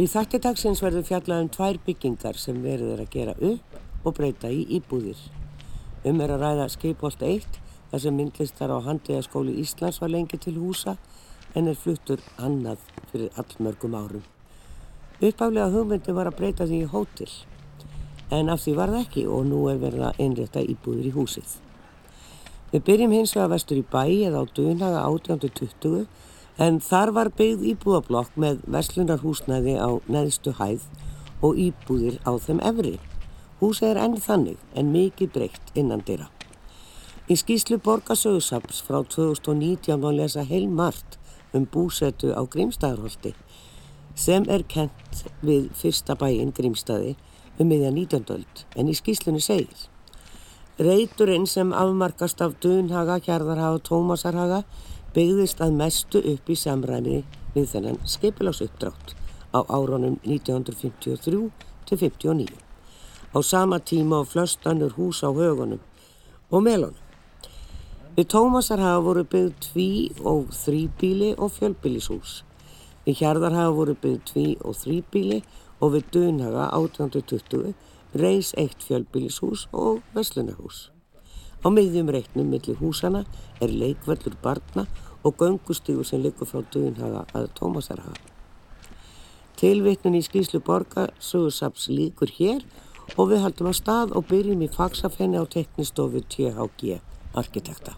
Í 0.00 0.06
þætti 0.08 0.38
dagsins 0.40 0.80
verður 0.80 1.02
fjallað 1.04 1.42
um 1.44 1.48
tvær 1.52 1.78
byggingar 1.84 2.38
sem 2.40 2.62
verður 2.64 3.02
að 3.02 3.10
gera 3.12 3.32
upp 3.44 4.06
og 4.08 4.14
breyta 4.16 4.48
í 4.48 4.62
íbúðir. 4.78 5.18
Um 6.08 6.22
er 6.24 6.32
að 6.32 6.44
ræða 6.46 6.68
Skeipolt 6.72 7.24
1 7.26 7.58
þar 7.90 8.02
sem 8.06 8.16
myndlistar 8.16 8.72
á 8.72 8.80
Handíðaskóli 8.86 9.58
Íslands 9.60 9.98
var 10.00 10.08
lengi 10.14 10.40
til 10.40 10.54
húsa 10.56 10.94
en 11.52 11.68
er 11.68 11.76
fluttur 11.76 12.22
annað 12.40 12.86
fyrir 13.10 13.36
allmörgum 13.42 13.98
árum. 13.98 14.24
Uppaflega 15.20 15.68
hugmyndi 15.74 16.16
var 16.16 16.30
að 16.30 16.38
breyta 16.38 16.70
því 16.70 16.80
í 16.86 16.90
hótel 16.94 17.28
en 18.32 18.48
af 18.48 18.64
því 18.64 18.76
var 18.80 18.94
það 18.94 19.04
ekki 19.04 19.26
og 19.28 19.44
nú 19.50 19.66
er 19.68 19.84
verið 19.84 20.06
að 20.08 20.24
einrétta 20.24 20.64
íbúðir 20.64 21.10
í 21.10 21.16
húsið. 21.18 21.58
Við 22.72 22.86
byrjum 22.88 23.18
hins 23.18 23.36
vegar 23.36 23.52
vestur 23.52 23.82
í 23.82 23.84
bæ 23.84 24.06
eða 24.30 24.40
á 24.40 24.44
Dunhaga 24.48 25.04
1820 25.12 26.08
en 26.60 26.80
þar 26.84 27.14
var 27.16 27.30
byggð 27.36 27.64
íbúðablokk 27.72 28.34
með 28.40 28.60
verslunarhúsnæði 28.68 29.78
á 29.80 29.90
neðstu 30.12 30.52
hæð 30.58 30.84
og 31.40 31.56
íbúðir 31.56 32.18
á 32.28 32.36
þeim 32.36 32.60
efri. 32.70 32.98
Húsið 33.60 33.94
er 33.94 34.00
enn 34.04 34.18
þannig 34.20 34.60
en 34.76 34.92
mikið 34.92 35.32
breytt 35.36 35.72
innan 35.74 36.04
dyrra. 36.04 36.28
Í 37.30 37.36
skýslu 37.38 37.78
Borgasögusaps 37.80 38.82
frá 38.84 39.00
2019 39.06 39.96
má 40.02 40.10
lesa 40.12 40.44
heil 40.44 40.68
margt 40.68 41.16
um 41.56 41.64
búsetu 41.64 42.34
á 42.36 42.42
Grímstæðarholti 42.44 43.32
sem 44.18 44.44
er 44.50 44.64
kent 44.68 45.24
við 45.40 45.70
fyrsta 45.78 46.16
bæinn 46.18 46.52
Grímstæði 46.52 47.14
um 47.58 47.70
miðja 47.70 47.92
19. 47.94 48.26
öld 48.34 48.64
en 48.76 48.90
í 48.90 48.96
skýslunni 48.98 49.40
segir 49.44 49.88
Reyturinn 50.80 51.44
sem 51.44 51.74
afmarkast 51.76 52.40
af 52.40 52.54
Dunhaga, 52.62 53.18
Kjarðarhaga 53.20 53.78
og 53.78 53.84
Tómasarhaga 53.84 54.62
byggðist 55.14 55.60
að 55.64 55.76
mestu 55.78 56.20
upp 56.32 56.50
í 56.50 56.56
samræmi 56.58 57.20
við 57.54 57.70
þennan 57.72 57.98
skeipilásuppdrátt 58.06 59.14
á 59.50 59.60
áronum 59.66 60.18
1953 60.22 61.50
til 61.86 61.98
59. 61.98 62.46
Á 63.34 63.38
sama 63.42 63.78
tíma 63.78 64.22
á 64.22 64.24
flöstanur 64.26 64.94
hús 64.94 65.22
á 65.26 65.30
högunum 65.34 65.82
og 66.50 66.62
melunum. 66.62 66.98
Við 68.16 68.26
Tómasar 68.34 68.78
hafa 68.82 69.02
voru 69.02 69.24
byggð 69.24 69.58
tví 69.66 69.90
og 70.26 70.50
þrýbíli 70.54 71.34
og 71.38 71.52
fjölbílishús. 71.58 72.42
Við 73.06 73.22
Hjarðar 73.22 73.54
hafa 73.54 73.74
voru 73.74 73.94
byggð 73.94 74.24
tví 74.30 74.46
og 74.62 74.78
þrýbíli 74.78 75.42
og 75.80 75.94
við 75.94 76.10
Dunhaga 76.14 76.70
1820 76.76 77.74
reys 78.14 78.54
eitt 78.58 78.82
fjölbílishús 78.86 79.66
og 79.72 80.02
veslunarhús. 80.14 80.90
Á 81.60 81.68
miðjum 81.68 82.08
reiknum 82.08 82.50
millir 82.50 82.78
húsana 82.80 83.26
er 83.60 83.68
leikvellur 83.68 84.36
barna 84.42 84.86
og 85.24 85.36
göngustígur 85.36 86.06
sem 86.06 86.22
likur 86.22 86.48
frá 86.48 86.62
Duðinhaga 86.72 87.24
að 87.36 87.48
Tómasarhaga. 87.58 88.28
Tilvittnin 89.60 90.16
í 90.16 90.22
skýslu 90.24 90.62
borga 90.64 91.10
Sögursaps 91.20 91.90
líkur 91.92 92.32
hér 92.38 92.62
og 93.16 93.32
við 93.32 93.42
haldum 93.44 93.68
að 93.70 93.80
stað 93.80 94.14
og 94.16 94.28
byrjum 94.30 94.62
í 94.64 94.70
fagsafenni 94.72 95.40
á 95.40 95.44
teknistofu 95.44 96.22
THG 96.32 97.00
arkitekta. 97.36 97.96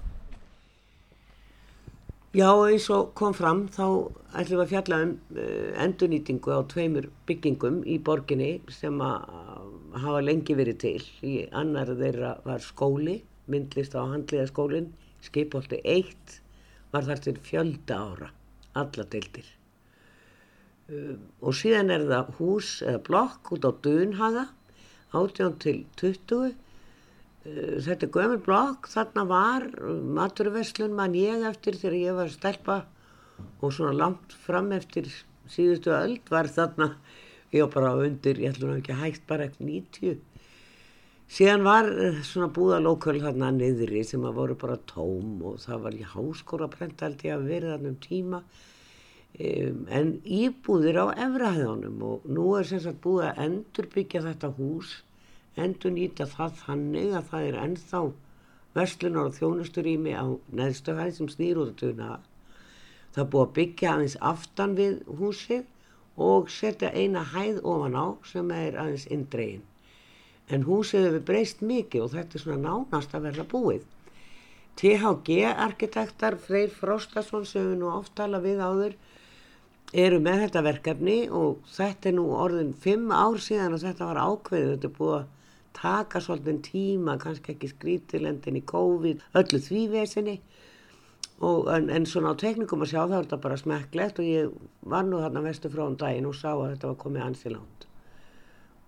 Já, 2.33 2.48
eins 2.64 2.89
og 2.89 3.11
kom 3.12 3.34
fram 3.36 3.67
þá 3.69 4.09
ætlum 4.41 4.57
við 4.57 4.64
að 4.64 4.70
fjalla 4.70 4.98
um 5.05 5.11
uh, 5.36 5.67
endurnýtingu 5.84 6.55
á 6.57 6.64
tveimur 6.64 7.11
byggingum 7.29 7.83
í 7.84 7.98
borginni 8.01 8.55
sem 8.73 8.97
að 9.05 9.27
hafa 10.01 10.23
lengi 10.25 10.57
verið 10.57 10.79
til. 10.81 11.03
Í 11.20 11.34
annar 11.53 11.92
þeirra 11.92 12.39
var 12.47 12.64
skóli 12.64 13.20
myndlist 13.53 13.92
á 13.92 14.01
handliðaskólinn, 14.01 14.89
skipolti 15.23 15.83
1 15.84 16.41
var 16.93 17.07
þar 17.09 17.23
til 17.25 17.37
fjölda 17.47 17.98
ára, 17.98 18.31
alla 18.79 19.07
deildir. 19.12 19.47
Um, 20.93 21.23
og 21.41 21.57
síðan 21.57 21.93
er 21.95 22.05
það 22.11 22.33
hús 22.39 22.73
eða 22.85 23.03
blokk 23.07 23.53
út 23.57 23.69
á 23.69 23.71
Dunhaga, 23.85 24.47
18 25.13 25.59
til 25.63 25.83
20. 26.01 26.53
Uh, 27.43 27.77
þetta 27.85 28.09
er 28.09 28.15
gömur 28.17 28.43
blokk, 28.45 28.91
þarna 28.92 29.27
var 29.31 29.69
maturverslun 30.19 30.97
mann 30.98 31.17
ég 31.19 31.47
eftir 31.48 31.79
þegar 31.81 31.98
ég 32.01 32.19
var 32.20 32.33
stelpa 32.33 32.83
og 33.63 33.73
svona 33.73 33.95
langt 33.97 34.35
fram 34.45 34.70
eftir 34.77 35.08
síðustu 35.51 35.95
öll 35.97 36.19
var 36.31 36.51
þarna, 36.52 36.92
ég 37.55 37.64
var 37.64 37.73
bara 37.75 37.97
undir, 38.05 38.39
ég 38.39 38.55
ætlum 38.55 38.77
ekki 38.77 38.95
að 38.95 39.02
hægt 39.07 39.27
bara 39.31 39.48
eftir 39.48 39.67
90 39.69 40.20
Síðan 41.33 41.63
var 41.65 41.87
eh, 41.89 42.19
svona 42.29 42.51
búðalóköl 42.53 43.23
þarna 43.23 43.47
niðri 43.57 44.03
sem 44.05 44.25
að 44.29 44.35
voru 44.37 44.57
bara 44.61 44.75
tóm 44.91 45.39
og 45.48 45.63
það 45.63 45.87
var 45.87 45.95
í 45.97 46.03
háskóraprent 46.11 47.01
held 47.01 47.25
ég 47.25 47.33
að 47.39 47.47
verða 47.48 47.70
þarna 47.70 47.89
um 47.89 47.97
tíma 48.03 48.41
um, 48.43 49.79
en 49.98 50.11
íbúðir 50.41 50.98
á 51.01 51.07
efrahæðunum 51.15 52.05
og 52.11 52.29
nú 52.29 52.51
er 52.59 52.69
sem 52.69 52.85
sagt 52.85 53.01
búið 53.07 53.31
að 53.31 53.41
endurbyggja 53.47 54.25
þetta 54.27 54.53
hús, 54.59 54.93
endur 55.57 55.97
nýta 55.97 56.29
það 56.35 56.61
þannig 56.67 57.17
að 57.17 57.33
það 57.33 57.49
er 57.49 57.59
ennþá 57.64 58.05
verslunar 58.77 59.33
og 59.33 59.41
þjónusturími 59.41 60.13
á 60.13 60.27
neðstöðhæð 60.61 61.17
sem 61.17 61.33
snýr 61.33 61.64
út 61.64 61.73
að 61.73 61.83
tuna. 61.87 62.13
Það 63.17 63.25
er 63.25 63.33
búið 63.33 63.49
að 63.49 63.59
byggja 63.63 63.97
aðeins 63.97 64.20
aftan 64.35 64.77
við 64.77 65.01
húsið 65.09 65.64
og 66.29 66.53
setja 66.53 66.93
eina 66.93 67.25
hæð 67.33 67.64
ofan 67.64 67.97
á 67.97 68.07
sem 68.29 68.59
er 68.61 68.83
aðeins 68.85 69.09
indregin 69.09 69.69
en 70.52 70.67
húsið 70.68 71.08
hefur 71.08 71.27
breyst 71.30 71.63
mikið 71.64 72.07
og 72.07 72.14
þetta 72.14 72.39
er 72.39 72.45
svona 72.45 72.63
nánast 72.67 73.17
að 73.17 73.27
verða 73.29 73.46
búið. 73.52 73.85
THG 74.80 75.39
arkitektar 75.52 76.39
Freyr 76.40 76.73
Frostason 76.73 77.45
sem 77.48 77.67
við 77.70 77.83
nú 77.83 77.90
oft 77.92 78.14
tala 78.17 78.40
við 78.45 78.63
áður 78.64 78.96
eru 79.92 80.18
með 80.24 80.46
þetta 80.46 80.64
verkefni 80.64 81.18
og 81.29 81.61
þetta 81.74 82.08
er 82.08 82.17
nú 82.17 82.27
orðin 82.33 82.73
fimm 82.85 83.13
ár 83.13 83.36
síðan 83.45 83.77
að 83.77 83.86
þetta 83.90 84.08
var 84.08 84.23
ákveðið, 84.23 84.70
þetta 84.73 84.89
er 84.89 84.96
búið 84.98 85.17
að 85.18 85.30
taka 85.77 86.20
svolítið 86.20 86.63
tíma, 86.69 87.19
kannski 87.20 87.55
ekki 87.55 87.70
skrítilendin 87.73 88.61
í 88.61 88.64
COVID, 88.69 89.23
öllu 89.40 89.61
þvívesinni 89.67 90.39
en, 91.42 91.89
en 91.90 92.07
svona 92.07 92.33
á 92.33 92.40
teknikum 92.40 92.84
að 92.84 92.92
sjá 92.92 93.01
það 93.02 93.17
er 93.19 93.24
þetta 93.27 93.40
bara 93.45 93.61
smekklegt 93.61 94.20
og 94.23 94.29
ég 94.29 94.52
var 94.89 95.07
nú 95.08 95.20
þarna 95.23 95.45
vestu 95.45 95.70
frá 95.73 95.86
um 95.86 95.96
daginn 95.98 96.29
og 96.29 96.36
sá 96.39 96.52
að 96.52 96.69
þetta 96.74 96.92
var 96.92 97.01
komið 97.02 97.27
ansilánt 97.27 97.89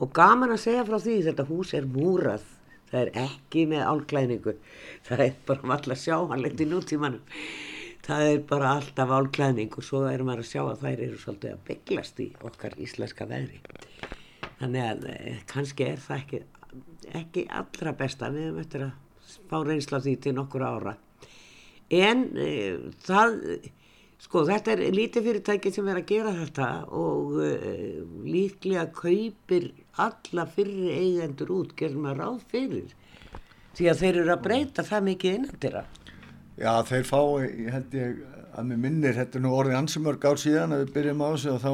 og 0.03 0.10
gaman 0.16 0.55
að 0.55 0.65
segja 0.65 0.87
frá 0.88 0.99
því 0.99 1.21
þetta 1.28 1.49
hús 1.50 1.75
er 1.77 1.88
múrað. 1.88 2.44
Það 2.91 3.00
er 3.00 3.10
ekki 3.25 3.65
með 3.66 3.87
álklæningu 3.91 4.53
það 5.05 5.22
er 5.25 5.38
bara 5.49 5.72
alltaf 5.77 6.00
sjáhanlegt 6.00 6.62
í 6.62 6.66
nútímanum. 6.71 7.22
Það 8.05 8.27
er 8.31 8.43
bara 8.49 8.75
alltaf 8.78 9.12
álklæning 9.16 9.72
og 9.75 9.87
svo 9.87 10.03
er 10.09 10.25
maður 10.27 10.44
að 10.44 10.50
sjá 10.50 10.62
að 10.62 10.82
þær 10.84 11.05
eru 11.06 11.21
svolítið 11.21 11.55
að 11.55 11.62
bygglast 11.71 12.21
í 12.21 12.27
okkar 12.44 12.77
íslenska 12.84 13.28
veðri. 13.31 13.62
Þannig 14.60 14.84
að 14.84 15.06
eh, 15.12 15.38
kannski 15.50 15.88
er 15.88 16.03
það 16.05 16.21
ekki, 16.21 16.43
ekki 17.21 17.47
allra 17.61 17.94
besta. 17.97 18.31
Við 18.34 18.50
höfum 18.50 18.61
eftir 18.65 18.87
að 18.87 19.41
fá 19.50 19.56
reynsla 19.65 20.03
því 20.05 20.15
til 20.21 20.34
nokkur 20.37 20.66
ára. 20.69 20.94
En 21.94 22.28
e, 22.41 22.50
það 23.05 23.41
Sko 24.24 24.44
þetta 24.48 24.72
er 24.72 24.82
lítið 24.94 25.26
fyrirtæki 25.28 25.70
sem 25.74 25.88
er 25.92 26.00
að 26.00 26.06
gera 26.08 26.30
þetta 26.38 26.68
og 26.96 27.34
uh, 27.44 27.98
líklega 28.24 28.86
kaupir 28.96 29.68
alla 30.00 30.46
fyrir 30.48 30.94
eigendur 30.94 31.52
út, 31.58 31.74
gerum 31.76 32.08
að 32.08 32.22
ráð 32.22 32.38
fyrir. 32.52 32.94
Því 33.74 33.90
að 33.90 34.00
þeir 34.00 34.20
eru 34.22 34.32
að 34.32 34.44
breyta 34.46 34.84
það 34.86 35.06
mikið 35.10 35.36
innandira. 35.38 35.84
Já 36.56 36.72
þeir 36.86 37.06
fá, 37.08 37.20
ég 37.42 37.70
held 37.74 37.96
ég 37.98 38.22
að 38.54 38.68
mér 38.70 38.80
minnir, 38.84 39.16
þetta 39.18 39.38
er 39.38 39.42
nú 39.44 39.52
orðið 39.58 39.78
ansumörg 39.80 40.24
ár 40.30 40.40
síðan 40.40 40.74
að 40.76 40.84
við 40.84 40.92
byrjum 40.94 41.24
á 41.26 41.28
þessu 41.28 41.52
og 41.52 41.62
þá 41.64 41.72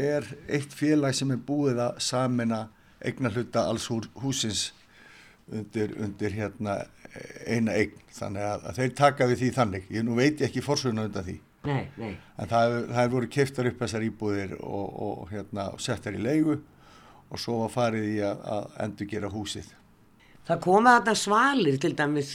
er 0.00 0.28
eitt 0.58 0.76
félag 0.76 1.16
sem 1.18 1.34
er 1.34 1.42
búið 1.48 1.82
að 1.84 1.98
samina 2.06 2.60
eigna 3.04 3.32
hluta 3.34 3.66
alls 3.68 3.88
húsins 3.92 4.70
undir, 5.52 5.92
undir 6.00 6.32
hérna 6.34 6.78
eina 7.46 7.76
eign. 7.76 8.00
Þannig 8.16 8.48
að, 8.48 8.64
að 8.70 8.80
þeir 8.80 8.94
taka 9.02 9.28
við 9.28 9.42
því 9.42 9.50
þannig. 9.58 9.90
Ég 9.92 10.06
nú 10.06 10.16
veit 10.16 10.40
ekki 10.42 10.64
fórsöguna 10.64 11.06
undan 11.10 11.28
því. 11.28 11.36
Nei, 11.66 11.88
nei. 12.00 12.12
En 12.38 12.50
það 12.50 12.76
hefur 12.96 13.14
voru 13.16 13.32
kiftar 13.36 13.70
upp 13.70 13.82
þessar 13.82 14.06
íbúðir 14.06 14.54
og, 14.60 14.86
og, 15.08 15.26
hérna, 15.32 15.68
settar 15.82 16.16
í 16.16 16.22
leigu 16.22 16.60
og 17.26 17.42
svo 17.42 17.62
var 17.64 17.74
farið 17.74 18.08
í 18.12 18.16
að, 18.24 18.46
að 18.56 18.80
endur 18.86 19.10
gera 19.10 19.32
húsið. 19.32 19.68
Það 20.46 20.60
koma 20.62 20.96
þarna 21.00 21.14
svalir 21.18 21.78
til 21.82 21.92
dæmis 21.98 22.32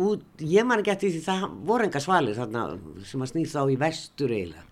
út, 0.00 0.22
ég 0.40 0.64
man 0.64 0.80
ekki 0.80 0.94
eftir 0.94 1.10
því 1.12 1.24
það 1.26 1.42
voru 1.68 1.88
enga 1.88 2.00
svalir 2.00 2.38
þarna 2.38 2.62
sem 3.04 3.24
að 3.24 3.32
snýð 3.34 3.50
þá 3.52 3.62
í 3.68 3.80
vestur 3.82 4.32
eiginlega. 4.32 4.68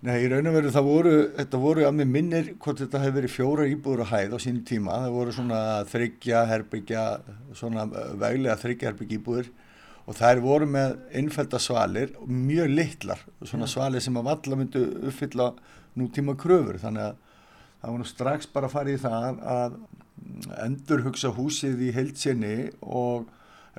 Nei, 0.00 0.14
í 0.24 0.28
raun 0.32 0.48
og 0.48 0.54
veru 0.56 0.70
það 0.72 0.86
voru, 0.86 1.14
þetta 1.36 1.58
voru 1.60 1.82
að 1.84 1.96
mér 1.98 2.06
minnir 2.08 2.46
hvort 2.60 2.78
þetta 2.80 3.00
hefur 3.02 3.16
verið 3.18 3.32
fjóra 3.34 3.66
íbúður 3.68 4.04
á 4.08 4.12
hæð 4.12 4.36
á 4.36 4.38
sínum 4.40 4.62
tíma. 4.68 4.94
Það 5.02 5.16
voru 5.16 5.34
svona 5.36 5.58
þryggja 5.90 6.44
herbyggja, 6.48 7.02
svona 7.56 7.84
veglega 8.20 8.56
þryggja 8.60 8.88
herbyggja 8.88 9.18
íbúður 9.20 9.50
og 10.10 10.18
þær 10.18 10.42
voru 10.42 10.66
með 10.66 10.96
innfælda 11.20 11.60
svalir 11.62 12.14
mjög 12.26 12.72
litlar, 12.74 13.20
svona 13.46 13.68
ja. 13.68 13.74
svalir 13.76 14.02
sem 14.02 14.18
að 14.18 14.30
valla 14.30 14.58
myndu 14.58 14.84
uppfylla 15.06 15.52
nútíma 16.00 16.34
kröfur, 16.38 16.80
þannig 16.82 17.10
að 17.12 17.18
það 17.80 17.92
var 17.92 18.00
nú 18.02 18.08
strax 18.08 18.50
bara 18.50 18.68
að 18.68 18.74
fara 18.74 18.94
í 18.94 19.00
það 19.00 19.44
að 19.54 19.76
endur 20.64 21.04
hugsa 21.06 21.30
húsið 21.36 21.84
í 21.86 21.92
heilsinni 21.96 22.56
og 22.82 23.30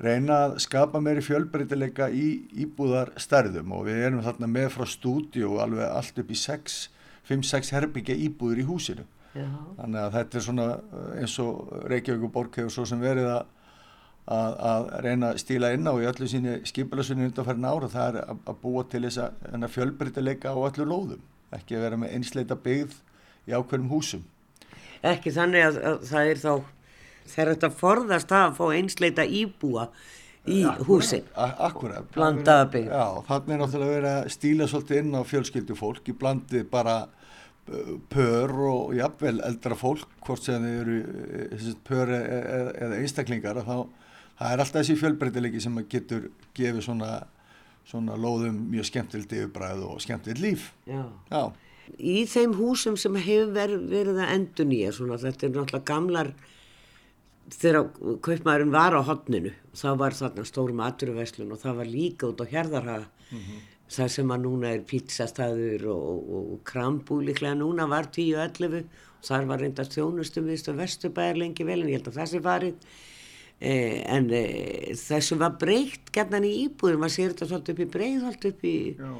reyna 0.02 0.38
að 0.46 0.56
skapa 0.64 1.00
meiri 1.04 1.22
fjölbreytileika 1.24 2.08
í 2.10 2.26
íbúðar 2.64 3.12
stærðum 3.20 3.74
og 3.76 3.86
við 3.88 4.06
erum 4.08 4.24
þarna 4.24 4.48
með 4.50 4.70
frá 4.74 4.86
stúdíu 4.88 5.58
alveg 5.62 5.84
allt 5.88 6.22
upp 6.22 6.32
í 6.32 6.38
sex 6.38 6.86
5-6 7.28 7.74
herbyggja 7.76 8.16
íbúður 8.26 8.62
í 8.62 8.66
húsinu 8.66 9.04
Já. 9.32 9.46
þannig 9.78 10.00
að 10.02 10.14
þetta 10.16 10.38
er 10.38 10.46
svona 10.46 10.68
uh, 10.76 11.10
eins 11.20 11.36
og 11.40 11.74
Reykjavík 11.92 12.26
og 12.26 12.32
Borg 12.34 12.58
hefur 12.58 12.74
svo 12.74 12.86
sem 12.88 13.00
verið 13.00 13.30
að, 13.32 13.44
að, 14.26 14.52
að 14.72 14.88
reyna 15.06 15.30
að 15.32 15.40
stíla 15.42 15.72
inn 15.74 15.88
á 15.90 15.94
í 15.98 16.06
öllu 16.06 16.28
síni 16.30 16.58
skipilasunni 16.68 17.26
undanfærin 17.30 17.66
ára 17.66 17.88
það 17.90 18.08
er 18.12 18.18
að, 18.22 18.42
að 18.52 18.60
búa 18.62 18.84
til 18.92 19.02
þess 19.06 19.18
að 19.24 19.66
fjölbreytileika 19.74 20.52
á 20.54 20.58
öllu 20.62 20.86
lóðum. 20.86 21.24
Ekki 21.52 21.76
að 21.76 21.82
vera 21.88 21.98
með 22.00 22.14
einsleita 22.16 22.56
byggð 22.62 22.94
í 23.50 23.56
ákveðnum 23.58 23.90
húsum. 23.92 24.22
Ekki 25.02 25.32
þannig 25.34 25.66
að, 25.66 25.78
að 25.90 26.04
það 26.12 26.30
er 26.32 26.42
þá 26.42 26.52
þegar 27.32 27.50
þetta 27.54 27.70
forðast 27.82 28.34
að 28.38 28.54
fá 28.58 28.64
einsleita 28.76 29.24
íbúa 29.26 29.88
í 30.50 30.60
húsin. 30.86 31.26
A- 31.38 31.54
Akkurat. 31.68 32.06
Blandaða 32.14 32.68
byggð. 32.72 32.94
Já, 32.94 33.04
þannig 33.28 33.52
er 33.56 33.60
náttúrulega 33.62 33.96
verið 33.96 34.12
að 34.12 34.30
stíla 34.36 34.70
svolítið 34.70 35.02
inn 35.02 35.18
á 35.18 35.22
fjölskyldu 35.26 35.76
fólk 35.78 36.08
í 36.10 36.14
blandið 36.18 36.64
bara 36.70 36.96
pör 38.10 38.50
og 38.66 38.94
jafnvel 38.96 39.36
eldra 39.46 39.76
fólk 39.78 40.08
hvort 40.26 40.42
sem 40.42 40.62
þau 40.64 40.72
eru 40.80 40.96
þessi 41.52 41.74
pör 41.86 42.10
e- 42.10 42.22
e- 42.26 42.72
eða 42.86 42.98
einstaklingar 42.98 43.60
að 43.60 43.68
þá 43.68 43.76
það 44.42 44.54
er 44.54 44.64
alltaf 44.64 44.80
þessi 44.80 44.98
fjölbreytilegi 45.00 45.60
sem 45.62 45.76
að 45.78 45.90
getur 45.96 46.30
gefið 46.56 46.86
svona, 46.86 47.10
svona 47.88 48.16
lóðum 48.20 48.58
mjög 48.72 48.88
skemmtilegt 48.90 49.36
yfirbræð 49.38 49.84
og 49.88 50.00
skemmtilegt 50.04 50.42
líf. 50.42 50.70
Já. 50.88 51.04
Já, 51.30 51.42
Í 51.98 52.22
þeim 52.30 52.54
húsum 52.56 52.96
sem 52.96 53.16
hefur 53.18 53.52
verið, 53.56 53.82
verið 53.90 54.20
að 54.22 54.32
endur 54.36 54.68
nýja, 54.70 54.92
svona 54.96 55.18
þetta 55.20 55.46
er 55.46 55.52
náttúrulega 55.56 55.88
gamlar, 55.90 56.30
þegar 57.52 57.88
kaupmaðurinn 58.24 58.72
var 58.72 58.96
á 58.96 59.02
hotninu, 59.04 59.52
það 59.76 59.98
var 60.00 60.16
þarna 60.16 60.46
stórum 60.48 60.82
aturverslun 60.86 61.52
og 61.52 61.60
það 61.60 61.80
var 61.82 61.90
líka 61.90 62.30
út 62.30 62.40
á 62.40 62.46
hérðarhaga, 62.52 63.08
það 63.92 64.12
sem 64.14 64.32
að 64.32 64.44
núna 64.46 64.72
er 64.72 64.84
pizzastæður 64.88 65.88
og, 65.92 66.04
og, 66.08 66.52
og 66.54 66.60
krambú 66.68 67.18
líklega. 67.20 67.58
Núna 67.60 67.88
var 67.90 68.08
10-11 68.14 68.78
og 68.86 69.26
þar 69.26 69.48
var 69.50 69.60
reyndast 69.60 69.98
þjónustum 69.98 70.48
viðstu 70.48 70.76
vesturbæðar 70.78 71.42
lengi 71.42 71.66
vel 71.66 71.82
en 71.82 71.90
ég 71.92 72.00
held 72.00 72.08
að 72.08 72.20
það 72.22 72.30
sé 72.30 72.42
farið. 72.46 72.94
Eh, 73.62 74.00
en 74.10 74.24
eh, 74.34 74.90
þessu 74.98 75.36
var 75.38 75.52
breykt 75.60 76.08
gerðan 76.14 76.46
í 76.48 76.54
íbúðum, 76.64 77.04
maður 77.04 77.12
sér 77.14 77.28
þetta 77.34 77.46
svolítið 77.52 77.74
upp 77.76 77.82
í 77.84 77.90
breiðholt 77.92 78.46
upp 78.48 78.64
í, 78.66 78.72
Já. 78.98 79.10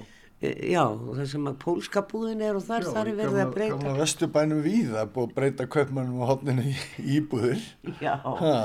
eh, 0.43 0.57
já, 0.73 0.81
og 0.89 1.13
það 1.15 1.29
sem 1.31 1.45
að 1.47 1.59
pólska 1.63 2.03
búðin 2.11 2.43
er 2.43 2.59
og 2.59 2.65
þar, 2.67 2.89
þar 2.97 3.11
er 3.13 3.19
verið 3.21 3.39
að 3.45 3.53
breyta. 3.55 3.77
Gamla 3.77 4.01
vesturbænum 4.01 4.65
við 4.65 4.89
það 4.91 5.03
er 5.05 5.13
búið 5.15 5.29
að 5.29 5.37
breyta 5.37 5.67
kaupmannum 5.77 6.25
á 6.27 6.27
hotninu 6.33 6.65
í 6.73 6.75
íbúður 7.21 7.63
Já, 8.03 8.17
Ha, 8.19 8.57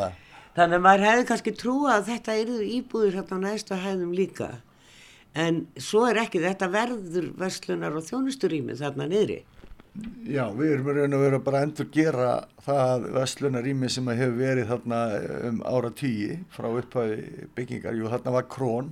þannig 0.57 0.79
að 0.79 0.85
maður 0.87 1.05
hefði 1.11 1.27
kannski 1.29 1.53
trúa 1.61 1.93
að 1.99 2.09
þetta 2.09 2.37
eru 2.41 2.57
íbúður 2.79 3.19
hérna 3.19 3.37
á 3.37 3.45
næstu 3.45 3.77
hæðum 3.83 4.15
líka. 4.17 4.49
En 5.37 5.67
svo 5.77 6.07
er 6.09 6.23
ekki, 6.23 6.41
þetta 6.41 6.71
verður 6.73 7.29
verslunar 7.37 7.93
og 7.99 8.07
þjónusturými 8.07 8.73
þarna 8.81 9.05
niðri. 9.13 9.43
Já, 10.27 10.43
við 10.53 10.71
erum 10.75 10.87
raun 10.93 11.15
og 11.17 11.21
veru 11.23 11.37
bara 11.41 11.59
að 11.61 11.67
endur 11.69 11.87
gera 11.95 12.31
það 12.65 13.05
vestlunarými 13.15 13.87
sem 13.89 14.09
hefur 14.11 14.35
verið 14.37 14.67
þarna 14.69 14.97
um 15.49 15.61
ára 15.65 15.89
tíi 15.95 16.35
frá 16.53 16.67
upphæði 16.69 17.47
byggingar. 17.57 17.95
Jú, 17.97 18.09
þarna 18.11 18.33
var 18.35 18.45
krón, 18.51 18.91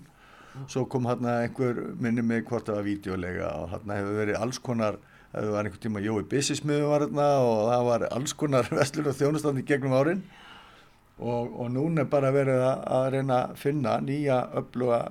svo 0.72 0.86
kom 0.90 1.06
þarna 1.10 1.34
einhver 1.44 1.82
minni 2.02 2.24
með 2.26 2.46
hvort 2.50 2.70
það 2.70 2.80
var 2.80 2.88
vídeolega 2.88 3.50
og 3.60 3.68
þarna 3.76 3.98
hefur 4.00 4.18
verið 4.22 4.40
alls 4.40 4.62
konar, 4.70 4.98
það 5.36 5.50
var 5.58 5.68
einhver 5.70 5.84
tíma 5.84 6.02
Jói 6.06 6.24
Bissismiðu 6.32 6.88
var 6.94 7.06
þarna 7.06 7.28
og 7.44 7.60
það 7.74 7.84
var 7.90 8.08
alls 8.16 8.34
konar 8.40 8.72
vestlun 8.80 9.12
og 9.12 9.20
þjónustandi 9.20 9.66
gegnum 9.68 9.98
árin 10.00 10.24
og, 11.20 11.52
og 11.60 11.70
núna 11.76 12.06
er 12.06 12.10
bara 12.16 12.32
verið 12.36 12.64
að, 12.66 13.06
reyna 13.14 13.42
að 13.50 13.54
finna 13.62 13.98
nýja 14.04 14.40
öfluga 14.64 15.04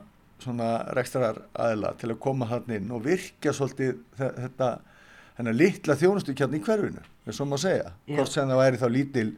rekstrar 0.96 1.38
aðila 1.56 1.94
til 2.00 2.10
að 2.12 2.18
koma 2.24 2.48
þarna 2.50 2.76
inn 2.80 2.90
og 2.92 3.04
virkja 3.06 3.52
svolítið 3.56 3.94
þe- 4.18 4.32
þetta 4.42 4.72
hennar 5.38 5.56
litla 5.56 5.96
þjónustu 5.98 6.34
kjarni 6.36 6.60
í 6.60 6.64
hverfinu, 6.64 7.02
er 7.26 7.36
svo 7.36 7.46
má 7.48 7.56
segja. 7.60 7.92
Já. 8.06 8.16
Hvort 8.18 8.32
sem 8.32 8.48
það 8.50 8.62
væri 8.62 8.80
þá 8.80 8.86
lítil 8.94 9.28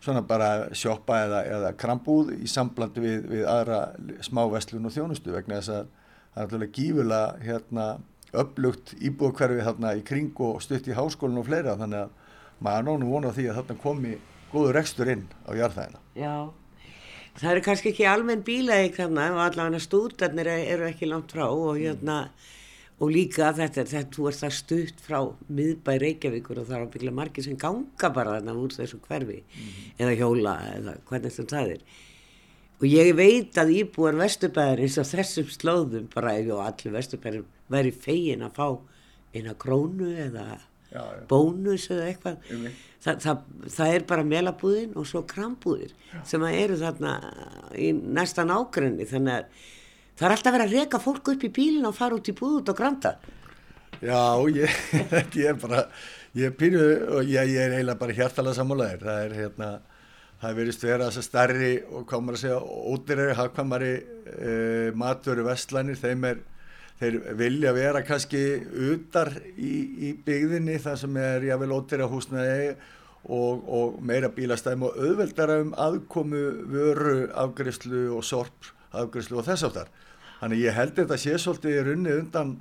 svona 0.00 0.22
bara 0.24 0.50
sjoppa 0.76 1.18
eða, 1.26 1.40
eða 1.56 1.72
krambúð 1.80 2.32
í 2.40 2.48
samblandi 2.48 3.02
við, 3.04 3.18
við 3.30 3.48
aðra 3.48 3.80
smáveslun 4.24 4.88
og 4.88 4.94
þjónustu 4.94 5.34
vegna 5.34 5.60
þess 5.60 5.74
að 5.74 5.90
það 6.30 6.40
er 6.42 6.46
alltaf 6.46 6.72
gífulega 6.76 7.44
hérna 7.44 7.86
upplugt 8.40 8.94
íbúðkverfi 9.02 9.66
þarna 9.66 9.96
í 9.98 10.04
kring 10.06 10.40
og 10.46 10.60
stutt 10.62 10.88
í 10.88 10.96
háskólinu 10.96 11.42
og 11.42 11.48
fleira 11.48 11.76
þannig 11.80 12.04
að 12.04 12.16
maður 12.64 12.86
nónu 12.86 13.10
vona 13.10 13.34
því 13.34 13.48
að 13.50 13.60
þarna 13.60 13.82
komi 13.82 14.14
góður 14.52 14.76
rekstur 14.78 15.10
inn 15.10 15.26
á 15.46 15.50
jarðhæðina. 15.58 16.00
Já, 16.18 16.34
það 17.40 17.50
eru 17.52 17.64
kannski 17.66 17.92
ekki 17.92 18.08
almenn 18.08 18.46
bílaðið 18.46 18.96
þarna 19.00 19.26
og 19.34 19.42
allavega 19.46 19.82
stúdarnir 19.84 20.52
eru 20.54 20.88
ekki 20.90 21.10
langt 21.10 21.34
frá 21.34 21.46
og 21.48 21.76
hérna 21.80 22.22
og 23.00 23.10
líka 23.14 23.48
þetta, 23.56 23.84
þetta, 23.88 24.10
þú 24.14 24.26
ert 24.28 24.40
það 24.42 24.54
stutt 24.58 25.00
frá 25.06 25.18
miðbæ 25.48 25.92
Reykjavíkur 26.02 26.60
og 26.60 26.68
það 26.68 26.76
er 26.78 26.86
ábygglega 26.88 27.16
margir 27.16 27.46
sem 27.46 27.56
ganga 27.60 28.10
bara 28.16 28.36
þarna 28.38 28.56
úr 28.60 28.74
þessu 28.76 29.00
hverfi 29.06 29.38
eða 29.98 30.16
hjóla 30.20 30.54
eða 30.76 30.96
hvernig 31.08 31.36
þetta 31.38 31.56
það 31.56 31.74
er 31.76 31.84
og 32.80 32.86
ég 32.88 33.10
veit 33.16 33.58
að 33.60 33.72
íbúar 33.76 34.16
vesturbæðarins 34.20 34.98
á 35.00 35.04
þessum 35.04 35.48
slóðum 35.52 36.06
bara 36.12 36.36
ef 36.40 36.52
og 36.56 36.62
allir 36.64 36.94
vesturbæðar 36.96 37.42
væri 37.72 37.92
fegin 37.92 38.44
að 38.46 38.56
fá 38.60 38.68
eina 39.36 39.54
krónu 39.54 40.12
eða 40.26 40.46
Já, 40.90 41.04
já. 41.06 41.20
bónus 41.30 41.84
eða 41.94 42.06
eitthvað 42.10 42.48
Einmitt. 42.50 42.78
Þa, 43.00 43.12
það, 43.22 43.42
það 43.76 43.92
er 43.94 44.04
bara 44.10 44.24
melabúðin 44.26 44.96
og 44.98 45.04
svo 45.06 45.20
krambúðir 45.30 45.92
sem 46.26 46.42
að 46.42 46.56
eru 46.64 46.78
þarna 46.80 47.12
í 47.78 47.92
næsta 47.94 48.42
nágrenni 48.48 49.06
þannig 49.06 49.36
að 49.36 49.68
það 50.20 50.28
er 50.28 50.36
alltaf 50.36 50.56
verið 50.56 50.68
að 50.68 50.78
reka 50.78 51.02
fólk 51.02 51.34
upp 51.34 51.44
í 51.48 51.54
bílinn 51.58 51.88
og 51.88 51.96
fara 51.96 52.20
út 52.20 52.28
í 52.28 52.36
búð 52.36 52.60
út 52.60 52.72
og 52.74 52.78
granta 52.78 53.16
Já, 54.00 54.40
ég, 54.48 54.70
ég 55.36 55.50
er 55.50 55.56
bara, 55.60 55.82
ég 56.32 56.48
er 56.48 56.54
pínu 56.56 56.84
og 57.18 57.26
ég, 57.28 57.50
ég 57.52 57.66
er 57.66 57.74
eiginlega 57.76 58.00
bara 58.00 58.14
hjartalega 58.16 58.56
sammálaðir. 58.56 59.02
Það 59.04 59.24
er 59.26 59.34
hérna, 59.36 59.68
það 60.40 60.54
verist 60.56 60.86
vera 60.86 61.08
þess 61.08 61.20
að 61.20 61.26
starri 61.26 61.72
og 61.84 62.14
maður 62.14 62.38
að 62.38 62.44
segja, 62.46 62.60
ódýrari, 62.94 63.34
hagkvæmari 63.36 63.90
uh, 63.98 64.88
matvöru 65.02 65.44
vestlænir, 65.50 66.00
þeim 66.00 66.24
er, 66.30 66.40
þeir 67.02 67.20
vilja 67.42 67.74
vera 67.76 68.02
kannski 68.08 68.42
utar 68.88 69.34
í, 69.52 69.74
í 70.08 70.14
byggðinni 70.24 70.80
þar 70.80 71.00
sem 71.04 71.20
er 71.20 71.48
jável 71.50 71.76
ódýra 71.76 72.08
húsnaði 72.08 72.72
og, 73.28 73.68
og 73.68 74.00
meira 74.00 74.32
bílastæðum 74.32 74.88
og 74.88 74.96
auðveldara 74.96 75.60
um 75.66 75.76
aðkomu 75.76 76.46
vöru 76.72 77.18
afgriðslu 77.36 78.06
og 78.16 78.24
sorp 78.24 78.72
afgriðslu 78.96 79.42
og 79.42 79.50
þess 79.52 79.68
áttar. 79.68 79.92
Þannig 80.40 80.64
ég 80.64 80.76
held 80.76 80.94
þetta 80.96 81.18
sé 81.20 81.36
svolítið 81.38 81.76
í 81.76 81.86
runni 81.90 82.12
undan 82.16 82.54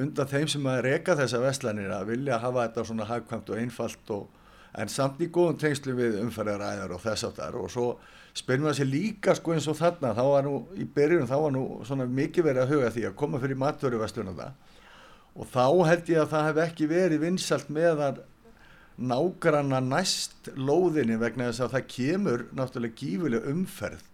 undan 0.00 0.28
þeim 0.28 0.48
sem 0.48 0.68
að 0.70 0.80
reka 0.86 1.16
þessa 1.18 1.42
veslanir 1.42 1.92
að 1.92 2.14
vilja 2.14 2.40
hafa 2.40 2.64
þetta 2.66 2.84
svona 2.88 3.08
hagkvæmt 3.10 3.52
og 3.52 3.60
einfalt 3.60 4.12
og, 4.14 4.22
en 4.80 4.88
samt 4.88 5.20
í 5.20 5.28
góðum 5.28 5.58
tengslu 5.60 5.92
við 5.98 6.16
umferðaræðar 6.22 6.94
og 6.96 7.02
þess 7.02 7.26
áttar 7.28 7.58
og 7.60 7.68
svo 7.72 7.86
spyrum 8.32 8.64
við 8.64 8.72
þessi 8.72 8.86
líka 8.88 9.34
sko 9.36 9.52
eins 9.52 9.68
og 9.68 9.76
þarna 9.76 10.14
þá 10.16 10.22
var 10.30 10.46
nú 10.46 10.54
í 10.80 10.86
byrjun 10.88 11.28
þá 11.28 11.34
var 11.42 11.52
nú 11.52 11.64
svona 11.84 12.06
mikið 12.08 12.46
verið 12.48 12.62
að 12.62 12.72
huga 12.72 12.92
því 12.94 13.04
að 13.08 13.18
koma 13.20 13.40
fyrir 13.42 13.60
matvöru 13.60 14.00
vestlunum 14.00 14.40
og 14.40 15.48
þá 15.52 15.66
held 15.90 16.08
ég 16.12 16.22
að 16.22 16.32
það 16.32 16.48
hef 16.48 16.62
ekki 16.64 16.88
verið 16.88 17.24
vinsalt 17.26 17.68
meðan 17.72 18.22
nágranna 18.96 19.82
næst 19.84 20.48
lóðinni 20.56 21.20
vegna 21.20 21.50
þess 21.50 21.66
að 21.66 21.76
það 21.76 21.86
kemur 21.92 22.46
náttúrulega 22.56 23.00
gífuleg 23.02 23.52
umferð 23.52 24.08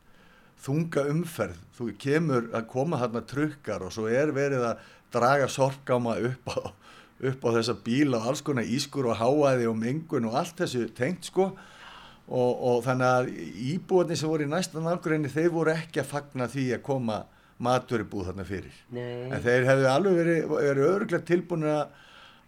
þunga 0.62 1.06
umferð, 1.12 1.58
þú 1.76 1.88
kemur 2.02 2.50
að 2.56 2.68
koma 2.72 3.00
þarna 3.00 3.24
trukkar 3.30 3.84
og 3.86 3.94
svo 3.94 4.08
er 4.10 4.32
verið 4.34 4.66
að 4.72 4.84
draga 5.14 5.48
sorgáma 5.50 6.16
upp 6.28 6.50
á, 6.50 6.58
upp 7.30 7.46
á 7.46 7.48
þessa 7.58 7.76
bíla 7.84 8.20
og 8.20 8.30
alls 8.32 8.44
konar 8.44 8.68
ískur 8.68 9.08
og 9.12 9.20
háaði 9.20 9.68
og 9.70 9.78
mengun 9.78 10.28
og 10.28 10.38
allt 10.42 10.64
þessu 10.64 10.88
tengt 10.96 11.30
sko. 11.30 11.52
Og, 12.28 12.50
og 12.60 12.82
þannig 12.84 13.08
að 13.08 13.28
íbúarnir 13.72 14.18
sem 14.20 14.28
voru 14.28 14.44
í 14.44 14.50
næsta 14.50 14.82
nákvæmni 14.84 15.30
þeir 15.32 15.54
voru 15.54 15.72
ekki 15.72 16.02
að 16.02 16.10
fagna 16.10 16.48
því 16.52 16.66
að 16.76 16.82
koma 16.84 17.22
maturibúð 17.64 18.28
þarna 18.28 18.44
fyrir. 18.46 18.74
Nei. 18.92 19.30
en 19.32 19.40
þeir 19.42 19.64
hefðu 19.70 19.88
alveg 19.90 20.18
verið, 20.20 20.52
verið 20.52 20.90
öruglega 20.90 21.28
tilbúin 21.30 21.64
að 21.70 21.96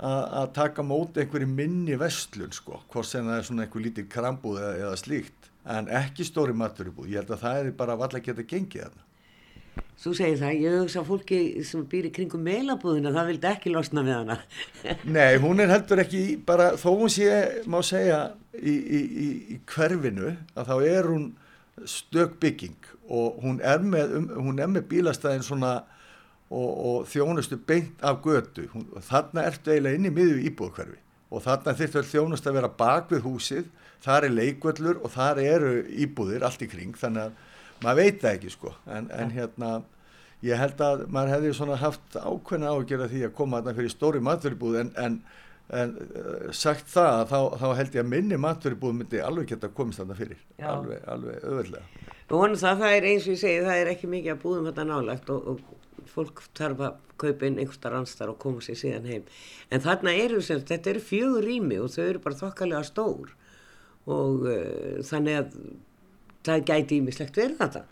að 0.00 0.52
taka 0.56 0.84
móti 0.86 1.20
einhverju 1.20 1.48
minni 1.48 1.96
vestlun 2.00 2.52
sko, 2.56 2.78
hvort 2.88 3.08
sem 3.08 3.26
það 3.26 3.36
er 3.36 3.46
svona 3.48 3.66
einhver 3.66 3.84
lítið 3.84 4.06
krambúð 4.12 4.60
eða, 4.62 4.76
eða 4.86 5.00
slíkt 5.00 5.39
en 5.66 5.88
ekki 6.00 6.24
stóri 6.24 6.54
maturibúð, 6.56 7.10
ég 7.12 7.20
held 7.22 7.30
að 7.36 7.42
það 7.44 7.60
er 7.64 7.70
bara 7.76 7.96
valla 8.00 8.18
að 8.20 8.26
geta 8.30 8.46
gengið 8.48 8.84
þarna. 8.86 9.06
Þú 10.00 10.12
segir 10.16 10.38
það, 10.40 10.54
ég 10.64 10.74
hugsa 10.80 11.00
að 11.02 11.08
fólki 11.10 11.38
sem 11.68 11.82
býr 11.88 12.06
í 12.08 12.12
kringum 12.16 12.40
meilabúðina, 12.46 13.12
það 13.12 13.26
vildi 13.34 13.48
ekki 13.50 13.72
losna 13.74 14.02
við 14.06 14.14
hana. 14.16 14.36
Nei, 15.16 15.36
hún 15.42 15.60
er 15.60 15.68
heldur 15.74 16.00
ekki 16.00 16.22
í- 16.32 16.38
bara, 16.48 16.70
þó 16.80 16.88
hún 17.02 17.12
sé, 17.12 17.28
má 17.68 17.78
segja 17.84 18.22
í, 18.56 18.72
í, 18.72 19.00
í, 19.04 19.28
í 19.54 19.58
hverfinu 19.68 20.32
að 20.56 20.70
þá 20.72 20.74
er 20.88 21.10
hún 21.12 21.28
stök 21.88 22.38
bygging 22.40 22.88
og 23.12 23.38
hún 23.44 23.60
er 23.64 23.84
með, 23.84 24.16
um, 24.18 24.26
hún 24.48 24.58
er 24.64 24.72
með 24.72 24.88
bílastæðin 24.90 25.44
svona 25.44 25.74
og, 26.50 26.70
og 26.70 27.06
þjónustu 27.12 27.60
beint 27.68 28.00
af 28.04 28.22
götu. 28.24 28.66
Hún, 28.72 28.88
þarna 29.06 29.44
ertu 29.52 29.74
eiginlega 29.74 30.00
inn 30.00 30.08
í 30.08 30.14
miðju 30.16 30.40
íbúðkverfi 30.48 30.98
og 31.30 31.44
þarna 31.44 31.76
þyrftu 31.78 32.06
þjónustu 32.10 32.50
að 32.50 32.56
vera 32.58 32.72
bak 32.80 33.12
við 33.12 33.22
húsið, 33.28 33.68
þar 34.04 34.26
er 34.28 34.36
leikvöllur 34.36 35.00
og 35.04 35.14
þar 35.14 35.40
eru 35.44 35.72
íbúðir 36.04 36.44
allt 36.46 36.64
í 36.64 36.70
kring 36.70 36.96
þannig 36.98 37.28
að 37.28 37.84
maður 37.84 38.00
veit 38.02 38.22
það 38.22 38.36
ekki 38.36 38.54
sko. 38.54 38.74
En, 38.86 39.10
en 39.16 39.34
hérna 39.34 39.72
ég 40.44 40.60
held 40.60 40.80
að 40.84 41.04
maður 41.12 41.34
hefði 41.36 41.52
svona 41.56 41.78
haft 41.80 42.16
ákveðna 42.16 42.74
ágjör 42.74 43.04
að 43.06 43.14
því 43.14 43.26
að 43.28 43.36
koma 43.36 43.60
þarna 43.60 43.76
fyrir 43.78 43.94
stóri 43.94 44.22
matveribúð 44.24 44.78
en, 44.84 44.94
en, 45.00 45.18
en 45.80 45.96
uh, 46.00 46.48
sagt 46.56 46.88
það 46.92 47.26
þá, 47.32 47.38
þá 47.60 47.68
held 47.80 47.98
ég 47.98 48.04
að 48.04 48.14
minni 48.14 48.40
matveribúð 48.40 48.96
myndi 49.02 49.20
alveg 49.24 49.52
geta 49.52 49.72
komist 49.74 50.00
þarna 50.00 50.16
fyrir. 50.18 50.40
Já. 50.56 50.70
alveg, 50.76 51.04
alveg 51.08 51.44
öðvöldlega 51.44 52.16
og 52.30 52.38
vonum 52.44 52.58
það, 52.58 52.82
það 52.84 52.96
er 52.96 53.06
eins 53.10 53.24
og 53.26 53.32
ég 53.34 53.40
segi, 53.40 53.62
það 53.66 53.80
er 53.80 53.88
ekki 53.90 54.10
mikið 54.10 54.32
að 54.32 54.42
búðum 54.44 54.66
þetta 54.70 54.86
nálagt 54.86 55.30
og, 55.34 55.48
og 55.50 56.06
fólk 56.10 56.42
þarf 56.56 56.84
að 56.86 57.00
kaupa 57.20 57.46
inn 57.48 57.58
einhversta 57.58 57.90
rannstar 57.92 58.30
og 58.32 58.38
koma 58.40 58.62
sér 58.64 58.78
síðan 58.78 59.08
heim. 59.10 59.24
En 59.70 59.82
þarna 59.84 60.14
eru 60.16 60.40
sem, 60.44 60.62
þetta 60.66 60.94
eru 60.94 61.02
fjögur 61.04 61.46
rými 61.46 61.80
og 61.82 61.90
þau 61.92 62.04
eru 62.06 62.22
bara 62.22 62.38
þokkalega 62.38 62.86
stór 62.86 63.34
og 64.08 64.48
uh, 64.48 64.98
þannig 65.06 65.40
að 65.42 65.54
það 66.46 66.66
gæti 66.70 67.00
ímislegt 67.00 67.36
verið 67.36 67.60
þetta 67.60 67.84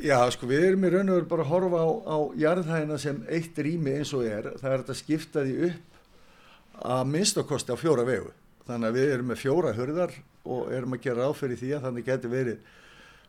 Já, 0.00 0.16
sko, 0.32 0.46
við 0.48 0.62
erum 0.64 0.84
í 0.88 0.90
raun 0.94 1.10
og 1.12 1.16
veru 1.18 1.26
bara 1.28 1.44
að 1.44 1.50
horfa 1.50 1.80
á, 1.84 1.88
á 2.08 2.18
jarðhæðina 2.40 2.96
sem 3.02 3.18
eitt 3.28 3.58
rými 3.60 3.98
eins 3.98 4.14
og 4.16 4.24
er. 4.24 4.46
Það 4.56 4.72
er 4.72 4.84
að 4.86 4.96
skipta 4.96 5.42
því 5.44 5.56
upp 5.66 6.86
að 6.94 7.10
minnstakosti 7.10 7.76
á 7.76 7.82
fjóra 7.82 8.06
vegu. 8.08 8.30
Þannig 8.64 8.88
að 8.88 8.96
við 8.96 9.12
erum 9.12 9.28
með 9.28 9.42
fjóra 9.42 9.74
hörðar 9.76 10.14
og 10.48 10.70
erum 10.72 10.96
að 10.96 11.02
gera 11.04 11.26
ráð 11.26 11.36
fyrir 11.42 11.60
því 11.60 11.72
að 11.76 11.84
þannig 11.86 12.08
getur 12.08 12.32
verið 12.32 12.70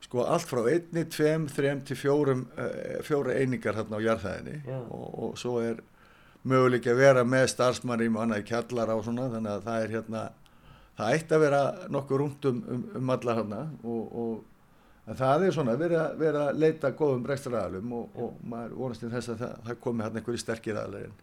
sko 0.01 0.23
allt 0.23 0.47
frá 0.47 0.61
einni, 0.71 1.03
tveim, 1.11 1.49
þrem 1.51 1.81
til 1.85 1.97
fjórum, 1.99 2.45
uh, 2.55 3.01
fjóra 3.05 3.35
einingar 3.35 3.77
hérna 3.77 3.99
á 3.99 4.05
jarðhæðinni 4.07 4.77
og, 4.79 5.09
og 5.27 5.35
svo 5.39 5.59
er 5.61 5.81
möguleik 6.47 6.87
að 6.89 7.03
vera 7.03 7.25
með 7.27 7.51
starfsmannrým 7.51 8.15
og 8.17 8.23
annað 8.23 8.47
kjallar 8.47 8.95
á 8.95 8.97
svona 9.03 9.27
þannig 9.35 9.57
að 9.57 9.67
það 9.67 9.83
er 9.83 9.93
hérna, 9.97 10.23
það 10.99 11.17
ætti 11.17 11.35
að 11.35 11.43
vera 11.45 11.61
nokkuð 11.93 12.21
rúmt 12.21 12.47
um, 12.49 12.61
um, 12.75 12.85
um 12.99 13.13
alla 13.15 13.35
hérna 13.39 13.61
og, 13.83 14.15
og 14.21 15.15
það 15.17 15.47
er 15.47 15.55
svona, 15.55 15.75
verið 15.79 16.01
að, 16.01 16.13
verið 16.21 16.41
að 16.43 16.61
leita 16.61 16.93
góðum 16.97 17.25
rekstraraðalum 17.31 17.97
og, 17.97 18.21
og 18.21 18.45
maður 18.53 18.77
vonast 18.83 19.03
til 19.03 19.11
þess 19.13 19.33
að 19.33 19.43
það, 19.43 19.57
það 19.67 19.81
komi 19.87 20.05
hann 20.05 20.19
einhverju 20.19 20.43
sterkir 20.43 20.79
aðlegin. 20.81 21.17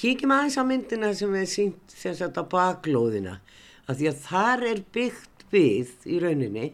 Kíkjum 0.00 0.34
aðeins 0.34 0.58
á 0.58 0.64
myndina 0.66 1.12
sem 1.14 1.36
við 1.36 1.46
sínt 1.52 1.92
sem 1.94 2.16
sagt 2.18 2.40
á 2.40 2.44
baklóðina 2.50 3.38
af 3.86 3.98
því 3.98 4.10
að 4.10 4.24
þar 4.24 4.64
er 4.72 4.82
byggt 4.94 5.46
við 5.52 5.92
í 6.10 6.18
rauninni 6.22 6.72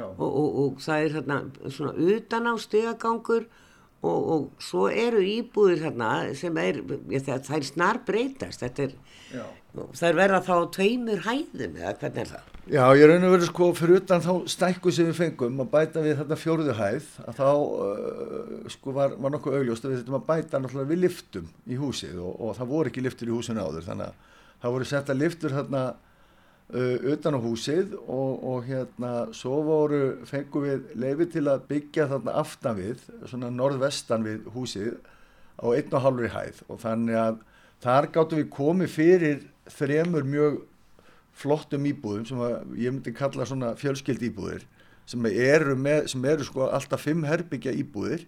og, 0.00 0.22
og, 0.24 0.48
og 0.62 0.80
það 0.82 1.02
er 1.02 1.18
hérna 1.18 1.40
svona 1.68 1.92
utan 2.14 2.48
á 2.48 2.54
stegagangur 2.62 3.44
og, 4.04 4.30
og 4.34 4.64
svo 4.64 4.86
eru 4.88 5.20
íbúðir 5.24 5.84
hérna 5.86 6.10
sem 6.38 6.56
er, 6.60 6.80
það, 7.24 7.50
er 7.58 7.68
snar 7.68 8.00
breytast, 8.06 8.64
þetta 8.64 8.88
er. 8.88 8.96
Það 9.74 10.08
er 10.08 10.18
verið 10.18 10.36
að 10.36 10.48
þá 10.48 10.74
tveimur 10.74 11.22
hæðum 11.24 11.78
eða 11.80 11.94
hvernig 11.98 12.20
er 12.22 12.30
það? 12.30 12.50
Já, 12.64 12.82
ég 12.96 13.10
raun 13.10 13.26
og 13.26 13.32
verið 13.34 13.48
sko 13.50 13.66
fyrir 13.76 13.98
utan 14.00 14.22
þá 14.24 14.30
stækku 14.54 14.92
sem 14.94 15.08
við 15.10 15.18
fengum 15.18 15.58
að 15.60 15.70
bæta 15.74 16.04
við 16.04 16.14
þetta 16.20 16.38
fjórðu 16.40 16.76
hæð 16.78 17.08
að 17.24 17.40
þá 17.40 17.48
uh, 17.50 18.52
sko 18.72 18.94
var, 18.96 19.16
var 19.20 19.34
nokkuð 19.34 19.58
augljóst 19.58 19.84
að 19.84 19.92
við 19.92 20.00
þurfum 20.00 20.18
að 20.20 20.26
bæta 20.30 20.60
náttúrulega 20.62 20.90
við 20.92 21.02
liftum 21.02 21.50
í 21.66 21.78
húsið 21.80 22.22
og, 22.22 22.32
og 22.38 22.56
það 22.56 22.70
voru 22.70 22.92
ekki 22.92 23.04
liftur 23.04 23.30
í 23.30 23.34
húsinu 23.34 23.66
áður 23.66 23.88
þannig 23.90 24.12
að 24.12 24.42
það 24.62 24.76
voru 24.76 24.88
setta 24.88 25.16
liftur 25.18 25.56
hérna 25.58 25.82
uh, 25.92 26.96
utan 27.12 27.36
á 27.36 27.40
húsið 27.44 27.96
og, 28.00 28.44
og 28.54 28.68
hérna 28.70 29.14
svo 29.36 29.58
voru 29.66 30.02
fengum 30.30 30.68
við 30.68 30.92
leifi 31.02 31.28
til 31.34 31.48
að 31.50 31.66
byggja 31.72 32.08
þarna 32.14 32.38
aftan 32.44 32.78
við 32.78 33.02
svona 33.26 33.50
norðvestan 33.52 34.24
við 34.24 34.46
húsið 34.54 34.94
á 35.58 35.66
einn 35.68 35.92
og 35.92 36.06
hálfri 36.06 36.30
hæð 36.32 36.64
og 36.70 36.80
þannig 36.80 37.20
að 37.26 37.42
þar 37.84 38.08
gáttum 38.14 38.40
við 38.40 38.54
komið 38.54 38.94
fyrir 38.94 39.50
þremur 39.70 40.26
mjög 40.28 40.62
flottum 41.34 41.86
íbúðum 41.90 42.26
sem 42.28 42.40
að 42.44 42.54
ég 42.78 42.94
myndi 42.94 43.14
kalla 43.16 43.46
svona 43.48 43.72
fjölskyld 43.78 44.22
íbúðir 44.28 44.66
sem 45.08 45.26
eru, 45.28 45.74
með, 45.76 46.06
sem 46.12 46.24
eru 46.28 46.46
sko 46.46 46.68
alltaf 46.70 47.04
fimm 47.04 47.24
herbyggja 47.28 47.74
íbúðir 47.76 48.24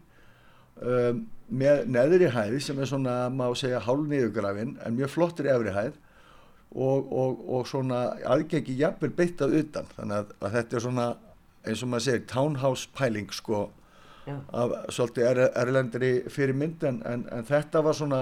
um, 0.82 1.22
með 1.46 1.84
neðri 1.94 2.32
hæð 2.34 2.58
sem 2.64 2.80
er 2.82 2.90
svona, 2.90 3.14
má 3.30 3.46
segja, 3.56 3.80
hálfniðugrafin 3.86 4.74
en 4.82 4.98
mjög 4.98 5.14
flottir 5.14 5.48
efri 5.52 5.72
hæð 5.76 5.94
og, 6.74 7.12
og, 7.12 7.44
og 7.46 7.68
svona 7.70 8.00
aðgengi 8.26 8.74
jafnvel 8.80 9.12
beittað 9.16 9.54
utan 9.62 9.88
þannig 9.94 10.18
að, 10.18 10.34
að 10.42 10.56
þetta 10.58 10.76
er 10.76 10.86
svona, 10.88 11.06
eins 11.66 11.84
og 11.84 11.92
maður 11.92 12.06
segir 12.08 12.26
townhouse 12.32 12.90
pæling 12.96 13.30
sko 13.34 13.68
Já. 14.26 14.40
af 14.58 14.74
svolítið 14.90 15.28
er, 15.30 15.40
erlendri 15.54 16.10
fyrir 16.34 16.58
mynd 16.58 16.82
en, 16.88 16.98
en, 17.06 17.22
en 17.30 17.46
þetta 17.46 17.84
var 17.86 17.94
svona 17.94 18.20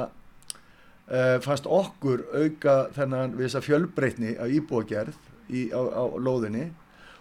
uh, 1.11 1.37
fannst 1.45 1.67
okkur 1.67 2.25
auka 2.33 2.77
þennan 2.97 3.37
við 3.37 3.49
þessa 3.49 3.65
fjölbreytni 3.65 4.35
af 4.41 4.53
íbúagerð 4.53 5.19
í, 5.51 5.69
á, 5.75 5.81
á 5.81 6.05
lóðinni. 6.17 6.71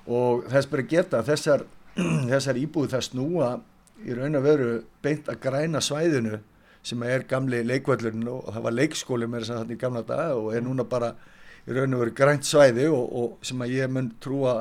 Og 0.08 0.48
þess 0.52 0.72
bara 0.72 0.88
geta 0.88 1.24
þessar, 1.26 1.66
þessar 2.32 2.60
íbúið 2.60 2.96
það 2.96 3.06
snúa 3.10 3.52
í 4.04 4.18
raun 4.18 4.40
og 4.40 4.48
veru 4.48 4.72
beint 5.04 5.30
að 5.32 5.40
græna 5.46 5.82
svæðinu 5.84 6.42
sem 6.84 7.04
er 7.08 7.24
gamli 7.28 7.62
leikvöllurinn 7.64 8.28
og 8.28 8.50
það 8.52 8.66
var 8.66 8.76
leikskóli 8.76 9.28
með 9.30 9.46
þess 9.46 9.54
að 9.54 9.62
þetta 9.62 9.76
í 9.76 9.84
gamla 9.84 10.02
daga 10.08 10.34
og 10.36 10.50
er 10.52 10.66
núna 10.66 10.84
bara 10.88 11.14
í 11.64 11.76
raun 11.78 11.96
og 11.96 12.04
veru 12.04 12.16
grænt 12.18 12.48
svæði 12.48 12.90
og, 12.92 13.06
og 13.08 13.46
sem 13.48 13.62
að 13.64 13.76
ég 13.78 13.94
mun 13.94 14.10
trúa 14.24 14.58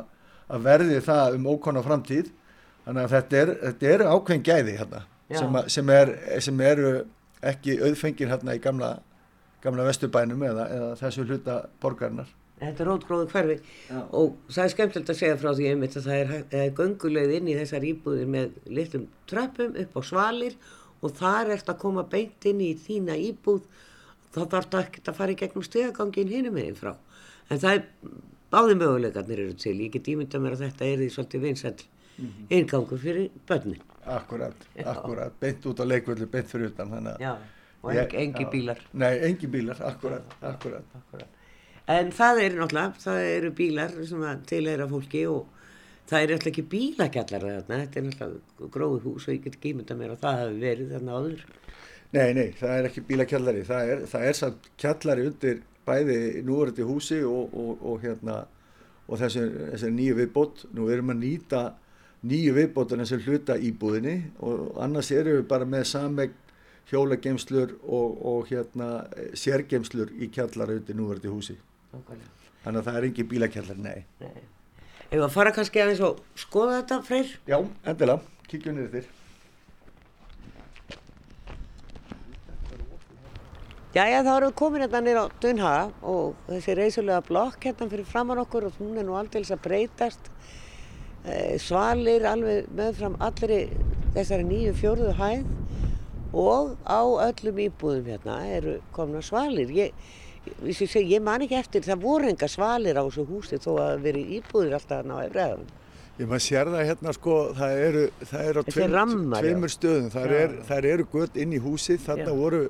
að 0.53 0.69
verði 0.69 1.01
það 1.03 1.39
um 1.39 1.49
ókona 1.51 1.83
framtíð. 1.83 2.31
Þannig 2.83 3.05
að 3.05 3.13
þetta, 3.17 3.41
er, 3.41 3.51
þetta 3.63 3.91
eru 3.95 4.07
ákveðin 4.11 4.47
gæði 4.47 4.77
hérna 4.79 5.03
sem, 5.31 5.57
að, 5.57 5.69
sem, 5.73 5.91
er, 5.95 6.13
sem 6.43 6.63
eru 6.67 6.93
ekki 7.53 7.77
auðfengir 7.83 8.31
hérna 8.31 8.57
í 8.57 8.63
gamla, 8.63 8.93
gamla 9.63 9.85
vesturbænum 9.89 10.43
eða, 10.49 10.65
eða 10.77 10.89
þessu 11.01 11.25
hluta 11.29 11.57
borgarinnar. 11.83 12.31
Þetta 12.63 12.83
er 12.85 12.89
rótgróðu 12.93 13.29
hverfi 13.33 13.55
Já. 13.91 14.01
og 14.15 14.37
það 14.53 14.65
er 14.65 14.73
skemmtilegt 14.75 15.11
að 15.11 15.19
segja 15.19 15.39
frá 15.41 15.51
því 15.59 15.69
einmitt 15.73 15.97
að 15.99 16.05
það 16.07 16.21
er, 16.23 16.35
er 16.61 16.75
gönguleið 16.79 17.33
inn 17.39 17.49
í 17.51 17.57
þessar 17.59 17.87
íbúðir 17.89 18.29
með 18.31 18.53
litlum 18.79 19.07
tröppum 19.31 19.79
upp 19.83 19.97
á 19.99 20.01
svalir 20.07 20.55
og 21.03 21.15
þar 21.19 21.51
ert 21.57 21.73
að 21.73 21.81
koma 21.83 22.05
beint 22.13 22.47
inn 22.47 22.61
í 22.63 22.69
þína 22.79 23.17
íbúð 23.19 23.65
þá 24.33 24.45
þarf 24.53 24.69
það 24.71 24.85
ekkert 24.85 25.11
að 25.11 25.17
fara 25.19 25.35
í 25.35 25.39
gegnum 25.41 25.65
stegagangin 25.67 26.31
hinum 26.31 26.55
meginn 26.55 26.79
frá. 26.79 26.93
En 27.51 27.59
það 27.65 27.75
er, 27.81 27.83
báði 28.53 28.77
möguleikarnir 28.79 29.43
eru 29.43 29.57
til, 29.59 29.75
ég 29.83 29.91
get 29.97 30.13
ímyndað 30.13 30.45
mér 30.45 30.55
að 30.57 30.63
þetta 30.69 30.87
er 30.87 31.03
því 31.03 31.09
svolítið 31.17 31.43
vinsæll 31.49 31.83
inngangur 32.53 33.01
fyrir 33.03 33.31
börnin. 33.49 33.83
Akkurat, 34.07 34.55
Já. 34.77 34.87
akkurat, 34.93 35.35
beint 35.43 35.67
út 35.67 35.83
á 35.83 35.85
leikvöldu, 35.89 36.27
beint 36.31 36.47
fyrir 36.51 36.71
utan. 36.71 36.91
þannig 36.95 37.17
að- 37.17 37.21
Já, 37.27 37.35
og 37.83 37.95
Ég- 37.95 38.15
engi, 38.15 38.45
bílar. 38.53 38.79
Nei, 38.93 39.19
engi 39.29 39.47
bílar, 39.51 39.81
akkurat, 39.83 40.37
akkurat. 40.41 40.85
Akkurat. 40.95 41.29
En 41.89 42.13
það 42.15 42.43
eru 42.45 42.61
náttúrulega, 42.61 42.95
það 43.03 43.25
eru 43.37 43.51
bílar 43.59 43.97
sem 44.07 44.23
að 44.23 44.45
tilheyra 44.47 44.87
fólki 44.89 45.25
og 45.27 45.47
það 46.11 46.23
eru 46.23 46.37
náttúrulega 46.37 46.53
ekki 46.53 46.65
bílakjallar 46.75 47.47
þetta 47.67 47.99
er 47.99 48.07
náttúrulega 48.07 48.71
gróðu 48.77 49.01
hús 49.07 49.27
og 49.29 49.35
ég 49.35 49.43
get 49.45 49.57
ekki 49.59 49.73
ímynda 49.75 49.97
mér 49.99 50.15
að 50.15 50.23
það 50.23 50.41
hafi 50.43 50.61
verið 50.63 50.95
þarna 50.95 51.19
áður. 51.19 51.45
Nei, 52.13 52.33
nei, 52.37 52.49
það 52.61 52.79
er 52.79 52.89
ekki 52.91 53.05
bílakjallari, 53.09 53.63
það 53.67 53.93
er, 53.93 54.01
það 54.13 54.27
er 54.29 54.39
samt 54.39 54.67
kjallari 54.79 55.27
undir 55.27 55.63
bæði 55.87 56.19
núverandi 56.47 56.85
húsi 56.87 57.23
og, 57.27 57.55
og, 57.57 57.79
og 57.83 58.03
hérna 58.05 58.43
og 59.09 59.19
þessi, 59.19 59.43
þessi 59.73 59.91
nýju 59.97 60.19
viðbót, 60.21 60.67
nú 60.77 60.87
erum 60.93 61.11
að 61.11 61.23
nýta 61.25 61.63
nýju 62.23 62.53
viðbótana 62.55 63.07
sem 63.09 63.19
hluta 63.25 63.57
íbúðinni 63.59 64.15
og 64.47 64.77
annars 64.85 65.11
erum 65.11 65.41
við 65.41 65.49
bara 65.51 65.67
með 65.67 65.89
samegn 65.91 66.37
hjólagemslur 66.91 67.77
og, 67.83 68.19
og 68.27 68.51
hérna 68.51 68.89
sérgemslur 69.39 70.13
í 70.19 70.29
kjallara 70.33 70.79
undir 70.81 70.99
núverandi 70.99 71.33
húsi. 71.33 71.57
Nákvæmlega. 71.93 72.31
Þannig 72.63 72.79
að 72.79 72.89
það 72.89 72.99
er 72.99 73.07
engin 73.09 73.31
bílakjallari, 73.31 73.83
nei. 73.83 74.05
Nei. 74.23 74.45
Ef 75.13 75.19
að 75.21 75.33
fara 75.35 75.53
kannski 75.53 75.83
aðeins 75.83 76.05
og 76.07 76.23
skoða 76.39 76.79
þetta, 76.79 77.01
Freyr? 77.05 77.35
Já, 77.49 77.59
endilega, 77.91 78.23
kíkjum 78.49 78.79
niður 78.79 78.95
þér. 78.97 79.11
Jæja, 83.93 84.23
þá 84.25 84.31
erum 84.33 84.49
við 84.49 84.55
komin 84.57 84.81
hérna 84.87 85.01
nýra 85.05 85.25
á 85.29 85.35
Dunhaga 85.43 85.81
og 86.09 86.47
þessi 86.47 86.77
reysulega 86.79 87.25
blokk 87.27 87.67
hérna 87.67 87.91
fyrir 87.91 88.07
framann 88.09 88.41
okkur 88.41 88.71
og 88.71 88.79
hún 88.81 88.97
er 88.97 89.05
nú 89.05 89.19
aldrei 89.19 89.43
að 89.45 89.61
breytast. 89.67 90.31
Eh, 91.29 91.59
svalir 91.61 92.25
alveg 92.27 92.71
meðfram 92.73 93.19
allri 93.21 93.67
þessari 94.15 94.47
nýju 94.49 94.73
fjórðu 94.81 95.13
hæð 95.19 95.45
og 96.33 96.75
á 96.89 97.01
öllum 97.29 97.63
íbúðum 97.67 98.09
hérna 98.09 98.41
eru 98.49 98.79
komna 98.93 99.23
svalir. 99.25 99.71
Ég, 99.77 99.95
ég, 100.65 100.81
ég, 100.81 100.97
ég 101.13 101.23
man 101.23 101.45
ekki 101.45 101.59
eftir, 101.61 101.85
það 101.87 102.05
voru 102.07 102.33
enga 102.33 102.49
svalir 102.49 102.99
á 102.99 103.05
þessu 103.05 103.27
húsi 103.29 103.61
þó 103.63 103.73
að 103.85 104.05
veri 104.09 104.27
íbúðir 104.39 104.77
alltaf 104.79 105.03
hérna 105.03 105.21
á 105.21 105.25
efriðaðum. 105.29 105.73
Ég 106.21 106.29
maður 106.29 106.45
sér 106.45 106.69
það 106.69 106.87
hérna 106.91 107.13
sko, 107.17 107.35
það 107.57 107.79
eru, 107.87 108.05
það 108.29 108.49
eru 108.51 108.63
á 108.63 108.65
tveim, 108.69 108.93
rammar, 108.93 109.47
tveimur 109.47 109.73
stöðum, 109.73 110.11
það 110.13 110.35
er, 110.39 110.57
þær 110.69 110.89
eru 110.91 111.07
gött 111.13 111.39
inn 111.41 111.55
í 111.57 111.61
húsið, 111.63 112.03
þarna 112.05 112.29
Já. 112.29 112.37
voru 112.37 112.61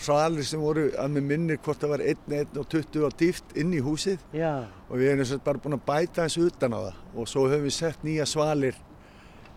svalir 0.00 0.46
sem 0.48 0.60
voru 0.60 0.84
að 1.00 1.14
með 1.16 1.26
minnir 1.30 1.60
hvort 1.64 1.80
það 1.80 1.94
var 1.94 2.04
1, 2.12 2.20
1 2.40 2.60
og 2.60 2.68
20 2.72 3.08
á 3.08 3.10
dýft 3.22 3.56
inn 3.60 3.72
í 3.76 3.80
húsið. 3.84 4.20
Já, 4.36 4.52
og 4.88 5.00
við 5.00 5.12
erum 5.12 5.24
sem 5.24 5.36
sagt 5.36 5.48
bara 5.48 5.62
búin 5.64 5.76
að 5.76 5.86
bæta 5.88 6.26
þessu 6.26 6.46
utan 6.48 6.76
á 6.76 6.80
það. 6.86 7.00
Og 7.16 7.32
svo 7.32 7.46
höfum 7.48 7.66
við 7.66 7.76
sett 7.76 8.06
nýja 8.06 8.28
svalir 8.28 8.78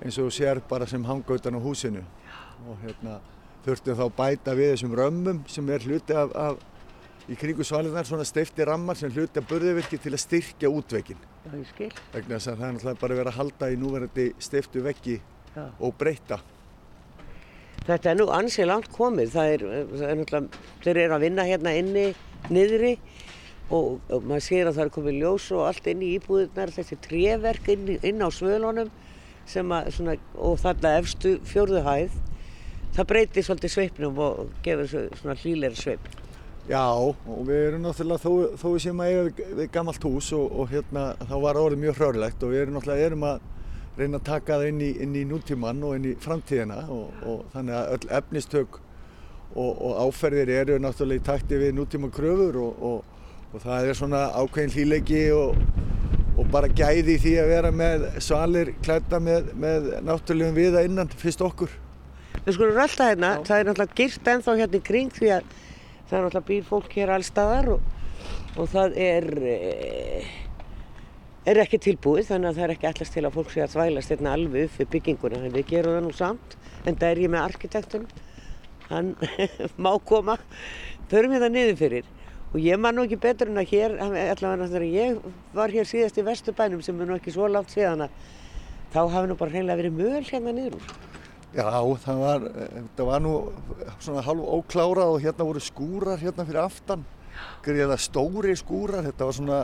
eins 0.04 0.18
og 0.20 0.34
sér 0.36 0.64
bara 0.70 0.88
sem 0.90 1.06
hanga 1.08 1.38
utan 1.38 1.56
á 1.56 1.62
húsinu. 1.64 2.04
Og 2.68 2.80
hérna 2.84 3.20
þurftum 3.66 4.00
þá 4.00 4.06
bæta 4.18 4.56
við 4.58 4.74
þessum 4.74 4.96
römmum 5.00 5.44
sem 5.52 5.70
er 5.74 5.86
hluti 5.88 6.16
af, 6.18 6.34
af 6.36 7.30
í 7.32 7.38
kringu 7.40 7.64
svalinnar 7.64 8.08
svona 8.08 8.26
steifti 8.28 8.66
rammar 8.68 9.00
sem 9.00 9.12
hluti 9.14 9.40
af 9.40 9.48
burðuvirki 9.48 10.00
til 10.02 10.12
að 10.12 10.24
styrkja 10.26 10.72
útveikin 10.72 11.20
já, 11.20 11.54
ég 11.56 11.70
skil. 11.70 11.92
vegna 12.16 12.40
þess 12.40 12.52
að 12.52 12.58
það 12.58 12.68
er 12.68 12.74
náttúrulega 12.78 13.04
bara 13.06 13.20
verið 13.22 13.32
að 13.32 13.40
halda 13.40 13.70
í 13.72 13.78
núverandi 13.80 14.28
steiftu 14.44 14.84
veggi 14.84 15.22
Já. 15.54 15.68
og 15.80 15.94
breyta. 15.98 16.40
Þetta 17.84 18.10
er 18.10 18.18
nú 18.18 18.28
ansið 18.34 18.70
langt 18.70 18.90
komið. 18.94 19.34
Það 19.36 19.54
er, 19.54 19.64
það 19.92 20.06
er 20.08 20.20
náttúrulega, 20.20 20.62
þeir 20.86 21.00
eru 21.04 21.16
að 21.18 21.26
vinna 21.28 21.46
hérna 21.48 21.74
inni, 21.78 22.06
niðri 22.50 22.94
og, 23.70 24.00
og 24.10 24.28
maður 24.28 24.46
sér 24.48 24.70
að 24.70 24.78
það 24.80 24.86
er 24.86 24.94
komið 24.98 25.18
ljós 25.20 25.48
og 25.54 25.66
allt 25.68 25.90
inn 25.92 26.04
í 26.04 26.14
íbúðunar, 26.18 26.74
þessi 26.74 26.98
tréverk 27.04 27.70
inn, 27.74 27.92
inn 28.00 28.24
á 28.24 28.30
svölunum 28.34 28.92
sem 29.50 29.76
að, 29.76 29.92
svona, 29.98 30.16
og 30.40 30.58
þarna 30.64 30.96
efstu 31.02 31.36
fjórðu 31.48 31.84
hæð. 31.86 32.18
Það 32.94 33.08
breytir 33.10 33.46
svolítið 33.48 33.72
sveipnum 33.74 34.20
og 34.22 34.52
gefur 34.66 34.92
svona 35.18 35.34
hlýleira 35.42 35.78
sveip. 35.78 36.12
Já, 36.70 36.84
og 36.94 37.42
við 37.48 37.64
erum 37.68 37.82
náttúrulega, 37.84 38.22
þó, 38.24 38.54
þó 38.62 38.68
við 38.70 38.84
séum 38.86 39.02
að 39.04 39.10
eiga 39.10 39.24
við, 39.58 39.64
gammalt 39.74 40.06
hús 40.08 40.30
og, 40.38 40.46
og 40.62 40.70
hérna, 40.72 41.08
þá 41.28 41.34
var 41.44 41.60
orðið 41.60 41.82
mjög 41.82 41.98
hrörlegt 41.98 42.46
og 42.46 42.54
við 42.54 42.62
erum 42.62 42.78
náttúrulega, 42.78 43.08
erum 43.10 43.26
að 43.28 43.50
reyna 43.98 44.20
að 44.22 44.28
taka 44.30 44.60
það 44.62 44.70
inn 44.70 44.80
í, 44.86 44.92
inn 45.04 45.18
í 45.20 45.26
nútíman 45.28 45.84
og 45.84 45.98
inn 45.98 46.08
í 46.08 46.14
framtíðina 46.24 46.80
og, 46.94 47.20
og 47.28 47.44
þannig 47.54 47.80
að 47.80 47.92
öll 47.98 48.14
efnistök 48.22 48.80
og, 48.80 49.72
og 49.74 50.00
áferðir 50.06 50.54
eru 50.62 50.80
náttúrulega 50.82 51.20
í 51.20 51.28
takti 51.28 51.60
við 51.66 51.76
nútíma 51.82 52.10
kröfur 52.14 52.62
og 52.64 53.60
það 53.66 53.90
er 53.90 54.00
svona 54.00 54.24
ákveðin 54.38 54.74
hlýleiki 54.78 55.24
og 55.34 55.60
bara 56.54 56.70
gæði 56.70 57.18
því 57.22 57.34
að 57.42 57.52
vera 57.52 57.72
með 57.74 58.08
svalir 58.22 58.74
klæta 58.86 59.20
með, 59.22 59.52
með 59.58 59.96
náttúrulegum 60.06 60.58
viða 60.58 60.86
innan 60.86 61.12
fyrst 61.18 61.42
okkur. 61.44 61.74
Við 62.44 62.58
skulum 62.58 62.76
rölda 62.76 63.06
hérna, 63.08 63.28
Já. 63.38 63.44
það 63.48 63.60
er 63.60 63.68
náttúrulega 63.70 63.98
girt 64.00 64.30
ennþá 64.34 64.54
hérna 64.60 64.80
í 64.80 64.84
kring 64.84 65.12
því 65.16 65.30
að 65.32 65.52
það 66.10 66.16
er 66.18 66.26
náttúrulega 66.26 66.48
býr 66.50 66.66
fólk 66.68 66.96
hér 66.98 67.12
allstaðar 67.16 67.70
og, 67.78 67.86
og 68.60 68.68
það 68.74 68.98
er, 69.06 69.28
e, 69.54 70.26
er 71.54 71.62
ekki 71.64 71.80
tilbúið 71.86 72.28
þannig 72.34 72.50
að 72.50 72.60
það 72.60 72.66
er 72.66 72.74
ekki 72.76 72.90
allast 72.90 73.16
til 73.16 73.24
að 73.24 73.38
fólk 73.38 73.54
sé 73.54 73.64
að 73.64 73.78
þvælast 73.78 74.12
hérna 74.12 74.34
alveg 74.36 74.68
upp 74.68 74.82
við 74.82 74.92
bygginguna 74.98 75.40
en 75.40 75.56
við 75.56 75.72
gerum 75.72 75.96
það 75.96 76.04
nú 76.10 76.12
samt 76.18 76.58
en 76.84 77.00
það 77.00 77.08
er 77.10 77.24
ég 77.24 77.32
með 77.32 77.46
arkitektunum 77.46 78.12
hann 78.90 79.16
má 79.86 79.94
koma. 80.04 80.38
Förum 81.12 81.38
það 81.38 81.56
niður 81.56 81.80
fyrir. 81.80 82.12
Og 82.54 82.60
ég 82.62 82.78
man 82.78 82.94
nú 82.98 83.08
ekki 83.08 83.22
betur 83.24 83.50
en 83.50 83.64
að 83.64 83.72
hér 83.72 83.96
allavega 84.04 84.68
þegar 84.68 84.86
ég 84.92 85.24
var 85.56 85.72
hér 85.74 85.88
síðast 85.90 86.20
í 86.20 86.28
Vesturbænum 86.28 86.84
sem 86.86 87.00
er 87.02 87.10
nú 87.10 87.16
ekki 87.18 87.34
svo 87.34 87.48
látt 87.50 87.72
síðan 87.74 88.06
að 88.06 88.22
þá 88.94 89.02
hafi 89.16 89.32
nú 89.32 89.40
bara 89.40 89.56
hreinlega 89.56 89.80
verið 89.80 89.98
möl 89.98 90.22
hérna 90.28 90.54
niður 90.54 90.78
úr 90.78 91.13
Já, 91.54 91.70
það 92.02 92.22
var, 92.24 92.46
það 92.98 93.10
var 93.12 93.22
nú 93.22 93.34
svona 94.02 94.24
halv 94.26 94.46
óklárað 94.56 95.12
og 95.14 95.20
hérna 95.22 95.46
voru 95.46 95.62
skúrar 95.62 96.22
hérna 96.22 96.46
fyrir 96.48 96.64
aftan. 96.64 97.04
Greiða 97.66 97.98
stóri 98.02 98.56
skúrar, 98.58 99.06
þetta 99.06 99.28
var 99.28 99.38
svona 99.38 99.60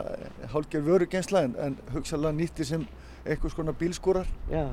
hálfgerð 0.52 0.86
vörugensla 0.86 1.42
en, 1.48 1.56
en 1.58 1.76
hugsalega 1.94 2.36
nýtti 2.36 2.66
sem 2.66 2.86
einhvers 3.24 3.56
konar 3.58 3.74
bílskúrar. 3.78 4.30
Já. 4.50 4.68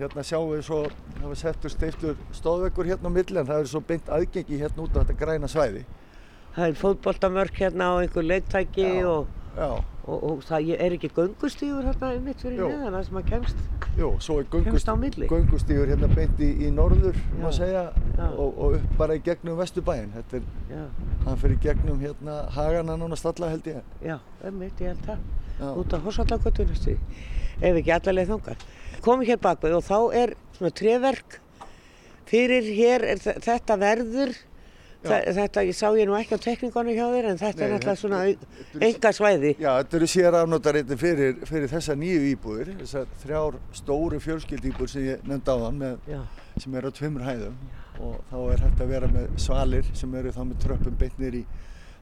Hérna 0.00 0.24
sjáum 0.26 0.50
við 0.54 0.64
svo, 0.66 0.80
það 1.18 1.28
var 1.28 1.40
settur 1.40 1.72
steiftur 1.72 2.16
stóðveggur 2.34 2.88
hérna 2.88 3.12
á 3.12 3.16
milli 3.16 3.40
en 3.40 3.48
það 3.52 3.60
er 3.62 3.70
svo 3.70 3.82
beint 3.86 4.08
aðgengi 4.10 4.60
hérna 4.64 4.86
út 4.86 4.96
á 4.96 5.00
þetta 5.02 5.18
græna 5.20 5.50
svæði. 5.52 5.84
Það 6.56 6.70
er 6.70 6.78
fótbolltamörk 6.80 7.60
hérna 7.60 7.92
á 7.92 7.94
einhver 8.00 8.24
leiktæki 8.24 8.88
og, 9.04 9.28
og, 9.56 10.16
og 10.16 10.42
það 10.46 10.70
er 10.76 10.94
ekki 10.96 11.10
göngustífur 11.16 11.86
hérna 11.88 12.10
um 12.16 12.26
mitt 12.28 12.42
fyrir 12.44 12.60
neðan 12.60 12.96
það 12.96 13.06
sem 13.06 13.20
að 13.20 13.28
kemst, 13.30 13.62
er 13.96 14.66
kemst 14.66 14.90
á 14.92 14.94
milli. 15.00 15.28
göngustífur 15.30 15.92
hérna 15.92 16.10
beint 16.12 16.42
í, 16.44 16.50
í 16.66 16.72
norður 16.74 17.16
segja 17.56 17.86
og, 18.28 18.50
og 18.50 18.76
upp 18.78 18.98
bara 19.00 19.16
í 19.16 19.22
gegnum 19.24 19.56
Vesturbæinn. 19.60 20.12
Þetta 20.16 20.40
er, 20.42 20.90
hann 21.24 21.40
fyrir 21.40 21.60
gegnum 21.64 22.02
hérna 22.04 22.42
Hagana 22.56 22.98
nána 23.00 23.18
stalla 23.18 23.50
held 23.54 23.70
ég. 23.72 23.80
Já, 24.04 24.18
um 24.44 24.60
mitt 24.60 24.84
ég 24.84 24.92
held 24.92 25.08
það. 25.08 25.24
Út 25.80 25.96
á 25.96 25.98
Horsallagötunum 26.04 26.76
ef 27.64 27.80
ekki 27.80 27.94
allarleið 27.94 28.34
þongar. 28.34 28.64
Komum 29.04 29.24
hér 29.24 29.40
bakveð 29.40 29.78
og 29.78 29.86
þá 29.86 29.98
er 30.20 30.34
svona 30.58 30.72
treverk 30.76 31.40
fyrir 32.28 32.68
hér, 32.76 33.06
þetta 33.22 33.78
verður 33.80 34.34
Þa, 35.06 35.18
þetta, 35.38 35.64
ég 35.68 35.76
sá 35.78 35.86
ég 35.96 36.08
nú 36.08 36.16
ekki 36.18 36.36
á 36.36 36.40
tekníkonu 36.46 36.94
hjá 36.96 37.04
þér 37.12 37.28
en 37.30 37.40
þetta 37.40 37.60
Nei, 37.60 37.66
er 37.66 37.72
náttúrulega 37.74 38.00
svona 38.00 38.20
enga 38.88 39.12
svæði. 39.16 39.52
Já, 39.60 39.70
þetta 39.80 39.98
eru 40.00 40.08
sér 40.12 40.38
afnóttarreitin 40.40 41.00
fyrir, 41.00 41.38
fyrir 41.48 41.72
þessa 41.72 41.96
nýju 41.98 42.24
íbúðir, 42.32 42.72
þessar 42.82 43.12
þrjár 43.22 43.60
stóru 43.80 44.20
fjölskyldýbúðir 44.26 44.92
sem 44.92 45.06
ég 45.06 45.28
nefndi 45.30 45.54
á 45.54 45.56
þann 45.66 45.80
með, 45.84 46.10
sem 46.62 46.78
eru 46.80 46.92
á 46.92 46.96
tveimur 46.98 47.26
hæðum 47.26 47.60
og 48.06 48.18
þá 48.30 48.36
er 48.52 48.66
hægt 48.66 48.82
að 48.84 48.92
vera 48.92 49.08
með 49.08 49.38
svalir 49.40 49.86
sem 49.96 50.18
eru 50.20 50.32
þá 50.34 50.42
með 50.44 50.58
tröppum 50.66 50.98
beintnir 51.00 51.38
í 51.38 51.44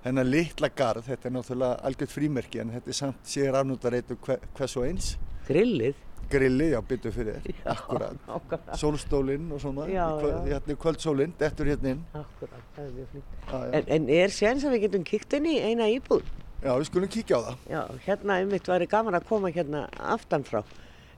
þennan 0.04 0.28
litla 0.28 0.68
garð, 0.74 1.06
þetta 1.06 1.28
er 1.28 1.34
náttúrulega 1.36 1.86
algjört 1.88 2.12
frímerki 2.12 2.60
en 2.60 2.72
þetta 2.74 2.92
er 2.92 2.98
samt 2.98 3.30
sér 3.30 3.60
afnóttarreitu 3.60 4.18
hvers 4.24 4.74
og 4.80 4.88
eins. 4.88 5.14
Grillið? 5.48 6.00
Grilli, 6.30 6.70
já, 6.72 6.78
byttu 6.88 7.12
fyrir 7.14 7.40
þér, 7.44 7.58
akkurat. 7.74 8.70
Sólstólinn 8.80 9.50
og 9.52 9.60
svona, 9.62 9.88
já, 9.90 10.06
já. 10.20 10.38
hérna 10.48 10.76
kvöldsólinn, 10.84 11.34
dettur 11.40 11.68
hérna 11.70 11.94
inn. 11.94 12.06
Akkurat, 12.14 12.62
það 12.76 12.86
er 12.86 12.94
mjög 12.98 13.10
flink. 13.12 13.34
En, 13.52 13.84
en 13.96 14.08
er 14.20 14.34
séns 14.34 14.64
að 14.64 14.76
við 14.76 14.86
getum 14.86 15.04
kíkt 15.10 15.36
inn 15.38 15.50
í 15.50 15.58
eina 15.64 15.90
íbúð? 15.92 16.24
Já, 16.64 16.72
við 16.72 16.88
skulum 16.88 17.12
kíkja 17.12 17.36
á 17.36 17.40
það. 17.48 17.68
Já, 17.74 17.82
hérna 18.06 18.38
einmitt 18.40 18.72
ég 18.72 18.88
gaman 18.88 19.18
að 19.18 19.28
koma 19.28 19.52
hérna 19.52 19.84
aftanfrá. 20.14 20.64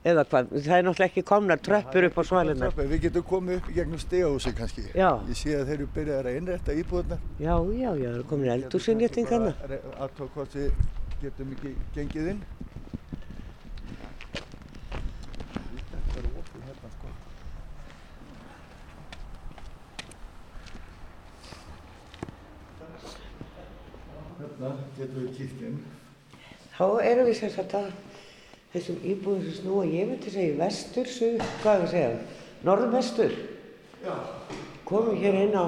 Eða 0.07 0.23
hvað, 0.29 0.51
það 0.53 0.75
er 0.77 0.83
náttúrulega 0.85 1.09
ekki 1.09 1.23
komnar 1.27 1.59
tröppur 1.63 2.05
upp 2.07 2.19
á 2.19 2.23
svalinnar. 2.29 2.75
Við 2.77 3.01
getum 3.07 3.25
komið 3.27 3.57
upp 3.59 3.71
í 3.71 3.73
gegnum 3.75 3.99
stegahúsi 3.99 4.53
kannski. 4.55 4.85
Já. 4.95 5.09
Ég 5.27 5.39
sé 5.39 5.55
að 5.57 5.71
þeir 5.71 5.77
eru 5.77 5.87
byrjað 5.95 6.29
að 6.29 6.37
innrætta 6.39 6.75
íbúðunar. 6.79 7.25
Já, 7.41 7.55
já, 7.57 7.89
já, 7.97 8.07
það 8.07 8.19
er 8.19 8.27
komin 8.29 8.47
hvort 10.35 10.55
við 10.55 10.71
getum 11.21 11.53
ekki 11.55 11.73
gengið 11.95 12.31
inn. 12.35 12.41
Hérna 24.37 24.73
getum 24.97 25.25
við 25.25 25.37
kýrt 25.37 25.63
inn. 25.67 25.77
Þá 26.77 26.85
erum 27.01 27.27
við 27.29 27.37
sérsagt 27.39 27.75
að 27.77 27.91
þessum 28.73 28.97
íbúðum 29.07 29.45
sem 29.45 29.55
snúa, 29.61 29.85
ég 29.89 30.09
myndi 30.09 30.33
segja 30.33 30.57
vestur, 30.59 31.09
suð, 31.09 31.37
hvað 31.63 31.73
er 31.73 31.81
það 31.81 31.85
að 31.85 31.93
segja, 31.93 32.41
norðvestur. 32.67 33.37
Já. 34.03 34.15
Komum 34.87 35.17
hér 35.19 35.39
inn 35.41 35.57
á, 35.57 35.65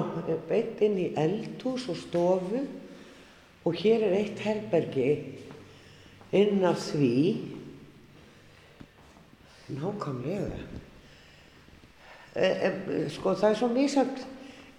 beitt 0.48 0.80
inn 0.86 0.98
í 1.00 1.08
eldhús 1.18 1.88
og 1.92 1.98
stofu 2.00 2.62
og 3.66 3.80
hér 3.82 4.06
er 4.06 4.16
eitt 4.20 4.40
herbergi 4.40 5.10
inn 6.32 6.62
af 6.64 6.78
því, 6.86 7.16
nákvæmlega. 9.76 10.62
E, 12.30 12.46
e, 12.46 13.00
sko 13.10 13.34
það 13.34 13.50
er 13.50 13.58
svo 13.58 13.68
mísamt 13.74 14.22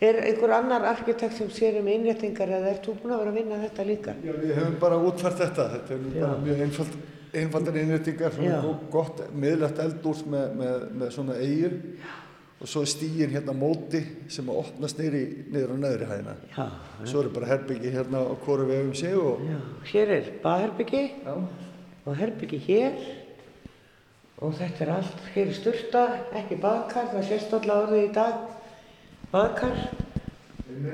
Er 0.01 0.17
einhver 0.17 0.49
annar 0.55 0.81
arkitekt 0.89 1.35
sem 1.37 1.49
sér 1.53 1.75
um 1.77 1.87
innréttingar 1.91 2.49
eða 2.49 2.71
ert 2.71 2.87
þú 2.87 2.95
búin 3.03 3.11
að 3.13 3.19
vera 3.21 3.31
að 3.31 3.35
vinna 3.37 3.57
þetta 3.61 3.83
líka? 3.85 4.13
Já, 4.25 4.31
við 4.33 4.53
hefum 4.57 4.77
bara 4.81 4.95
útfært 4.97 5.41
þetta. 5.43 5.65
Þetta 5.75 5.93
er 5.93 6.05
bara 6.15 6.37
mjög 6.41 6.61
einfald, 6.65 6.95
einfaldar 7.43 7.75
innréttingar, 7.83 8.33
svona 8.33 8.71
gott 8.95 9.19
miðlægt 9.43 9.81
eldúrs 9.83 10.23
með, 10.25 10.55
með, 10.57 10.87
með 10.97 11.11
svona 11.13 11.35
eigu 11.37 11.69
og 12.61 12.69
svo 12.69 12.81
er 12.81 12.89
stígin 12.89 13.33
hérna 13.33 13.53
móti 13.57 14.01
sem 14.29 14.49
að 14.49 14.61
opnast 14.63 14.97
neyri 15.01 15.21
niður 15.53 15.73
á 15.73 15.77
neðri 15.83 16.07
hæðina. 16.09 16.33
Já. 16.55 16.65
Svo 17.03 17.21
eru 17.21 17.33
bara 17.35 17.49
herbyggi 17.49 17.91
hérna 17.93 18.23
á 18.25 18.33
hverju 18.41 18.65
við 18.69 18.79
hefum 18.79 18.95
séu 18.99 19.21
og... 19.21 19.43
Já, 19.45 19.59
hér 19.91 20.13
er 20.15 20.31
baðherbyggi 20.43 21.03
og 21.29 22.17
herbyggi 22.17 22.59
hér 22.65 22.97
og 24.41 24.57
þetta 24.57 24.85
er 24.87 24.93
allt, 24.95 25.21
hér 25.35 25.53
er 25.53 25.57
sturta, 25.57 26.03
ekki 26.41 26.57
baðkar, 26.61 27.09
það 27.13 27.29
sést 27.29 27.53
alltaf 27.53 27.83
orðið 27.85 28.07
í 28.07 28.11
dag 28.17 28.60
baðkar 29.31 29.81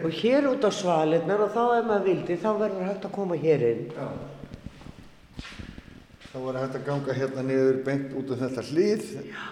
og 0.03 0.17
hér 0.19 0.47
út 0.51 0.65
á 0.65 0.71
svalinnar 0.73 1.43
og 1.45 1.53
þá 1.53 1.61
ef 1.77 1.85
maður 1.87 2.07
vildi 2.07 2.37
þá 2.41 2.49
verður 2.59 2.89
hægt 2.89 3.05
að 3.07 3.15
koma 3.17 3.37
hér 3.41 3.65
inn. 3.67 3.85
Já. 3.93 4.07
Þá 6.27 6.37
verður 6.43 6.59
hægt 6.61 6.79
að 6.79 6.87
ganga 6.87 7.17
hérna 7.17 7.45
niður 7.47 7.77
beint 7.85 8.17
út 8.19 8.33
af 8.33 8.41
þetta 8.43 8.65
hlýð 8.71 9.05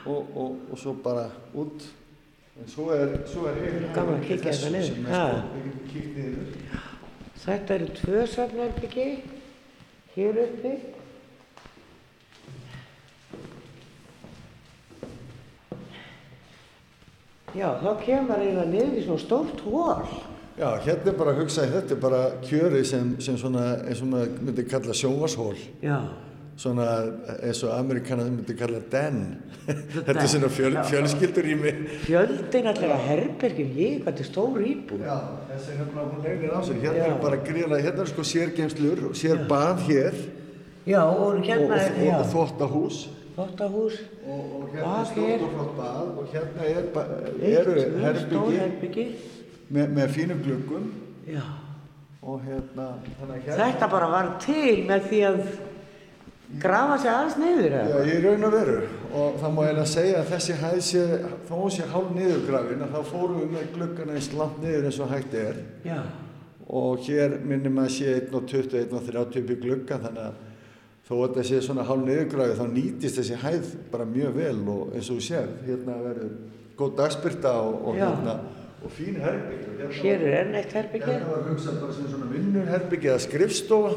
og, 0.06 0.34
og, 0.36 0.58
og 0.72 0.82
svo 0.82 0.96
bara 1.06 1.30
út. 1.54 1.88
En 2.56 2.70
svo 2.72 2.90
er, 2.96 3.16
svo 3.28 3.48
er 3.52 3.58
gaman 3.96 4.22
að 4.22 4.28
kíkja 4.30 4.54
þetta 4.54 4.74
niður. 4.76 5.00
Sko, 5.06 6.04
niður. 6.16 6.84
Þetta 7.46 7.76
eru 7.76 7.88
tvö 8.00 8.22
safnarbyggi 8.32 9.08
hér 10.16 10.40
uppi 10.46 10.76
Já, 17.56 17.70
þá 17.80 17.92
kemur 18.04 18.42
eiginlega 18.42 18.68
niður 18.68 18.96
í 19.00 19.04
svona 19.06 19.22
stórt 19.24 19.62
hól. 19.64 20.08
Já, 20.56 20.70
hérna 20.84 21.12
er 21.12 21.18
bara 21.20 21.32
að 21.34 21.42
hugsa, 21.44 21.66
þetta 21.72 21.96
er 21.96 22.00
bara 22.04 22.20
kjöri 22.44 22.82
sem, 22.88 23.16
sem 23.24 23.36
svona, 23.40 23.64
eins 23.88 24.02
og 24.04 24.12
maður 24.12 24.38
myndi 24.48 24.64
kalla 24.72 24.96
sjónvarshól. 24.96 25.58
Já. 25.84 25.98
Svona 26.60 26.86
eins 27.44 27.60
og 27.68 27.74
amerikanar 27.76 28.30
myndi 28.32 28.56
kalla 28.60 28.80
den. 28.92 29.18
þetta 29.96 30.16
er 30.16 30.30
svona 30.32 30.52
fjöl, 30.52 30.78
fjölskyldur 30.88 31.50
í 31.52 31.58
mig. 31.60 31.82
Fjöldin 32.06 32.72
allir 32.72 32.96
að 32.96 33.04
herbergjum, 33.10 33.74
ég, 33.80 33.98
hvað 34.04 34.24
er 34.24 34.30
stór 34.30 34.62
íbúð. 34.64 35.04
Já, 35.08 35.18
þessi 35.52 35.76
hérna, 35.80 36.08
hún 36.12 36.24
legnir 36.28 36.56
á 36.56 36.60
sig. 36.64 36.80
Hérna 36.84 37.04
Já. 37.04 37.10
er 37.10 37.20
bara 37.24 37.42
gríðlega, 37.50 37.84
hérna 37.90 38.06
er 38.06 38.12
sko 38.14 38.28
sérgeimslur, 38.32 39.06
sér 39.20 39.44
bað 39.52 39.84
hér. 39.90 40.24
Já, 40.88 41.02
og 41.04 41.44
hérna 41.44 41.80
er, 41.84 42.00
já. 42.04 42.18
Og 42.20 42.32
þvóttahús. 42.32 43.06
Þvottahús, 43.36 44.00
og, 44.26 44.42
og 44.58 44.74
hérna 44.74 44.96
er 45.02 45.08
stórt 45.12 45.46
og 45.46 45.54
flott 45.56 45.76
bað 45.78 46.12
og 46.16 46.34
hérna 46.34 46.68
er, 46.72 46.90
eru 47.52 47.86
herbyggi 48.56 49.06
með, 49.76 49.94
með 49.98 50.14
fínum 50.16 50.44
gluggum 50.46 50.90
Já. 51.28 51.42
og 52.24 52.44
hérna, 52.46 52.92
að 52.96 53.38
hérna 53.48 53.58
Þetta 53.60 53.90
bara 53.92 54.12
var 54.14 54.36
til 54.44 54.86
með 54.88 55.10
því 55.10 55.22
að 55.30 55.42
grafa 56.62 56.98
sig 57.02 57.12
aðeins 57.12 57.38
niður 57.42 57.74
Já, 57.74 57.80
eða? 57.82 58.02
ég 58.08 58.26
raun 58.26 58.48
og 58.48 58.56
veru 58.56 58.78
og 59.12 59.40
það 59.42 59.56
má 59.56 59.62
eiginlega 59.66 59.88
segja 59.90 60.20
að 60.22 60.32
þessi 60.32 60.58
hæð 60.62 60.82
sé, 60.88 61.06
þó 61.50 61.54
hún 61.58 61.74
sé 61.74 61.88
hálf 61.92 62.12
niðurgrafin 62.16 62.86
að 62.86 62.96
þá 62.96 63.12
fórum 63.12 63.40
við 63.42 63.54
með 63.56 63.72
gluggana 63.76 64.16
eins 64.20 64.34
langt 64.38 64.60
niður 64.64 64.90
eins 64.90 65.00
og 65.02 65.12
hægt 65.12 65.40
er 65.42 65.62
Já. 65.84 66.00
og 66.82 67.08
hér 67.08 67.40
minnum 67.44 67.82
að 67.84 67.96
sé 67.98 68.20
1.20, 68.22 68.78
1.30 68.86 69.42
upp 69.42 69.56
í 69.56 69.60
glugga 69.66 70.00
þannig 70.06 70.28
að 70.30 70.44
þó 71.06 71.14
að 71.16 71.24
þetta 71.28 71.44
sé 71.50 71.62
svona 71.62 71.86
hálf 71.86 72.04
niðurgrafið 72.08 72.60
þá 72.60 72.68
nýtist 72.74 73.20
þessi 73.20 73.40
hæð 73.44 73.72
bara 73.92 74.06
mjög 74.10 74.38
vel 74.40 74.60
og 74.74 74.94
eins 74.96 75.10
og 75.12 75.20
þú 75.20 75.26
sér, 75.28 75.50
hérna 75.68 75.98
verður 76.02 76.32
góð 76.80 76.96
dagspyrta 77.00 77.52
og, 77.62 77.76
og 77.88 78.00
hérna 78.00 78.38
og 78.86 78.94
fín 78.94 79.20
herbygg 79.22 79.68
og 79.70 79.76
hérna 79.82 80.00
Hér 80.02 80.24
er 80.30 80.38
enn 80.42 80.56
eitt 80.60 80.74
herbyggi. 80.76 81.10
Hérna 81.10 81.30
var 81.32 81.44
hugsað 81.50 81.78
bara 81.82 81.94
sem 81.96 82.08
svona 82.10 82.30
vinnuherbyggi 82.34 83.10
eða 83.12 83.22
skrifstofa. 83.24 83.92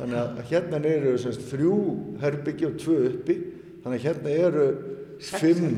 Þannig 0.00 0.18
að 0.20 0.40
hérna 0.50 0.80
eru 0.88 1.12
semst, 1.20 1.44
þrjú 1.50 1.74
herbyggi 2.22 2.66
og 2.70 2.78
tvö 2.80 2.96
uppi. 3.10 3.36
Þannig 3.84 4.00
að 4.00 4.06
hérna 4.08 4.34
eru 4.46 4.64
fimm, 5.20 5.76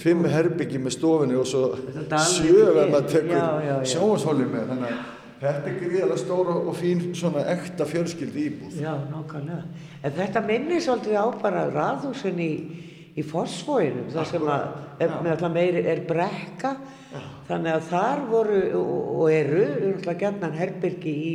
fimm 0.00 0.26
herbyggi 0.28 0.80
með 0.84 0.96
stofinni 0.98 1.38
og 1.40 1.48
svo 1.48 1.62
Þetta 1.78 2.04
dalur 2.12 2.28
sjö 2.28 2.66
ef 2.68 2.76
til. 2.76 2.90
maður 2.92 3.10
tekur 3.16 3.88
sjónvashólið 3.94 4.52
með. 4.52 4.66
Þannig 4.72 4.92
að 4.92 5.21
þetta 5.42 5.70
er 5.70 5.78
gríðalega 5.80 6.20
stór 6.20 6.50
og 6.54 6.72
fín 6.78 7.02
svona 7.18 7.42
ekta 7.50 7.86
fjölskyldi 7.88 8.46
íbúð. 8.48 8.78
Já, 8.82 8.92
nákvæmlega. 9.10 9.64
En 10.02 10.16
þetta 10.18 10.42
minnir 10.46 10.82
svolítið 10.84 11.18
á 11.18 11.26
bara 11.42 11.64
raðhúsin 11.72 12.38
í, 12.42 12.52
í 13.18 13.24
fósfóinum, 13.26 14.06
þar 14.14 14.30
sem 14.30 14.46
að 14.46 14.68
er, 15.02 15.16
með 15.18 15.32
alltaf 15.34 15.56
meiri 15.56 15.82
er 15.92 16.04
brekka, 16.06 16.76
þannig 17.48 17.74
að 17.74 17.90
þar 17.90 18.22
voru 18.30 18.62
og, 18.78 18.94
og 19.18 19.34
eru, 19.34 19.66
náttúrulega 19.66 20.20
gætnan 20.22 20.56
herbyrgi 20.60 21.16
í 21.26 21.34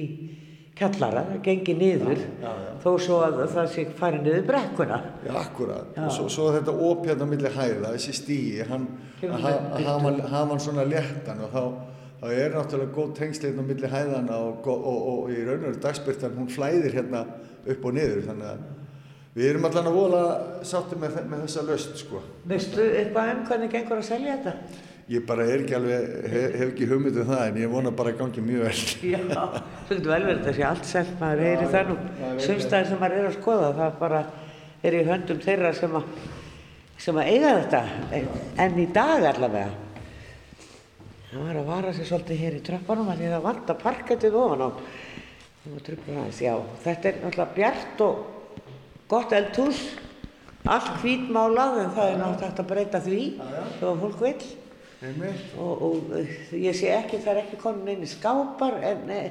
kjallara, 0.78 1.24
það 1.32 1.44
gengi 1.46 1.74
niður, 1.74 2.20
já, 2.22 2.50
já. 2.62 2.72
þó 2.84 2.90
svo 3.02 3.20
að 3.26 3.40
það 3.50 3.70
sé 3.74 3.86
farið 3.98 4.26
niður 4.28 4.48
brekkuna. 4.52 5.00
Já, 5.26 5.32
akkurat. 5.42 5.92
Já. 5.96 6.04
Og 6.06 6.14
svo, 6.14 6.28
svo 6.32 6.50
þetta 6.54 6.76
op 6.88 7.06
hérna 7.10 7.26
á 7.26 7.32
milli 7.34 7.54
hæða, 7.56 7.94
þessi 7.96 8.18
stíi, 8.22 8.66
hann, 8.70 8.88
að 9.26 9.48
hafa 10.30 10.44
hann 10.54 10.62
svona 10.62 10.86
léttan 10.88 11.42
og 11.48 11.56
þá, 11.56 11.64
þá 12.22 12.28
er 12.34 12.56
náttúrulega 12.56 12.96
góð 12.96 13.14
tengsleinn 13.20 13.62
á 13.62 13.64
milli 13.68 13.92
hæðana 13.92 14.40
og, 14.42 14.66
og, 14.66 14.90
og, 14.90 15.08
og 15.12 15.32
í 15.34 15.44
raun 15.46 15.62
og 15.62 15.70
veru 15.70 15.82
dagspyrtan, 15.84 16.36
hún 16.40 16.50
flæðir 16.52 16.98
hérna 16.98 17.24
upp 17.68 17.86
og 17.86 17.98
niður, 17.98 18.26
þannig 18.26 18.52
að 18.52 18.66
við 19.38 19.50
erum 19.52 19.68
allan 19.70 19.90
að 19.92 19.98
vola 20.00 20.22
sáttum 20.66 21.04
með, 21.04 21.18
með 21.30 21.44
þessa 21.46 21.66
löst, 21.68 21.98
sko. 22.02 22.22
Veistu 22.50 22.86
eitthvað 22.88 23.34
um 23.36 23.44
hvernig 23.50 23.74
gengur 23.76 24.02
að 24.02 24.08
selja 24.10 24.38
þetta? 24.40 24.86
Ég 25.08 25.24
bara 25.24 25.46
er 25.48 25.62
ekki 25.64 25.76
alveg, 25.78 26.08
hef, 26.28 26.48
hef 26.60 26.72
ekki 26.74 26.88
hugmynd 26.90 27.22
um 27.22 27.30
það, 27.30 27.44
en 27.46 27.60
ég 27.62 27.70
vona 27.72 27.94
bara 27.96 28.12
að 28.12 28.18
gangi 28.24 28.42
mjög 28.44 28.66
vel. 28.66 28.82
Já, 29.14 29.22
þú 29.88 29.94
getur 29.94 30.12
vel 30.12 30.26
verið 30.26 30.42
þessi 30.50 30.66
allt 30.68 30.90
selt, 30.90 31.14
maður 31.22 31.64
það 31.72 31.92
nú. 31.94 31.96
já, 32.02 32.26
ég 32.26 32.34
veit 32.34 32.48
Sumstæðir 32.48 32.90
sem 32.90 33.00
maður 33.04 33.22
er 33.22 33.30
að 33.30 33.38
skoða, 33.38 33.70
það 33.78 33.96
bara 34.02 34.24
er 34.84 34.98
í 34.98 35.04
höndum 35.08 35.40
þeirra 35.46 35.72
sem 35.78 35.96
að, 36.02 36.10
sem 37.06 37.22
að 37.22 37.32
eiga 37.32 37.54
þetta, 37.62 37.84
en 38.66 38.82
í 38.84 38.88
dag 38.98 39.30
allavega. 39.32 39.87
Það 41.28 41.44
var 41.44 41.60
að 41.60 41.66
vara 41.68 41.94
sig 41.94 42.08
svolítið 42.08 42.42
hér 42.44 42.58
í 42.58 42.64
tröppunum 42.64 43.10
að 43.12 43.22
því 43.22 43.32
það 43.34 43.46
vant 43.48 43.72
að 43.74 43.82
parkettið 43.84 44.38
ofan 44.42 44.64
á. 44.64 44.70
Það 45.68 45.74
já. 46.46 46.54
Þetta 46.86 47.10
er 47.10 47.18
náttúrulega 47.24 47.56
bjart 47.58 48.04
og 48.06 48.22
gott 49.12 49.34
eldhús, 49.36 49.82
allt 50.68 50.94
hvítmálað 51.02 51.82
en 51.84 51.92
það 51.98 52.14
er 52.14 52.22
náttúrulega 52.22 52.48
hægt 52.48 52.64
að 52.64 52.70
breyta 52.72 53.04
því, 53.04 53.20
þó 53.82 53.86
að 53.92 54.02
fólk 54.06 54.24
Einmitt. 54.98 55.52
og, 55.62 55.82
og 55.86 56.14
eh, 56.18 56.30
ég 56.58 56.74
sé 56.74 56.88
ekki, 56.90 57.20
það 57.22 57.36
er 57.36 57.40
ekki 57.44 57.58
komin 57.62 57.92
einu 57.94 58.08
skápar 58.10 58.80
en 58.82 59.04
eh, 59.14 59.28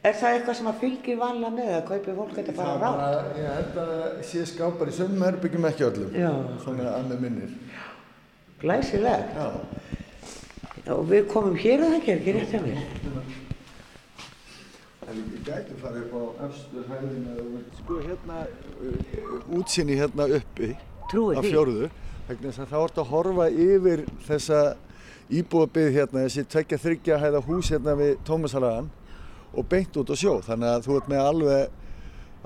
er 0.00 0.14
það 0.16 0.36
eitthvað 0.38 0.56
sem 0.56 0.70
að 0.70 0.78
fylgir 0.80 1.18
vanlega 1.20 1.50
með 1.58 1.72
að 1.76 1.82
kaupi 1.90 2.14
fólk 2.16 2.32
þetta 2.38 2.54
bara 2.56 2.70
Það 2.70 2.84
rátt? 2.86 3.02
bara, 3.02 3.34
ég 3.42 3.50
held 3.58 3.76
að 3.82 4.22
sé 4.30 4.44
skápar 4.48 4.88
í 4.88 4.94
sömum 4.96 5.26
herbyggjum 5.26 5.68
ekki 5.68 5.86
öllum, 5.90 6.14
Já. 6.16 6.30
svona 6.64 6.94
að 6.96 7.10
með 7.10 7.20
minnir. 7.26 7.52
Glæsilegt. 8.62 9.36
Já. 9.36 10.00
Og 10.92 11.02
við 11.10 11.26
komum 11.30 11.56
hér 11.60 11.82
og 11.84 11.90
það 11.92 11.98
ekki 12.14 12.32
rétt 12.36 12.52
hjá 12.54 12.60
mér. 12.64 12.78
En 15.02 15.18
við 15.18 15.42
gætum 15.48 15.80
farið 15.82 16.04
upp 16.06 16.14
á 16.14 16.22
efstu 16.46 16.84
hæðina 16.88 17.34
og 17.42 17.50
við- 17.56 17.74
sko 17.80 17.98
hérna 18.06 18.38
uh, 18.46 19.58
útsinni 19.58 19.96
hérna 19.98 20.28
uppi 20.38 20.70
Trúi 21.10 21.36
af 21.36 21.42
því. 21.44 21.50
fjórðu 21.52 21.90
vegna 22.28 22.48
þess 22.48 22.62
að 22.64 22.70
þá 22.72 22.78
ertu 22.86 23.02
að 23.02 23.10
horfa 23.12 23.46
yfir 23.66 24.04
þessa 24.28 24.60
íbúabið 25.40 25.90
hérna 25.98 26.24
þessi 26.24 26.44
tveggja 26.54 26.78
þryggja 26.86 27.18
hæða 27.24 27.42
hús 27.48 27.70
hérna 27.74 27.96
við 27.98 28.14
Tómasalagan 28.28 28.88
og 29.52 29.68
beint 29.68 29.96
út 30.00 30.08
á 30.14 30.16
sjó 30.16 30.38
þannig 30.46 30.70
að 30.70 30.86
þú 30.86 30.96
ert 31.00 31.10
með 31.12 31.24
alveg 31.26 31.78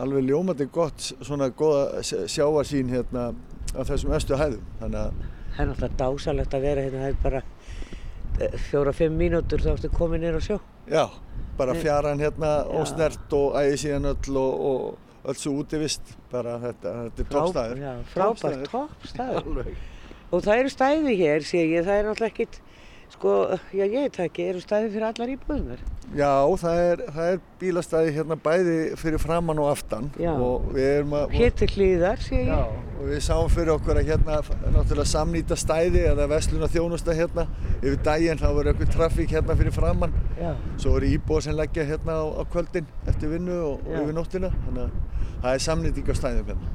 alveg 0.03 0.27
ljómandi 0.29 0.67
gott 0.73 1.07
svona 1.23 1.49
góða 1.57 2.03
sjáarsýn 2.03 2.91
hérna 2.91 3.29
af 3.77 3.89
þessum 3.93 4.17
efstu 4.17 4.37
hæðum 4.41 4.65
þannig 4.81 5.01
að 5.05 5.25
Það 5.57 5.63
er 5.63 5.69
náttúrulega 5.71 5.97
dásalegt 6.03 6.55
að 6.57 6.65
vera 6.67 6.83
hérna, 6.85 6.99
það 7.01 7.09
er 7.15 7.21
bara 7.23 7.39
fjóra-fimm 8.71 9.17
mínútur 9.19 9.63
þá 9.65 9.73
ertu 9.77 9.91
komin 9.95 10.21
nýr 10.25 10.37
á 10.37 10.43
sjó. 10.45 10.59
já, 10.91 11.05
bara 11.59 11.75
fjaran 11.75 12.21
hérna 12.21 12.51
Já. 12.67 12.71
ósnert 12.83 13.33
og 13.33 13.57
æði 13.59 13.77
síðan 13.83 14.11
öll 14.13 14.37
og, 14.37 14.61
og 14.71 15.31
öll 15.33 15.39
svo 15.41 15.53
útivist 15.63 16.13
bara 16.31 16.59
þetta, 16.63 16.93
þetta 17.07 17.25
er 17.25 17.31
toppstæður 17.33 17.81
Já, 17.83 17.93
frábært 18.13 18.71
toppstæður. 18.71 19.71
Og 20.35 20.43
það 20.43 20.59
eru 20.59 20.71
stæði 20.73 21.13
hér, 21.21 21.45
sé 21.47 21.61
ég, 21.71 21.85
það 21.87 21.97
er 22.01 22.07
náttúrulega 22.09 22.33
ekkit, 22.33 22.57
sko, 23.15 23.35
já 23.73 23.85
ég 23.85 24.07
veit 24.07 24.19
ekki, 24.27 24.49
eru 24.51 24.61
stæði 24.63 24.91
fyrir 24.95 25.07
allar 25.11 25.33
íbúðunar? 25.33 25.85
Já, 26.15 26.31
það 26.63 26.81
er, 26.81 27.01
það 27.11 27.31
er 27.33 27.41
bílastæði 27.61 28.13
hérna 28.15 28.37
bæði 28.39 28.77
fyrir 29.01 29.19
framann 29.19 29.59
og 29.59 29.73
aftan 29.73 30.07
Já. 30.23 30.31
og 30.33 30.69
við 30.77 30.87
erum 30.93 31.17
að 31.19 31.35
Hér 31.35 31.57
til 31.59 31.69
hlýðar, 31.73 32.23
sé 32.23 32.39
ég. 32.45 32.53
Já, 32.53 32.61
og 33.01 33.11
við 33.11 33.21
sáum 33.27 33.51
fyrir 33.51 33.73
okkur 33.75 34.01
að 34.01 34.13
hérna 34.13 34.39
náttúrulega 34.47 35.09
samnýta 35.11 35.59
stæði 35.59 36.05
eða 36.13 36.29
vestluna 36.31 36.71
þjónusta 36.71 37.17
hérna 37.19 37.49
yfir 37.81 37.99
daginn 38.07 38.41
þá 38.41 38.47
verður 38.47 38.73
eitthvað 38.73 38.95
trafík 38.95 39.35
hérna 39.35 39.59
fyrir 39.59 39.75
framann 39.75 40.17
Já. 40.39 40.55
svo 40.79 40.95
eru 41.01 41.11
íbúar 41.11 41.45
sem 41.45 41.59
leggja 41.59 41.87
hérna 41.91 42.23
á, 42.23 42.25
á 42.39 42.43
kvöldin 42.55 42.87
eftir 43.11 43.35
vinnu 43.35 43.61
og, 43.73 43.87
og 43.87 44.03
yfir 44.05 44.17
nóttina 44.17 44.53
þannig 44.65 44.87
að 44.87 44.99
það 45.43 45.53
er 45.53 45.65
samnýting 45.67 46.11
á 46.11 46.15
stæðum 46.23 46.53
hérna 46.55 46.75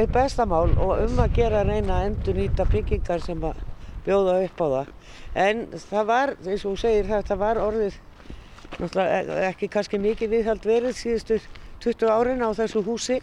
er 0.00 0.08
bestamál 0.10 0.72
og 0.82 0.96
um 1.04 1.20
að 1.22 1.34
gera 1.36 1.60
reyna 1.62 2.00
að 2.00 2.06
endur 2.08 2.40
nýta 2.40 2.66
byggingar 2.72 3.22
sem 3.22 3.44
að 3.46 3.60
bjóða 4.10 4.36
upp 4.44 4.62
á 4.62 4.66
það. 4.74 4.94
En 5.46 5.66
það 5.86 6.06
var, 6.10 6.36
eins 6.44 6.64
og 6.64 6.74
þú 6.74 6.76
segir, 6.82 7.10
þetta 7.10 7.40
var 7.40 7.62
orðið 7.62 7.98
e- 8.80 9.42
ekki 9.48 9.70
kannski 9.70 10.00
mikið 10.02 10.34
viðhald 10.34 10.66
verið 10.66 10.96
síðustu 10.98 11.38
20 11.80 12.10
árin 12.12 12.42
á 12.44 12.50
þessu 12.58 12.82
húsi. 12.84 13.20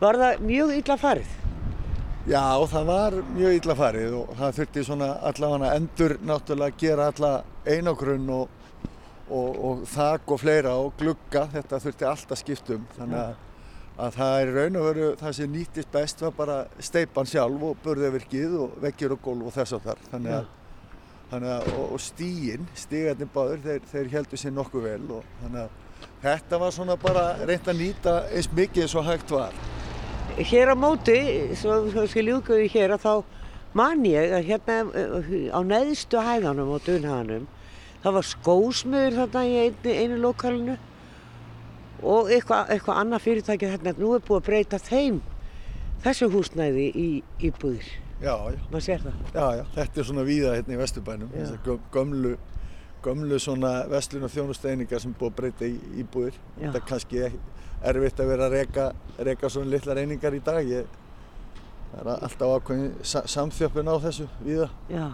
Var 0.00 0.16
það 0.16 0.42
mjög 0.48 0.74
illa 0.78 0.96
farið? 1.00 1.36
Já, 2.28 2.60
það 2.68 2.88
var 2.88 3.14
mjög 3.34 3.54
illa 3.56 3.74
farið 3.76 4.14
og 4.18 4.32
það 4.38 4.56
þurfti 4.58 4.82
svona 4.84 5.06
allavega 5.30 5.70
endur 5.76 6.16
náttúrulega 6.20 6.74
að 6.74 6.82
gera 6.82 7.06
alla 7.10 7.30
einagrunn 7.64 8.26
og, 8.34 8.58
og, 9.30 9.60
og 9.70 9.84
þak 9.88 10.34
og 10.34 10.42
fleira 10.42 10.74
og 10.76 10.92
glugga, 11.00 11.46
þetta 11.54 11.80
þurfti 11.80 12.08
allt 12.10 12.34
að 12.34 12.42
skiptum 12.42 12.84
þannig 12.98 13.22
að, 13.22 13.32
að 14.00 14.16
það 14.16 14.36
er 14.40 14.52
raun 14.56 14.78
og 14.80 14.86
veru 14.88 15.10
það 15.20 15.36
sem 15.36 15.52
nýttist 15.52 15.92
best 15.92 16.22
var 16.24 16.32
bara 16.36 16.56
steipan 16.82 17.28
sjálf 17.28 17.66
og 17.68 17.82
burðavirkið 17.84 18.56
og 18.64 18.78
veggjur 18.84 19.16
og 19.16 19.22
gólf 19.24 19.50
og 19.50 19.56
þess 19.56 19.76
og 19.76 19.84
þar. 19.84 20.00
Þannig 20.12 20.36
að, 20.38 20.46
þannig 21.32 21.52
að 21.56 21.68
og, 21.74 21.84
og 21.84 22.02
stíin, 22.04 22.70
stígarnir 22.84 23.30
báður, 23.34 23.62
þeir, 23.66 23.84
þeir 23.92 24.10
heldur 24.14 24.42
sér 24.42 24.56
nokkuð 24.56 24.86
vel 24.88 25.02
og 25.18 25.28
þannig 25.42 25.60
að 25.66 26.08
þetta 26.24 26.62
var 26.62 26.74
svona 26.76 26.96
bara 27.00 27.26
reynd 27.44 27.68
að 27.68 27.82
nýta 27.82 28.16
eins 28.30 28.50
mikið 28.56 28.86
eins 28.86 28.96
og 28.96 29.06
hægt 29.08 29.34
var. 29.34 29.60
Hér 30.40 30.72
á 30.72 30.76
móti, 30.78 31.20
svo 31.58 31.82
svo 31.92 32.06
við 32.06 32.68
hér, 32.72 32.96
að 32.96 33.04
þá 33.04 33.14
man 33.76 34.04
ég 34.06 34.32
að 34.34 34.46
hérna 34.48 34.76
eh, 34.96 35.50
á 35.52 35.60
neðstu 35.62 36.22
hæðanum 36.24 36.72
og 36.74 36.86
dunhaganum, 36.86 37.48
það 38.02 38.16
var 38.16 38.28
skósmiður 38.30 39.18
þarna 39.20 39.42
í 39.46 39.58
einu, 39.66 39.92
einu 39.92 40.20
lokalinu 40.24 40.78
og 42.02 42.30
eitthvað 42.32 42.70
eitthva 42.74 42.96
annað 43.00 43.24
fyrirtæki 43.26 43.70
þarna, 43.72 43.94
nú 43.98 44.14
er 44.16 44.22
búið 44.26 44.40
að 44.40 44.46
breyta 44.46 44.78
þeim 44.78 45.20
þessu 46.04 46.28
húsnæði 46.32 46.86
í 46.96 47.08
íbúðir, 47.50 47.88
Já, 48.20 48.34
já. 48.52 48.58
maður 48.70 48.84
sér 48.86 49.02
það. 49.04 49.18
Já, 49.34 49.46
já, 49.60 49.64
þetta 49.74 50.00
er 50.00 50.08
svona 50.10 50.24
víða 50.28 50.54
hérna 50.58 50.74
í 50.76 50.80
Vesturbænum, 50.80 51.30
þessar 51.34 51.60
gö- 51.64 51.78
gömlu, 51.92 52.34
gömlu 53.04 53.38
svona 53.40 53.72
vestlun 53.88 54.24
og 54.28 54.32
þjónusteiningar 54.34 55.00
sem 55.00 55.12
er 55.14 55.18
búið 55.20 55.30
að 55.32 55.36
breyta 55.40 55.64
í 55.68 55.78
íbúðir. 56.04 56.34
Já. 56.60 56.66
Þetta 56.70 56.76
er 56.82 56.86
kannski 56.88 57.22
ekki 57.26 57.40
erfitt 57.92 58.20
að 58.20 58.26
vera 58.34 58.46
að 58.50 58.56
reka, 58.58 58.88
reka 59.18 59.48
svona 59.48 59.70
litlar 59.72 59.96
einingar 60.02 60.34
í 60.36 60.42
dag. 60.44 60.68
Ég, 60.68 60.84
það 61.94 62.00
er 62.00 62.10
alltaf 62.28 62.54
ákveðin 62.58 62.92
sa 63.02 63.22
samþjöppun 63.26 63.88
á 63.88 63.96
þessu 64.04 64.28
víða. 64.44 64.68
Já. 64.92 65.06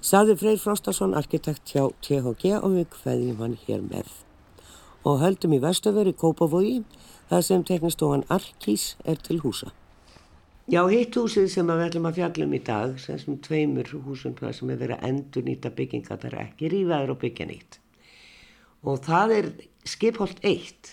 Saði 0.00 0.36
Freyr 0.40 0.56
Frostason, 0.62 1.12
arkitekt 1.14 1.74
hjá 1.74 1.84
THG 2.00 2.54
og 2.62 2.70
við 2.72 2.86
kveðjum 2.94 3.42
hann 3.44 3.58
hér 3.66 3.82
með. 3.84 4.08
Og 5.04 5.20
höldum 5.22 5.54
í 5.56 5.60
Vestöfur 5.62 6.08
í 6.10 6.16
Kópavogi 6.16 6.80
þar 7.30 7.44
sem 7.46 7.64
teknistofan 7.64 8.26
Arkís 8.28 8.94
er 9.08 9.20
til 9.22 9.40
húsa. 9.44 9.70
Já, 10.70 10.84
hitt 10.86 11.16
húsið 11.18 11.48
sem 11.50 11.66
við 11.66 11.84
ætlum 11.88 12.06
að 12.06 12.18
fjallum 12.20 12.52
í 12.54 12.60
dag, 12.62 12.92
sem 13.02 13.38
tveimur 13.42 13.88
húsum 14.04 14.36
sem 14.38 14.70
er 14.70 14.78
verið 14.78 14.98
að 14.98 15.06
endur 15.08 15.46
nýta 15.46 15.72
bygginga, 15.74 16.14
það 16.14 16.28
er 16.28 16.36
ekki 16.44 16.70
rífaður 16.70 17.14
og 17.14 17.20
byggja 17.24 17.46
nýtt. 17.48 17.78
Og 18.86 19.00
það 19.02 19.34
er 19.38 19.48
skipholt 19.88 20.44
eitt 20.46 20.92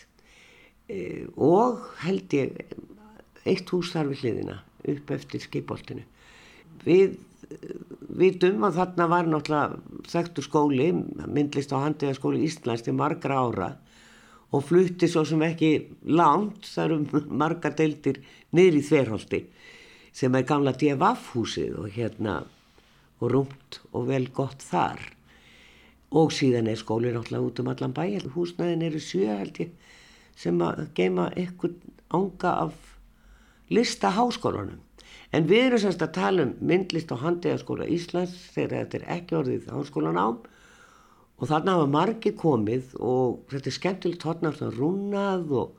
e, 0.90 1.28
og 1.36 1.84
held 2.02 2.34
ég 2.34 2.58
eitt 3.48 3.70
hús 3.70 3.94
þar 3.94 4.10
við 4.12 4.24
hliðina 4.24 4.58
upp 4.88 5.14
eftir 5.14 5.44
skipholtinu. 5.46 6.08
Við 6.88 7.20
vitum 8.18 8.66
að 8.66 8.80
þarna 8.80 9.08
var 9.12 9.30
náttúrulega 9.30 10.08
þekktur 10.10 10.48
skóli, 10.48 10.90
myndlist 11.28 11.72
á 11.76 11.84
handiðaskóli 11.84 12.42
Íslands 12.48 12.86
til 12.86 12.96
margra 12.98 13.44
ára 13.46 13.70
og 14.52 14.64
flutti 14.64 15.10
svo 15.12 15.24
sem 15.28 15.44
ekki 15.44 15.72
langt, 16.08 16.66
það 16.66 16.86
eru 16.86 17.24
marga 17.28 17.72
deildir 17.76 18.22
niður 18.56 18.80
í 18.80 18.86
þverholti 18.88 19.42
sem 20.18 20.36
er 20.36 20.48
gamla 20.50 20.74
DFF 20.74 21.34
húsið 21.36 21.76
og 21.82 21.92
hérna 21.94 22.40
og 23.20 23.32
rúmt 23.34 23.80
og 23.92 24.08
vel 24.10 24.28
gott 24.34 24.64
þar. 24.64 25.02
Og 26.16 26.32
síðan 26.32 26.70
er 26.72 26.80
skólinn 26.80 27.18
náttúrulega 27.18 27.50
út 27.50 27.60
um 27.62 27.72
allan 27.74 27.94
bæ 27.94 28.04
húsnæðin 28.34 28.86
eru 28.88 29.02
sjö 29.04 29.28
held 29.28 29.60
ég 29.60 29.74
sem 30.38 30.60
að 30.64 30.88
geima 30.96 31.28
eitthvað 31.36 31.76
ánga 32.14 32.54
af 32.64 32.76
lista 33.70 34.14
háskólanum 34.16 34.80
En 35.36 35.48
við 35.48 35.66
erum 35.66 35.82
sérst 35.84 36.04
að 36.04 36.14
tala 36.16 36.44
um 36.48 36.54
myndlist 36.70 37.12
og 37.12 37.20
handiðaskóla 37.24 37.88
Íslands 37.92 38.36
þegar 38.54 38.86
þetta 38.86 39.00
er 39.00 39.08
ekki 39.18 39.36
orðið 39.42 39.66
háskólan 39.74 40.20
ám 40.22 40.38
og 41.38 41.50
þarna 41.52 41.76
hafa 41.78 41.90
margi 41.94 42.34
komið 42.38 42.96
og 42.98 43.44
þetta 43.52 43.70
er 43.70 43.76
skemmtilegt 43.76 44.26
hodna 44.26 44.54
svona 44.56 44.74
rúnað 44.74 45.54
og, 45.60 45.76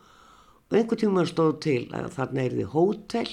og 0.68 0.79
einhver 0.79 1.01
tíma 1.01 1.25
stóð 1.27 1.57
til 1.64 1.81
að 1.97 2.12
þarna 2.14 2.44
er 2.44 2.55
þið 2.61 2.71
hótel, 2.75 3.33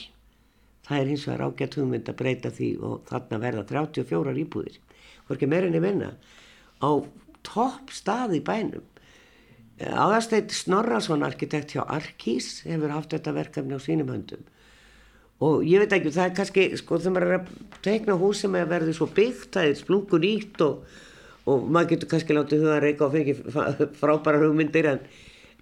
það 0.87 1.01
er 1.01 1.11
hins 1.11 1.27
vegar 1.29 1.45
ágætt 1.45 1.77
hugmynd 1.79 2.09
að 2.09 2.19
breyta 2.23 2.53
því 2.55 2.71
og 2.81 3.05
þarna 3.11 3.41
verða 3.45 3.67
34 3.69 4.35
íbúðir, 4.45 4.81
voru 5.27 5.37
ekki 5.37 5.51
meirinni 5.51 5.83
vinna, 5.83 6.11
á 6.81 6.89
topp 7.45 7.93
stað 7.93 8.39
í 8.39 8.43
bænum. 8.45 8.91
Aðasteit 9.75 10.53
Snorrason, 10.55 11.25
arkitekt 11.27 11.73
hjá 11.75 11.83
Arkís, 11.83 12.61
hefur 12.63 12.93
haft 12.95 13.11
þetta 13.11 13.33
verkefni 13.35 13.75
á 13.75 13.81
sínum 13.83 14.13
höndum. 14.13 14.45
Og 15.43 15.65
ég 15.67 15.81
veit 15.83 15.91
ekki, 15.91 16.13
það 16.15 16.29
er 16.29 16.35
kannski 16.37 16.63
sko 16.79 16.97
þegar 17.01 17.13
maður 17.15 17.25
er 17.27 17.41
að 17.41 17.79
teikna 17.83 18.15
hús 18.21 18.39
sem 18.45 18.55
er 18.55 18.63
að 18.63 18.71
verði 18.71 18.93
svo 18.95 19.07
byggt, 19.11 19.49
það 19.57 19.67
er 19.67 19.81
splungun 19.81 20.27
ítt 20.29 20.63
og, 20.63 20.85
og 21.45 21.67
maður 21.69 21.91
getur 21.93 22.11
kannski 22.13 22.35
látið 22.35 22.63
huga 22.65 22.77
að 22.77 22.83
reyka 22.85 23.05
og 23.07 23.13
fengi 23.13 23.35
frábæra 23.99 24.41
hugmyndir 24.41 24.89
en, 24.89 25.03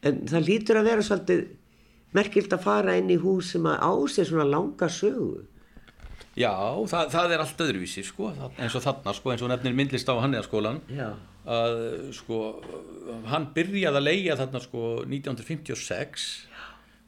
en 0.07 0.21
það 0.29 0.47
lítur 0.47 0.79
að 0.79 0.89
vera 0.91 1.05
svolítið 1.05 1.43
merkilt 2.13 2.53
að 2.53 2.63
fara 2.63 2.95
inn 2.99 3.11
í 3.11 3.19
hús 3.19 3.51
sem 3.55 3.67
að 3.67 3.83
ásið 3.83 4.29
svona 4.29 4.47
langa 4.47 4.89
sögu. 4.91 5.43
Já, 6.33 6.53
það, 6.89 7.11
það 7.13 7.33
er 7.33 7.43
allt 7.43 7.61
öðruvísi 7.61 8.03
sko, 8.07 8.31
eins 8.57 8.73
og 8.77 8.81
þarna 8.81 9.13
sko, 9.13 9.33
eins 9.33 9.43
og 9.45 9.51
nefnir 9.51 9.75
myndlist 9.77 10.09
á 10.09 10.17
Hanniðaskólan 10.17 10.79
að 11.43 11.75
sko 12.15 12.39
hann 13.29 13.49
byrjaði 13.53 13.99
að 13.99 14.07
leia 14.07 14.37
þarna 14.39 14.61
sko 14.63 14.83
1956 15.03 16.27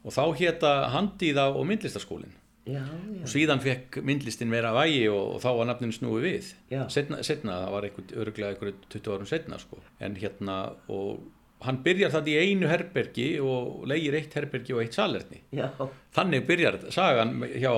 og 0.06 0.14
þá 0.14 0.24
hétta 0.42 0.74
Handíða 0.94 1.48
og 1.56 1.66
myndlistaskólin 1.70 2.36
Já, 2.66 2.82
já. 2.82 3.22
og 3.22 3.30
síðan 3.30 3.62
fekk 3.62 4.00
myndlistin 4.02 4.50
meira 4.50 4.72
vægi 4.74 5.04
og, 5.12 5.36
og 5.36 5.42
þá 5.44 5.50
var 5.60 5.68
nafninu 5.70 5.94
snúi 5.94 6.22
við 6.24 6.48
setna, 6.90 7.20
setna, 7.22 7.60
það 7.62 7.74
var 7.76 7.86
einhver, 7.86 8.08
öruglega 8.24 8.56
einhverju 8.56 8.78
20 8.96 9.12
árum 9.14 9.30
setna 9.30 9.60
sko. 9.62 9.82
en 10.02 10.18
hérna 10.18 10.56
og 10.90 11.20
hann 11.66 11.78
byrjar 11.86 12.14
það 12.16 12.32
í 12.32 12.38
einu 12.42 12.70
herbergi 12.72 13.28
og 13.42 13.86
leigir 13.90 14.18
eitt 14.18 14.34
herbergi 14.34 14.74
og 14.74 14.82
eitt 14.82 14.98
salerni 14.98 15.44
já. 15.54 15.70
þannig 16.18 16.48
byrjar 16.50 16.80
sagan 16.96 17.38
hjá 17.54 17.72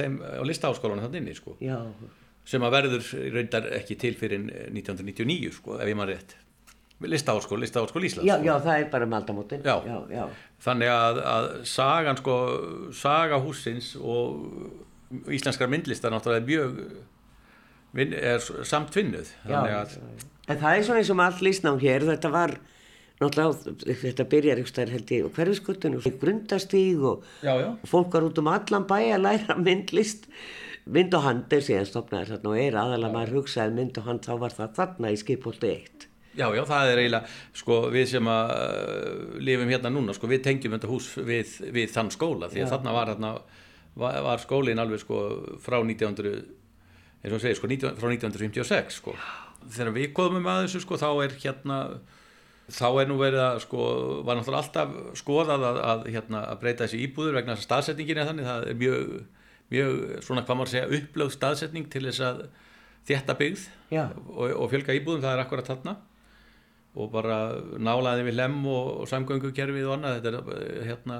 þeim 0.00 0.18
á 0.18 0.42
listaháskólanum 0.50 1.06
þannig 1.06 1.22
inni 1.22 1.38
sko. 1.38 1.56
sem 2.44 2.66
að 2.66 2.74
verður 2.74 3.12
reyndar 3.38 3.70
ekki 3.78 3.94
til 3.94 4.16
fyrir 4.18 4.42
1999 4.42 5.54
sko, 5.54 5.78
ef 5.78 5.86
ég 5.86 5.98
maður 5.98 6.16
rétt 6.16 6.34
listaháskól, 7.08 7.58
listaháskól 7.58 8.04
Íslands. 8.04 8.28
Já, 8.28 8.36
sko. 8.36 8.46
já, 8.46 8.54
það 8.64 8.78
er 8.78 8.88
bara 8.92 9.06
maldamótin. 9.06 9.62
Já. 9.64 10.26
þannig 10.62 10.92
að, 10.94 11.20
að 11.34 11.46
sagan 11.66 12.18
sko, 12.20 12.36
saga 12.94 13.40
húsins 13.42 13.94
og 13.98 15.30
íslenskar 15.32 15.70
myndlistar 15.70 16.12
náttúrulega 16.12 16.46
mjög 16.46 16.76
vin, 17.96 18.12
er 18.16 18.44
samt 18.68 18.94
vinnuð 18.96 19.32
að... 19.48 19.96
en 20.48 20.60
það 20.60 20.76
er 20.76 20.86
svona 20.86 21.02
eins 21.02 21.12
og 21.12 21.24
allt 21.26 21.42
lísnám 21.44 21.80
hér. 21.82 22.06
Þetta 22.08 22.32
var 22.32 22.56
náttúrulega 23.20 23.98
þetta 24.02 24.28
byrjar 24.32 24.62
ykkur 24.62 24.92
held 24.96 25.14
ég 25.14 25.30
hverfiskuttun 25.36 25.98
og 25.98 26.08
grundastíg 26.22 27.02
og, 27.12 27.26
og 27.44 27.88
fólk 27.88 28.16
var 28.16 28.28
út 28.30 28.40
um 28.42 28.52
allan 28.52 28.88
bæ 28.88 28.98
að 29.12 29.24
læra 29.26 29.58
myndlist. 29.60 30.30
Mynd 30.82 31.12
og 31.14 31.22
hand 31.22 31.52
er 31.54 31.62
síðan 31.62 31.86
stopnaður 31.86 32.32
þarna 32.32 32.50
og 32.50 32.58
er 32.58 32.78
aðalega 32.80 33.14
maður 33.14 33.36
hugsaði 33.36 33.76
mynd 33.76 34.00
og 34.00 34.08
hand 34.08 34.24
þá 34.26 34.32
var 34.40 34.56
það 34.56 34.72
þarna 34.80 35.12
í 35.14 35.20
skipholti 35.20 35.68
eitt 35.70 36.08
Já, 36.32 36.46
já, 36.56 36.62
það 36.64 36.90
er 36.90 37.00
eiginlega, 37.02 37.28
sko, 37.60 37.78
við 37.92 38.06
sem 38.14 38.28
að 38.32 38.50
uh, 38.54 39.16
lifum 39.44 39.68
hérna 39.68 39.90
núna, 39.92 40.14
sko, 40.16 40.30
við 40.30 40.40
tengjum 40.46 40.72
þetta 40.78 40.88
hús 40.88 41.10
við, 41.18 41.50
við 41.74 41.90
þann 41.92 42.08
skóla, 42.14 42.48
því 42.48 42.62
að 42.62 42.64
já. 42.64 42.70
þarna 42.70 42.94
var, 42.96 43.10
þarna, 43.12 43.32
var, 44.00 44.16
var 44.24 44.40
skólinn 44.40 44.80
alveg, 44.80 45.02
sko, 45.02 45.18
frá 45.60 45.76
1900, 45.82 46.38
eins 47.20 47.34
og 47.36 47.42
segir, 47.42 47.58
sko, 47.58 47.68
19, 47.68 47.98
frá 48.00 48.08
1956, 48.08 48.96
sko. 49.02 49.16
Þegar 49.76 49.92
við 49.98 50.08
komum 50.16 50.48
að 50.48 50.62
þessu, 50.64 50.80
sko, 50.86 50.98
þá 51.02 51.10
er 51.10 51.34
hérna, 51.42 51.76
þá 52.72 52.86
er 52.88 53.10
nú 53.10 53.18
verið 53.20 53.44
að, 53.44 53.60
sko, 53.66 53.88
var 54.24 54.38
náttúrulega 54.38 54.62
alltaf 54.64 55.18
skoðað 55.20 55.66
að, 55.68 55.80
að 55.90 56.08
hérna, 56.14 56.40
að 56.48 56.62
breyta 56.62 56.86
þessi 56.86 57.02
íbúður 57.10 57.36
vegna 57.36 57.58
þess 57.58 57.66
að 57.66 57.68
staðsetningin 57.68 58.22
er 58.22 58.30
þannig, 58.30 58.48
það 58.48 58.64
er 58.70 58.80
mjög, 58.80 59.12
mjög, 59.74 60.00
svona, 60.24 60.46
hvað 60.48 60.60
maður 60.62 60.72
segja, 60.72 60.88
upplögð 60.96 61.36
staðsetning 61.36 61.92
til 61.92 62.02
þess 62.08 62.24
að 62.24 62.40
þétta 63.10 63.36
byggð 63.36 63.68
og, 63.98 64.56
og 64.56 64.72
fjölga 64.72 64.96
íbúðum, 64.96 65.22
það 65.26 65.36
er 65.36 65.44
akkurat 65.44 65.68
þarna 65.68 65.94
og 66.92 67.08
bara 67.12 67.38
nálaði 67.80 68.26
við 68.28 68.36
lem 68.36 68.58
og, 68.68 69.06
samgöngukerfið 69.08 69.88
og 69.88 69.96
annað 69.96 70.18
þetta 70.18 70.32
er 70.32 70.52
eh, 70.58 70.84
hérna 70.90 71.18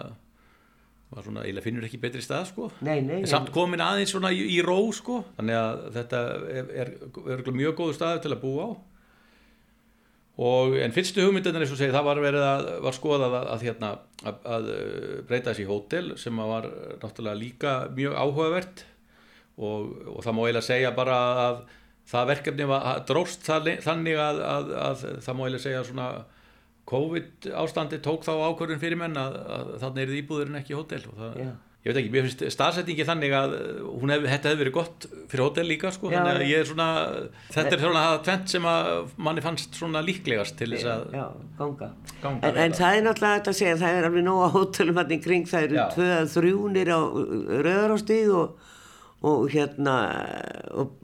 var 1.13 1.27
svona, 1.27 1.43
eiginlega 1.45 1.67
finnur 1.67 1.85
ekki 1.85 2.01
betri 2.01 2.23
stað 2.25 2.47
sko. 2.49 2.71
Nei, 2.85 3.03
nei, 3.05 3.19
en 3.21 3.29
samt 3.29 3.51
komin 3.53 3.83
aðeins 3.85 4.15
svona 4.15 4.31
í, 4.33 4.47
í 4.55 4.63
ró 4.65 4.79
sko. 4.97 5.19
Þannig 5.37 5.59
að 5.59 5.83
þetta 5.99 6.23
er, 6.49 6.71
er, 6.85 6.93
er 7.35 7.53
mjög 7.53 7.77
góðu 7.81 7.97
stað 7.99 8.23
til 8.25 8.33
að 8.33 8.41
búa 8.45 8.69
á. 8.69 8.71
Og 10.43 10.79
en 10.81 10.95
fyrstu 10.97 11.27
hugmyndunar 11.27 11.67
eins 11.67 11.75
og 11.75 11.81
segi 11.81 11.93
það 11.93 12.07
var 12.07 12.21
verið 12.25 12.47
að 12.47 12.71
var 12.87 12.97
skoðað 12.97 13.37
að, 13.37 13.51
að 13.53 13.67
hérna 13.69 13.91
að, 14.25 14.39
að 14.55 14.71
eh, 14.73 15.19
breyta 15.29 15.53
þessi 15.53 15.69
hótel 15.69 16.15
sem 16.21 16.41
var 16.41 16.71
náttúrulega 17.03 17.41
líka 17.43 17.75
mjög 17.93 18.17
áhugavert. 18.17 18.85
Og, 19.61 19.93
og 20.09 20.25
það 20.25 20.37
má 20.37 20.43
eiginlega 20.47 20.69
segja 20.71 20.97
bara 20.97 21.19
að 21.45 21.63
það 22.13 22.31
verkefni 22.35 22.69
var 22.69 23.03
dróst 23.09 23.49
þannig 23.49 24.21
að, 24.21 24.45
að, 24.45 24.71
að 24.91 25.05
það 25.25 25.39
má 25.39 25.45
ég 25.49 25.65
segja 25.65 25.83
svona 25.89 26.13
COVID 26.93 27.53
ástandi 27.63 28.01
tók 28.03 28.25
þá 28.27 28.33
ákvörðun 28.51 28.81
fyrir 28.83 28.99
menn 29.01 29.19
að, 29.19 29.37
að 29.57 29.77
þannig 29.85 30.03
er 30.09 30.17
íbúðurinn 30.19 30.59
ekki 30.59 30.75
hótel 30.75 31.05
og 31.09 31.21
það, 31.21 31.37
yeah. 31.39 31.53
ég 31.85 31.93
veit 31.93 32.01
ekki, 32.01 32.11
mér 32.13 32.27
finnst 32.27 32.43
staðsettingi 32.57 33.07
þannig 33.07 33.37
að 33.39 33.55
hef, 33.55 34.27
þetta 34.27 34.51
hefði 34.51 34.61
verið 34.65 34.75
gott 34.77 35.07
fyrir 35.31 35.45
hótel 35.47 35.65
líka 35.71 35.93
sko, 35.95 36.11
þannig 36.13 36.41
að 36.41 36.51
ég 36.51 36.65
er 36.65 36.69
svona 36.69 36.89
þetta 37.55 37.77
er 37.77 37.85
svona 37.85 38.03
það 38.09 38.17
tvent 38.29 38.55
sem 38.57 38.67
að 38.73 38.91
manni 39.29 39.45
fannst 39.47 39.79
svona 39.79 40.03
líklegast 40.05 40.59
til 40.59 40.73
þess 40.75 40.91
að 40.97 41.07
já, 41.21 41.25
ganga, 41.61 41.91
ganga 42.25 42.51
en, 42.51 42.61
en 42.67 42.77
það 42.81 42.99
er 42.99 43.07
náttúrulega 43.07 43.39
þetta 43.39 43.55
að 43.55 43.61
segja, 43.63 43.77
það 43.85 44.01
er 44.01 44.09
alveg 44.11 44.27
nóga 44.27 44.51
hótelum 44.57 45.01
hann 45.01 45.15
í 45.15 45.21
kring, 45.23 45.47
það 45.53 45.69
eru 45.69 45.87
tvöða 45.95 46.19
þrjúnir 46.35 46.93
á 46.93 47.01
rauðarástíð 47.69 48.35
og, 48.43 48.75
og 49.31 49.47
hérna 49.55 49.97
og 50.83 50.99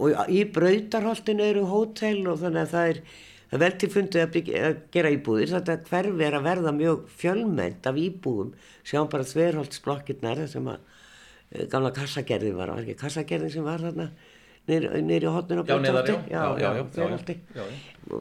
og 0.00 0.32
í 0.32 0.44
brautarholtinu 0.54 1.44
eru 1.44 1.66
hótel 1.68 2.22
og 2.30 2.40
þannig 2.40 2.64
að 2.64 2.72
það 2.72 2.92
er 2.92 3.02
það 3.50 3.62
vel 3.64 3.70
til 3.82 3.90
fundið 3.90 4.22
að, 4.22 4.32
byggja, 4.36 4.62
að 4.68 4.80
gera 4.94 5.12
íbúðir. 5.14 5.52
Þetta 5.54 5.76
hverfi 5.90 6.26
er 6.26 6.36
að 6.38 6.46
verða 6.46 6.74
mjög 6.76 7.06
fjölmend 7.20 7.88
af 7.90 8.00
íbúðum, 8.00 8.50
sjáum 8.86 9.10
bara 9.12 9.28
þverholtsblokkirnar 9.28 10.42
sem 10.50 10.68
að 10.70 10.82
e, 11.50 11.64
gamla 11.70 11.94
kassagerði 11.96 12.52
var, 12.56 12.74
var 12.74 12.84
ekki 12.84 12.98
kassagerði 13.00 13.52
sem 13.56 13.66
var 13.66 13.82
þarna 13.84 14.10
nýri 14.70 15.26
hotninu 15.26 15.64
á 15.64 15.66
já, 16.30 16.42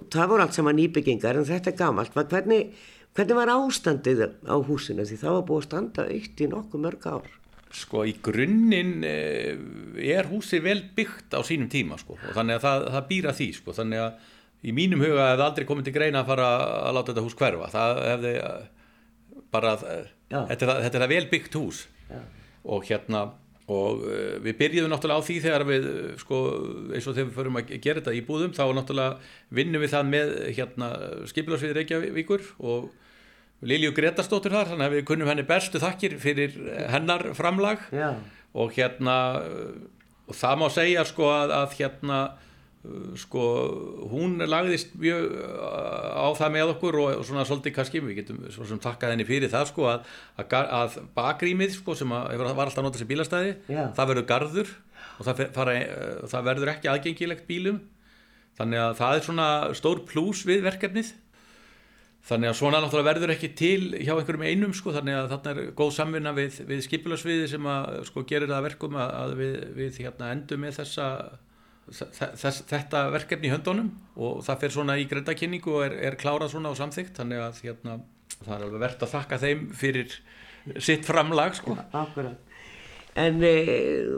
það 0.10 0.32
voru 0.32 0.46
allt 0.46 0.56
saman 0.58 0.80
nýbyggingar 0.80 1.38
en 1.38 1.46
þetta 1.46 1.70
er 1.74 1.78
gamalt. 1.78 2.16
Hvernig, 2.16 2.74
hvernig 3.14 3.38
var 3.38 3.54
ástandið 3.54 4.24
á 4.50 4.56
húsinu? 4.66 5.06
Því 5.06 5.20
það 5.22 5.38
var 5.38 5.46
búið 5.52 5.62
að 5.62 5.68
standa 5.70 6.08
eitt 6.10 6.42
í 6.42 6.50
nokkuð 6.50 6.84
mörg 6.88 7.06
ár 7.12 7.39
sko 7.76 8.04
í 8.10 8.16
grunninn 8.26 9.04
eh, 9.06 9.54
er 10.10 10.30
húsi 10.30 10.62
vel 10.64 10.82
byggt 10.96 11.36
á 11.38 11.42
sínum 11.46 11.70
tíma 11.72 12.00
sko. 12.02 12.18
Og 12.18 12.36
þannig 12.38 12.60
að 12.60 12.66
það, 12.66 12.86
það 12.96 13.10
býra 13.12 13.36
því 13.38 13.50
sko. 13.60 13.76
Þannig 13.78 14.04
að 14.06 14.32
í 14.70 14.76
mínum 14.76 15.04
huga 15.06 15.32
hefði 15.32 15.46
aldrei 15.46 15.68
komið 15.70 15.90
til 15.90 15.96
greina 15.96 16.24
að 16.24 16.32
fara 16.32 16.48
að 16.88 16.98
láta 16.98 17.14
þetta 17.14 17.26
hús 17.28 17.38
hverfa. 17.40 17.70
Það 17.76 18.02
hefði 18.08 18.34
eh, 18.40 19.44
bara 19.54 19.76
þetta 19.80 20.00
er, 20.00 20.82
þetta 20.88 20.90
er 20.90 21.04
það 21.04 21.14
vel 21.14 21.28
byggt 21.36 21.60
hús. 21.62 21.86
Já. 22.10 22.24
og 22.70 22.88
hérna 22.90 23.20
og 23.70 24.00
við 24.42 24.56
byrjuðum 24.58 24.90
náttúrulega 24.90 25.22
á 25.22 25.28
því 25.28 25.36
þegar 25.44 25.64
við 25.68 25.84
sko, 26.18 26.38
eins 26.90 27.06
og 27.06 27.14
þegar 27.14 27.28
við 27.28 27.36
förum 27.36 27.60
að 27.60 27.74
gera 27.76 28.02
þetta 28.02 28.16
í 28.18 28.24
búðum 28.26 28.56
þá 28.58 28.64
náttúrulega 28.74 29.36
vinnum 29.60 29.84
við 29.84 29.94
það 29.94 30.10
með 30.10 30.32
hérna 30.58 30.88
skipilarsvið 31.30 31.76
Reykjavíkur 31.78 32.48
og 32.66 32.90
Lilju 33.62 33.92
Gretarsdóttur 33.98 34.54
þar 34.56 34.70
þannig 34.72 34.86
að 34.88 34.94
við 34.98 35.06
kunnum 35.10 35.28
henni 35.28 35.44
bestu 35.48 35.82
þakkir 35.84 36.14
fyrir 36.22 36.54
hennar 36.94 37.26
framlag. 37.36 37.82
Já, 37.92 38.14
og 38.56 38.72
hérna 38.78 39.16
og 40.30 40.38
það 40.38 40.62
má 40.62 40.68
segja 40.72 41.04
sko 41.10 41.28
að, 41.34 41.52
að 41.58 41.74
hérna 41.80 42.20
sko 43.20 43.42
hún 44.14 44.38
lagðist 44.48 44.94
mjög 44.96 45.26
á 46.16 46.28
það 46.40 46.54
með 46.56 46.70
okkur 46.78 46.98
og, 47.02 47.18
svona 47.28 47.44
svolítið 47.48 47.74
kannski 47.76 48.00
við 48.06 48.22
getum 48.22 48.38
svo 48.56 48.64
sem 48.70 48.80
takkað 48.80 49.12
henni 49.18 49.26
fyrir 49.28 49.52
það 49.52 49.66
sko 49.74 49.90
að, 49.92 50.06
að, 50.40 50.56
að 50.80 50.96
bakrýmið 51.18 51.74
sko 51.76 51.98
sem 52.00 52.14
að, 52.16 52.38
var 52.56 52.70
alltaf 52.70 52.86
notað 52.86 53.04
sem 53.04 53.10
bílastæði 53.12 53.52
Já. 53.68 53.82
það 53.98 54.12
verður 54.14 54.28
garður 54.32 54.72
og 55.20 55.28
það, 55.28 55.34
fer- 55.42 55.52
fara, 55.58 55.74
það 56.32 56.48
verður 56.48 56.72
ekki 56.78 56.92
aðgengilegt 56.94 57.44
bílum. 57.50 57.82
Þannig 58.60 58.80
að 58.86 58.94
það 59.00 59.18
er 59.20 59.26
svona 59.28 59.50
stór 59.76 60.00
plús 60.08 60.46
við 60.48 60.64
verkefnið 60.66 61.12
þannig 62.28 62.52
að 62.52 62.58
svona 62.60 62.80
náttúrulega 62.84 63.10
verður 63.14 63.34
ekki 63.34 63.50
til 63.58 63.84
hjá 63.96 64.14
einhverjum 64.14 64.46
einum 64.46 64.74
sko 64.76 64.94
þannig 64.94 65.18
að 65.18 65.30
þarna 65.34 65.54
er 65.54 65.70
góð 65.78 65.94
samvinna 65.96 66.34
við, 66.36 66.58
við 66.70 66.82
skipilarsviði 66.86 67.52
sem 67.54 67.70
að 67.72 68.02
sko 68.10 68.26
gerir 68.28 68.52
það 68.52 68.58
að 68.60 68.68
verkum 68.68 68.98
að, 69.00 69.36
við, 69.40 69.56
við 69.78 70.02
hérna 70.04 70.34
endum 70.36 70.66
með 70.66 70.82
þessa 70.82 71.08
þess, 71.90 72.64
þetta 72.70 73.06
verkefni 73.14 73.50
í 73.50 73.54
höndunum 73.54 73.90
og 74.20 74.44
það 74.46 74.66
fer 74.66 74.76
svona 74.76 74.98
í 75.00 75.08
grendakynningu 75.10 75.74
og 75.78 75.86
er, 75.88 75.96
er 76.10 76.20
klárað 76.20 76.54
svona 76.54 76.74
á 76.74 76.80
samþygt 76.80 77.22
þannig 77.22 77.42
að 77.46 77.64
hérna, 77.66 77.96
það 78.44 78.54
er 78.56 78.68
alveg 78.68 78.84
verðt 78.86 79.06
að 79.06 79.16
þakka 79.16 79.42
þeim 79.46 79.64
fyrir 79.80 80.20
sitt 80.78 81.08
framlag 81.08 81.58
sko. 81.58 81.78
akkurat. 81.96 82.46
En 83.20 83.42
e, 83.44 83.56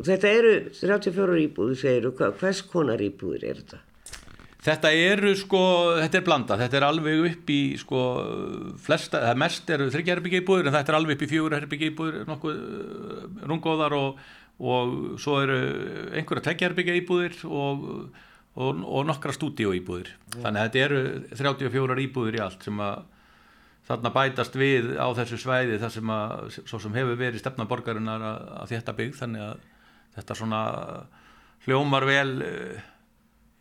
þetta 0.05 0.33
eru 0.35 0.55
34 0.75 1.39
íbúður, 1.45 1.77
segir 1.79 2.09
þú, 2.09 2.31
hvers 2.41 2.61
konar 2.69 3.01
íbúður 3.01 3.45
er 3.47 3.61
þetta? 3.61 3.79
Þetta 4.61 4.91
eru 4.93 5.31
sko, 5.33 5.59
þetta 5.97 6.19
er 6.19 6.25
blanda, 6.25 6.55
þetta 6.59 6.77
er 6.77 6.83
alveg 6.85 7.23
upp 7.31 7.47
í 7.49 7.61
sko 7.81 8.01
flesta, 8.81 9.23
það 9.23 9.39
mest 9.41 9.71
eru 9.73 9.87
þryggjaherbyggja 9.89 10.41
íbúður 10.43 10.69
en 10.69 10.75
þetta 10.75 10.93
er 10.93 10.97
alveg 10.99 11.17
upp 11.17 11.23
í 11.25 11.29
fjögur 11.31 11.55
herbyggja 11.57 11.89
íbúður 11.89 12.19
nokkuð 12.29 12.59
uh, 12.59 13.23
rungóðar 13.49 13.95
og, 13.97 14.19
og 14.61 14.91
svo 15.23 15.39
eru 15.41 15.57
einhverja 16.13 16.45
tveggjaherbyggja 16.45 16.99
íbúður 16.99 17.39
og, 17.49 17.87
og, 18.53 18.83
og 18.85 19.09
nokkra 19.09 19.33
stúdíu 19.33 19.73
íbúður. 19.79 20.13
Þannig 20.37 20.61
að 20.61 20.69
þetta 20.69 20.85
eru 20.85 21.01
34 21.41 22.05
íbúður 22.05 22.37
í 22.37 22.45
allt 22.45 22.69
sem 22.69 22.85
að 22.85 23.01
þarna 23.89 24.13
bætast 24.13 24.61
við 24.61 24.93
á 25.01 25.09
þessu 25.17 25.41
svæði 25.41 25.81
þar 25.81 25.97
sem 25.97 26.15
að, 26.19 26.61
svo 26.61 26.83
sem 26.85 27.01
hefur 27.01 27.17
verið 27.17 27.41
stefna 27.41 27.65
borgarinnar 27.65 28.29
að, 28.29 28.47
að 28.61 28.75
þetta 28.75 28.97
byggð. 29.01 29.19
Þannig 29.25 29.49
að 29.49 29.67
þetta 30.19 30.37
svona 30.37 30.63
hljómar 31.65 32.05
vel 32.05 32.29
uh, 32.45 32.89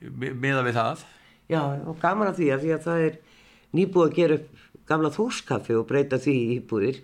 miða 0.01 0.65
við 0.67 0.79
það 0.79 1.07
Já, 1.51 1.63
og 1.83 1.97
gaman 1.99 2.31
að 2.31 2.39
því 2.39 2.51
að 2.55 2.65
því 2.65 2.75
að 2.75 2.85
það 2.85 3.05
er 3.07 3.17
nýbúið 3.75 4.07
að 4.07 4.19
gera 4.19 4.37
upp 4.39 4.61
gamla 4.91 5.11
þúskaffi 5.15 5.77
og 5.79 5.89
breyta 5.89 6.19
því 6.23 6.37
íbúðir 6.59 7.01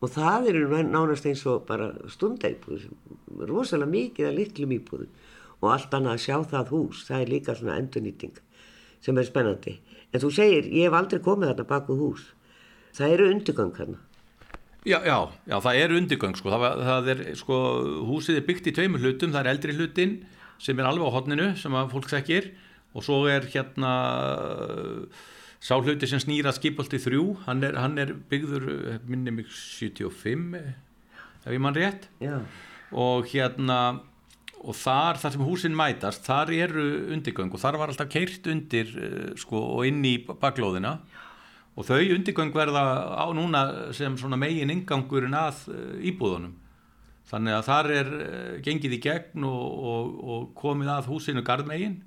og 0.00 0.12
það 0.14 0.48
eru 0.52 0.82
nánast 0.88 1.26
eins 1.28 1.42
og 1.48 1.66
bara 1.68 1.90
stundaíbúður, 2.08 2.88
rosalega 3.48 3.92
mikið 3.92 4.28
að 4.28 4.38
litlum 4.38 4.74
íbúður 4.76 5.08
og 5.60 5.72
allt 5.74 5.96
annað 5.96 6.16
að 6.16 6.22
sjá 6.24 6.36
það 6.54 6.72
hús, 6.72 7.04
það 7.08 7.24
er 7.24 7.32
líka 7.34 7.56
svona 7.56 7.76
endurnýting 7.80 8.40
sem 9.04 9.16
er 9.20 9.28
spennandi. 9.28 9.76
En 10.12 10.22
þú 10.22 10.30
segir, 10.34 10.68
ég 10.72 10.88
hef 10.88 10.96
aldrei 10.96 11.20
komið 11.24 11.52
þarna 11.52 11.68
baku 11.68 11.96
hús, 11.96 12.24
það 12.96 13.14
eru 13.16 13.28
undirgöng 13.34 13.76
þarna. 13.76 14.00
Já, 14.88 14.96
já, 15.04 15.16
já, 15.44 15.56
það 15.60 15.78
er 15.82 15.94
undirgöng 15.98 16.36
sko. 16.40 16.52
það, 16.52 16.84
það 16.88 17.10
er 17.12 17.22
sko, 17.36 17.56
húsið 18.08 18.40
er 18.40 18.46
byggt 18.48 18.70
í 18.72 18.76
tveimur 18.76 19.04
hlutum, 19.04 19.32
það 19.34 19.42
er 19.44 19.52
eldri 19.52 19.76
hlutin 19.76 20.14
sem 20.60 20.78
er 20.78 20.88
alveg 20.88 21.08
á 21.08 21.14
hotninu 21.16 21.50
sem 21.58 21.74
að 21.76 21.94
fólk 21.94 22.10
þekkir. 22.12 22.50
Og 22.96 23.06
svo 23.06 23.20
er 23.30 23.46
hérna 23.52 23.92
uh, 24.50 25.24
sá 25.62 25.76
hluti 25.78 26.08
sem 26.10 26.20
snýra 26.22 26.52
skipolti 26.56 26.98
þrjú, 27.00 27.24
hann 27.46 27.62
er, 27.66 27.78
hann 27.78 27.98
er 28.02 28.12
byggður 28.30 28.66
uh, 28.70 28.94
minni 29.06 29.34
mig 29.34 29.50
75 29.52 30.56
eh, 30.58 30.72
ef 31.44 31.54
ég 31.54 31.62
mann 31.62 31.76
rétt. 31.76 32.08
Já, 32.22 32.40
og 32.90 33.28
hérna 33.30 33.80
og 34.60 34.76
þar, 34.76 35.18
þar 35.20 35.34
sem 35.34 35.44
húsin 35.46 35.76
mætast 35.76 36.26
þar 36.26 36.52
eru 36.52 36.86
undirgöng 37.14 37.52
og 37.54 37.62
þar 37.62 37.78
var 37.80 37.92
alltaf 37.92 38.10
keirt 38.12 38.48
undir 38.50 38.90
eh, 38.92 39.30
sko, 39.40 39.60
og 39.78 39.88
inn 39.88 40.02
í 40.04 40.18
baklóðina. 40.28 40.98
Og 41.78 41.86
þau 41.86 42.00
undirgöng 42.16 42.50
verða 42.52 42.82
á 43.16 43.26
núna 43.32 43.62
sem 43.96 44.18
svona 44.20 44.36
megin 44.40 44.72
ingangurinn 44.74 45.36
að 45.38 45.64
eh, 45.72 46.10
íbúðunum 46.10 46.58
þannig 47.30 47.56
að 47.56 47.66
þar 47.68 47.90
er 47.96 48.14
eh, 48.20 48.54
gengið 48.66 48.96
í 48.96 49.02
gegn 49.04 49.46
og, 49.48 49.84
og, 49.92 50.16
og 50.34 50.48
komið 50.58 50.94
að 50.96 51.12
húsinu 51.12 51.44
gardmegin 51.46 52.00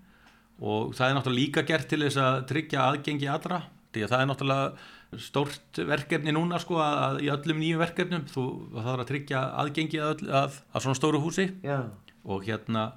og 0.64 0.94
það 0.96 1.08
er 1.08 1.16
náttúrulega 1.18 1.40
líka 1.40 1.64
gert 1.68 1.90
til 1.92 2.04
þess 2.06 2.20
að 2.22 2.44
tryggja 2.52 2.90
aðgengi 2.90 3.32
allra 3.32 3.64
því 3.94 4.04
að 4.04 4.14
það 4.14 4.22
er 4.22 4.30
náttúrulega 4.30 4.92
stórt 5.22 5.80
verkefni 5.88 6.34
núna 6.34 6.60
sko 6.62 6.80
að, 6.82 7.22
í 7.26 7.30
öllum 7.34 7.60
nýjum 7.62 7.82
verkefnum. 7.84 8.24
Þú 8.32 8.46
þarf 8.74 9.04
að 9.04 9.10
tryggja 9.12 9.42
aðgengi 9.62 10.02
að, 10.02 10.14
öll, 10.14 10.30
að, 10.42 10.60
að 10.74 10.86
svona 10.86 11.00
stóru 11.00 11.22
húsi. 11.24 11.48
Já, 11.66 11.80
og 12.24 12.46
hérna 12.48 12.88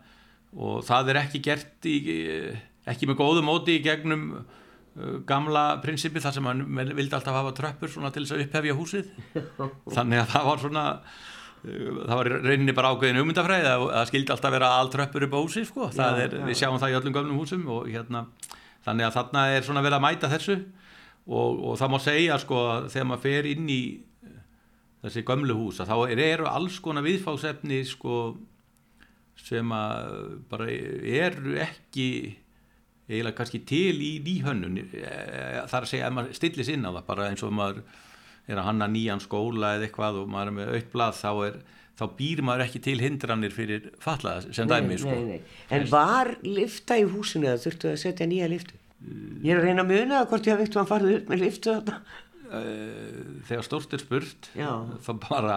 og 0.57 0.85
það 0.87 1.13
er 1.13 1.21
ekki 1.25 1.43
gert 1.45 1.89
í, 1.89 1.97
ekki 2.89 3.09
með 3.11 3.19
góðu 3.21 3.43
móti 3.45 3.77
í 3.77 3.83
gegnum 3.85 4.29
uh, 4.39 5.17
gamla 5.29 5.83
prinsipi 5.83 6.23
þar 6.25 6.37
sem 6.39 6.49
hann 6.49 6.63
vildi 6.71 7.19
alltaf 7.19 7.37
hafa 7.37 7.55
tröppur 7.59 7.93
svona 7.93 8.13
til 8.15 8.25
þess 8.25 8.37
að 8.37 8.45
upphefja 8.47 8.77
húsið. 8.79 9.11
Þannig 9.97 10.23
að 10.23 10.31
það 10.33 10.49
var 10.51 10.63
svona 10.65 10.87
það 11.67 12.15
var 12.21 12.29
í 12.31 12.35
rauninni 12.37 12.75
bara 12.77 12.91
ákveðin 12.95 13.19
hugmyndafræði 13.21 13.71
að 13.73 13.85
það 13.93 14.09
skildi 14.11 14.35
alltaf 14.37 14.55
vera 14.57 14.71
all 14.79 14.91
tröppur 14.93 15.27
upp 15.27 15.37
á 15.37 15.41
húsi 15.43 15.65
sko. 15.69 15.89
Já, 15.91 16.07
er, 16.25 16.37
já. 16.39 16.45
við 16.47 16.59
sjáum 16.61 16.81
það 16.83 16.93
í 16.95 16.99
öllum 17.01 17.17
gömlum 17.17 17.41
húsum 17.43 17.65
og 17.77 17.89
hérna 17.91 18.25
þannig 18.87 19.09
að 19.09 19.17
þarna 19.19 19.45
er 19.57 19.67
svona 19.67 19.83
verið 19.87 19.99
að 19.99 20.05
mæta 20.07 20.31
þessu 20.31 20.57
og, 21.27 21.65
og 21.71 21.79
það 21.81 21.93
má 21.95 21.99
segja 22.07 22.39
sko 22.43 22.61
að 22.71 22.89
þegar 22.95 23.09
maður 23.11 23.25
fer 23.27 23.49
inn 23.51 23.71
í 23.75 23.81
þessi 25.07 25.25
gömlu 25.27 25.57
hús 25.59 25.81
að 25.83 25.91
þá 25.91 25.97
er- 26.15 26.23
eru 26.31 26.47
alls 26.51 26.79
konar 26.83 27.05
viðfáðsefni 27.07 27.81
sko 27.87 28.21
sem 29.47 29.73
að 29.75 30.15
bara 30.51 30.67
eru 30.71 31.59
ekki 31.63 32.09
eiginlega 33.07 33.37
kannski 33.39 33.61
til 33.69 33.99
í 34.03 34.13
nýhönnun 34.25 34.79
þar 34.91 35.85
að 35.85 35.91
segja 35.91 36.09
að 36.09 36.15
maður 36.17 36.39
stillis 36.39 36.71
inn 36.73 36.87
á 36.87 36.91
það 36.97 37.05
bara 37.11 37.29
eins 37.31 37.45
og 37.47 37.53
maður 37.55 37.83
er 38.49 38.61
að 38.61 38.69
hanna 38.69 38.89
nýjan 38.93 39.23
skóla 39.25 39.75
eða 39.77 39.89
eitthvað 39.89 40.21
og 40.23 40.29
maður 40.33 40.53
er 40.53 40.57
með 40.61 40.75
aukt 40.77 40.91
blað 40.93 41.17
þá, 41.21 41.31
er, 41.49 41.57
þá 41.99 42.05
býr 42.19 42.43
maður 42.47 42.67
ekki 42.67 42.83
til 42.87 42.99
hindranir 43.03 43.55
fyrir 43.57 43.89
fallaða 44.03 44.53
sem 44.55 44.69
dæmi 44.71 44.99
sko. 45.03 45.15
nei, 45.17 45.25
nei. 45.25 45.41
En 45.75 45.89
var 45.91 46.35
lifta 46.47 46.99
í 47.01 47.07
húsinu 47.11 47.49
eða 47.51 47.63
þurftu 47.67 47.91
að 47.95 47.99
setja 48.05 48.29
nýja 48.31 48.51
liftu? 48.53 48.79
Ég 49.45 49.53
er 49.53 49.59
að 49.61 49.67
reyna 49.69 49.83
að 49.85 49.91
muna 49.93 50.21
það 50.23 50.31
hvort 50.31 50.47
ég 50.47 50.55
hafði 50.57 50.67
eitthvað 50.69 50.89
farið 50.93 51.17
upp 51.19 51.29
með 51.35 51.43
liftu 51.45 51.75
þarna. 51.75 51.99
Eh, 52.47 53.43
þegar 53.49 53.65
stórt 53.67 53.95
er 53.97 54.03
spurt 54.05 54.49
Já. 54.55 54.71
þá 55.03 55.13
bara 55.27 55.57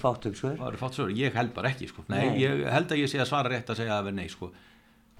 fátt 0.00 0.98
um 1.04 1.10
ég 1.12 1.34
held 1.36 1.52
bara 1.54 1.68
ekki 1.68 1.88
sko. 1.90 2.04
nei, 2.08 2.30
Nei. 2.30 2.38
ég 2.40 2.64
held 2.72 2.88
að 2.94 3.02
ég 3.02 3.10
sé 3.12 3.20
að 3.20 3.28
svara 3.28 3.52
rétt 3.52 3.68
að 3.68 3.82
segja 3.82 3.98
að 3.98 4.06
vera 4.08 4.16
nei 4.16 4.28
sko. 4.32 4.48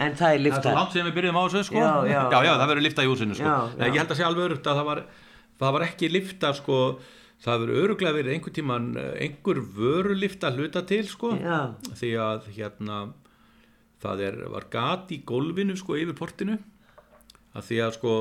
En 0.00 0.14
það 0.16 0.16
er 0.16 0.16
Það 0.16 0.32
er 0.38 0.44
lifta. 0.46 0.62
svo 0.64 0.72
langt 0.78 0.92
sem 0.96 1.04
við 1.06 1.16
byrjuðum 1.18 1.36
á 1.36 1.44
þessu 1.44 1.64
sko. 1.68 1.76
Já, 1.76 1.92
já, 2.08 2.20
já, 2.48 2.52
það 2.56 2.68
verður 2.72 2.84
lifta 2.86 3.04
í 3.04 3.10
húsinu 3.10 3.36
sko. 3.36 3.56
Nei. 3.76 3.90
Ég 3.90 3.98
held 4.00 4.14
að 4.14 4.16
sé 4.16 4.24
alveg 4.24 4.46
örugt 4.48 4.70
að 4.72 4.80
það 4.80 4.88
var, 4.88 5.02
það 5.60 5.74
var 5.76 5.86
ekki 5.86 6.10
lifta 6.10 6.52
sko, 6.56 6.80
það 7.44 7.64
verður 7.64 7.84
öruglega 7.84 8.16
verið 8.16 8.34
einhver 8.36 8.56
tíman 8.56 8.90
einhver 8.98 9.62
vörulifta 9.76 10.52
hluta 10.56 10.82
til 10.88 11.04
sko. 11.08 11.34
Já, 11.40 11.76
því 12.00 12.12
að 12.24 12.50
hérna 12.56 13.00
það 14.00 14.26
er, 14.26 14.42
var 14.54 14.68
gat 14.72 15.12
í 15.12 15.20
gólfinu 15.28 15.76
sko 15.78 15.98
yfir 16.00 16.16
portinu. 16.16 16.58
Að 17.50 17.66
því 17.66 17.80
að 17.84 17.96
sko, 17.98 18.12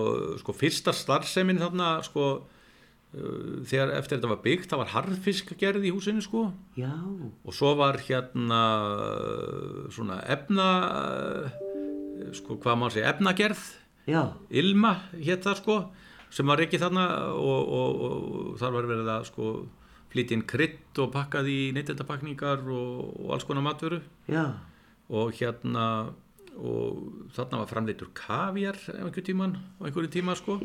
sko 0.41 0.55
fyrsta 0.57 0.93
starfsemin 0.95 1.61
þarna 1.61 1.89
sko 2.03 2.25
uh, 2.39 3.59
þegar 3.69 3.93
eftir 3.99 4.17
þetta 4.17 4.31
var 4.31 4.41
byggt 4.43 4.71
það 4.71 4.81
var 4.81 4.93
harðfiskagerð 4.95 5.85
í 5.85 5.93
húsinu 5.93 6.23
sko. 6.25 6.47
Já, 6.79 6.91
og 6.97 7.55
svo 7.55 7.75
var 7.79 8.01
hérna 8.07 8.61
uh, 8.89 9.87
svona 9.93 10.19
efna 10.27 10.69
sko 12.35 12.57
hvað 12.59 12.81
maður 12.81 12.97
segja 12.97 13.13
efnagerð. 13.13 13.63
Já, 14.09 14.23
Ilma 14.49 14.95
hétt 15.13 15.45
það 15.45 15.59
sko 15.61 15.79
sem 16.33 16.47
var 16.49 16.61
ekki 16.61 16.79
þarna 16.81 17.05
og, 17.33 17.73
og, 17.79 18.01
og 18.07 18.57
þar 18.61 18.75
var 18.77 18.89
verið 18.89 19.13
að 19.15 19.27
sko 19.31 19.51
flytja 20.09 20.37
inn 20.37 20.47
krydd 20.49 21.03
og 21.03 21.11
pakkað 21.13 21.51
í 21.51 21.59
neytendapakningar 21.77 22.65
og, 22.65 23.13
og 23.25 23.35
alls 23.35 23.45
konar 23.45 23.65
matvöru. 23.65 24.01
Já, 24.29 24.57
og 25.09 25.33
hérna 25.37 25.85
og 26.59 27.29
þarna 27.35 27.61
var 27.61 27.69
framleitur 27.69 28.09
kavjar 28.17 28.77
einhver 28.97 29.23
tíman, 29.25 29.55
á 29.79 29.87
einhverju 29.87 30.11
tíma 30.11 30.35
sko. 30.37 30.59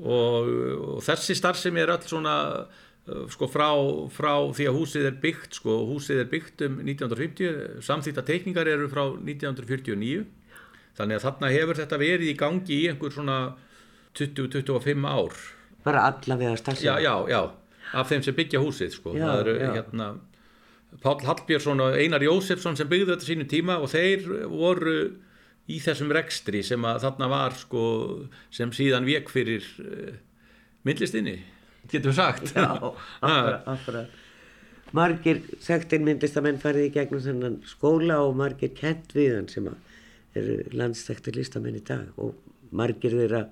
Og, 0.00 1.00
þessi 1.04 1.36
starfsemi 1.36 1.82
er 1.82 1.92
öll 1.94 2.04
svona 2.08 2.34
uh, 2.64 3.24
sko 3.32 3.48
frá, 3.50 3.68
frá 4.12 4.32
því 4.56 4.68
að 4.68 4.76
húsið 4.76 5.08
er 5.10 5.16
byggt 5.22 5.58
sko, 5.60 5.80
húsið 5.88 6.22
er 6.24 6.30
byggt 6.30 6.66
um 6.68 6.78
1950 6.84 7.80
samþýtta 7.84 8.24
teikningar 8.28 8.70
eru 8.70 8.88
frá 8.92 9.02
1949 9.08 10.24
þannig 10.98 11.18
að 11.18 11.26
þarna 11.26 11.52
hefur 11.54 11.80
þetta 11.80 12.00
verið 12.00 12.32
í 12.32 12.38
gangi 12.38 12.78
í 12.78 12.88
einhver 12.92 13.12
svona 13.14 13.40
20-25 14.18 15.06
ár 15.06 15.40
bara 15.84 16.00
allavega 16.00 16.56
starfsemi. 16.56 16.86
já, 16.86 17.00
já, 17.00 17.28
já, 17.28 17.50
af 17.92 18.10
þeim 18.10 18.22
sem 18.24 18.36
byggja 18.36 18.60
húsið 18.60 18.92
sko. 18.94 19.14
Já, 19.16 19.26
það 19.26 19.40
eru 19.40 19.56
já. 19.56 19.72
hérna 19.78 20.10
Páll 21.00 21.22
Hallbjörnsson 21.22 21.80
og 21.80 21.96
Einar 21.96 22.22
Jósefsson 22.22 22.76
sem 22.76 22.88
byggðu 22.90 23.14
þetta 23.14 23.28
sínu 23.28 23.46
tíma 23.50 23.78
og 23.78 23.92
þeir 23.92 24.24
voru 24.50 24.96
í 25.70 25.76
þessum 25.78 26.10
rekstri 26.10 26.64
sem 26.66 26.82
að 26.84 27.04
þarna 27.04 27.28
var 27.30 27.54
sko 27.54 27.84
sem 28.50 28.72
síðan 28.74 29.06
vek 29.06 29.30
fyrir 29.30 29.66
uh, 29.84 30.16
myndlistinni, 30.82 31.36
getur 31.86 32.10
við 32.10 32.18
sagt 32.18 32.50
Já, 32.56 32.66
akkurat, 32.74 33.68
akkurat. 33.76 34.18
Margir 34.90 35.44
þekktir 35.62 36.02
myndlistamenn 36.02 36.58
farið 36.58 36.88
í 36.88 36.92
gegnum 36.96 37.22
þennan 37.22 37.60
skóla 37.70 38.18
og 38.26 38.34
margir 38.40 38.74
kent 38.74 39.14
við 39.14 39.36
hann 39.36 39.48
sem 39.52 39.70
eru 40.34 40.58
landstektir 40.74 41.38
listamenn 41.38 41.78
í 41.78 41.84
dag 41.86 42.18
og 42.18 42.34
margir 42.74 43.14
þeirra 43.14 43.44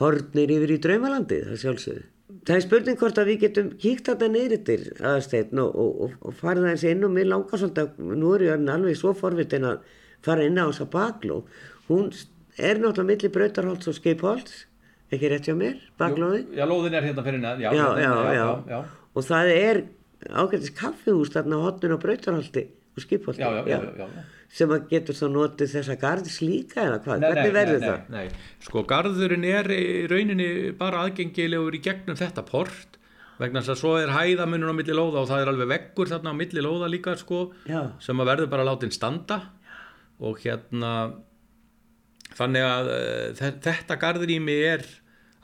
hornir 0.00 0.52
yfir 0.56 0.74
í 0.76 0.78
draumalandið, 0.84 1.48
það 1.50 1.62
sjálfsögðu. 1.62 2.04
Það 2.46 2.56
er 2.56 2.62
spurning 2.62 2.98
hvort 3.00 3.18
að 3.18 3.28
við 3.30 3.40
getum 3.42 3.68
kíkt 3.80 4.08
þetta 4.10 4.28
neyritir 4.30 4.82
aðsteinn 5.02 5.60
og, 5.62 5.76
og, 5.82 6.00
og, 6.04 6.14
og 6.26 6.36
farið 6.38 6.66
aðeins 6.68 6.84
inn 6.90 7.06
og 7.06 7.12
mér 7.14 7.28
langar 7.30 7.60
svolítið 7.62 7.86
að 7.86 8.12
nú 8.20 8.32
er 8.36 8.44
ég 8.46 8.68
alveg 8.74 8.98
svo 8.98 9.12
forvitin 9.18 9.66
að 9.66 9.88
fara 10.26 10.46
inn 10.46 10.58
á 10.58 10.66
þessa 10.68 10.86
bakló. 10.92 11.40
Hún 11.88 12.10
er 12.58 12.80
náttúrulega 12.82 13.08
milli 13.10 13.32
brautarholts 13.34 13.90
og 13.90 13.98
skipholts, 13.98 14.64
ekki 15.10 15.30
rétt 15.32 15.48
hjá 15.50 15.56
mér, 15.58 15.80
baklóði. 15.98 16.44
Já, 16.54 16.64
lóðin 16.70 16.98
er 16.98 17.08
hérna 17.08 17.26
fyrir 17.26 17.42
neðan 17.42 17.66
já, 17.66 17.70
Já, 17.74 17.86
já, 18.02 18.14
já, 18.36 18.46
já, 18.70 18.80
Og 19.16 19.26
það 19.26 19.52
er 19.54 19.82
ágættis 20.26 20.74
kaffihús 20.76 21.34
þarna 21.34 21.62
hotninu 21.62 21.98
á 21.98 22.02
brautarholti 22.02 22.66
og 22.96 23.04
skipholti. 23.04 23.42
já, 23.42 23.50
já, 23.54 23.62
já, 23.70 23.78
já, 24.02 24.06
já. 24.06 24.24
Sem 24.52 24.70
að 24.70 24.84
getur 24.92 25.16
þá 25.18 25.24
notið 25.34 25.72
þessa 25.72 25.96
garðis 26.00 26.36
líka 26.44 26.84
eða 26.84 27.00
hvað? 27.04 27.24
Hvernig 27.26 27.56
verður 27.56 27.80
það? 27.82 28.04
Nei, 28.14 28.20
nei. 28.28 28.44
Sko, 28.62 28.84
garðurinn 28.88 29.46
er 29.48 29.70
í 29.74 29.86
rauninni 30.10 30.50
bara 30.78 31.02
aðgengilegur 31.06 31.76
í 31.76 31.82
gegnum 31.84 32.18
þetta 32.18 32.44
port 32.46 32.96
vegna 33.40 33.60
þess 33.60 33.74
að 33.74 33.80
svo 33.82 33.94
er 34.00 34.12
hæðamunum 34.14 34.72
á 34.72 34.78
milli 34.78 34.96
lóða 34.96 35.22
og 35.22 35.30
það 35.30 35.42
er 35.42 35.50
alveg 35.52 35.72
veggur 35.74 36.12
þarna 36.12 36.32
á 36.32 36.40
milli 36.40 36.62
lóða 36.64 36.90
líka 36.92 37.16
sko, 37.20 37.40
Já. 37.68 37.80
sem 38.00 38.22
að 38.22 38.30
verður 38.30 38.52
bara 38.54 38.68
látin 38.68 38.94
standa 38.94 39.40
og 40.24 40.40
hérna 40.40 40.92
þannig 42.36 42.64
að 42.64 42.92
uh, 42.94 43.50
þetta 43.66 43.98
garðurými 44.00 44.56
er 44.70 44.86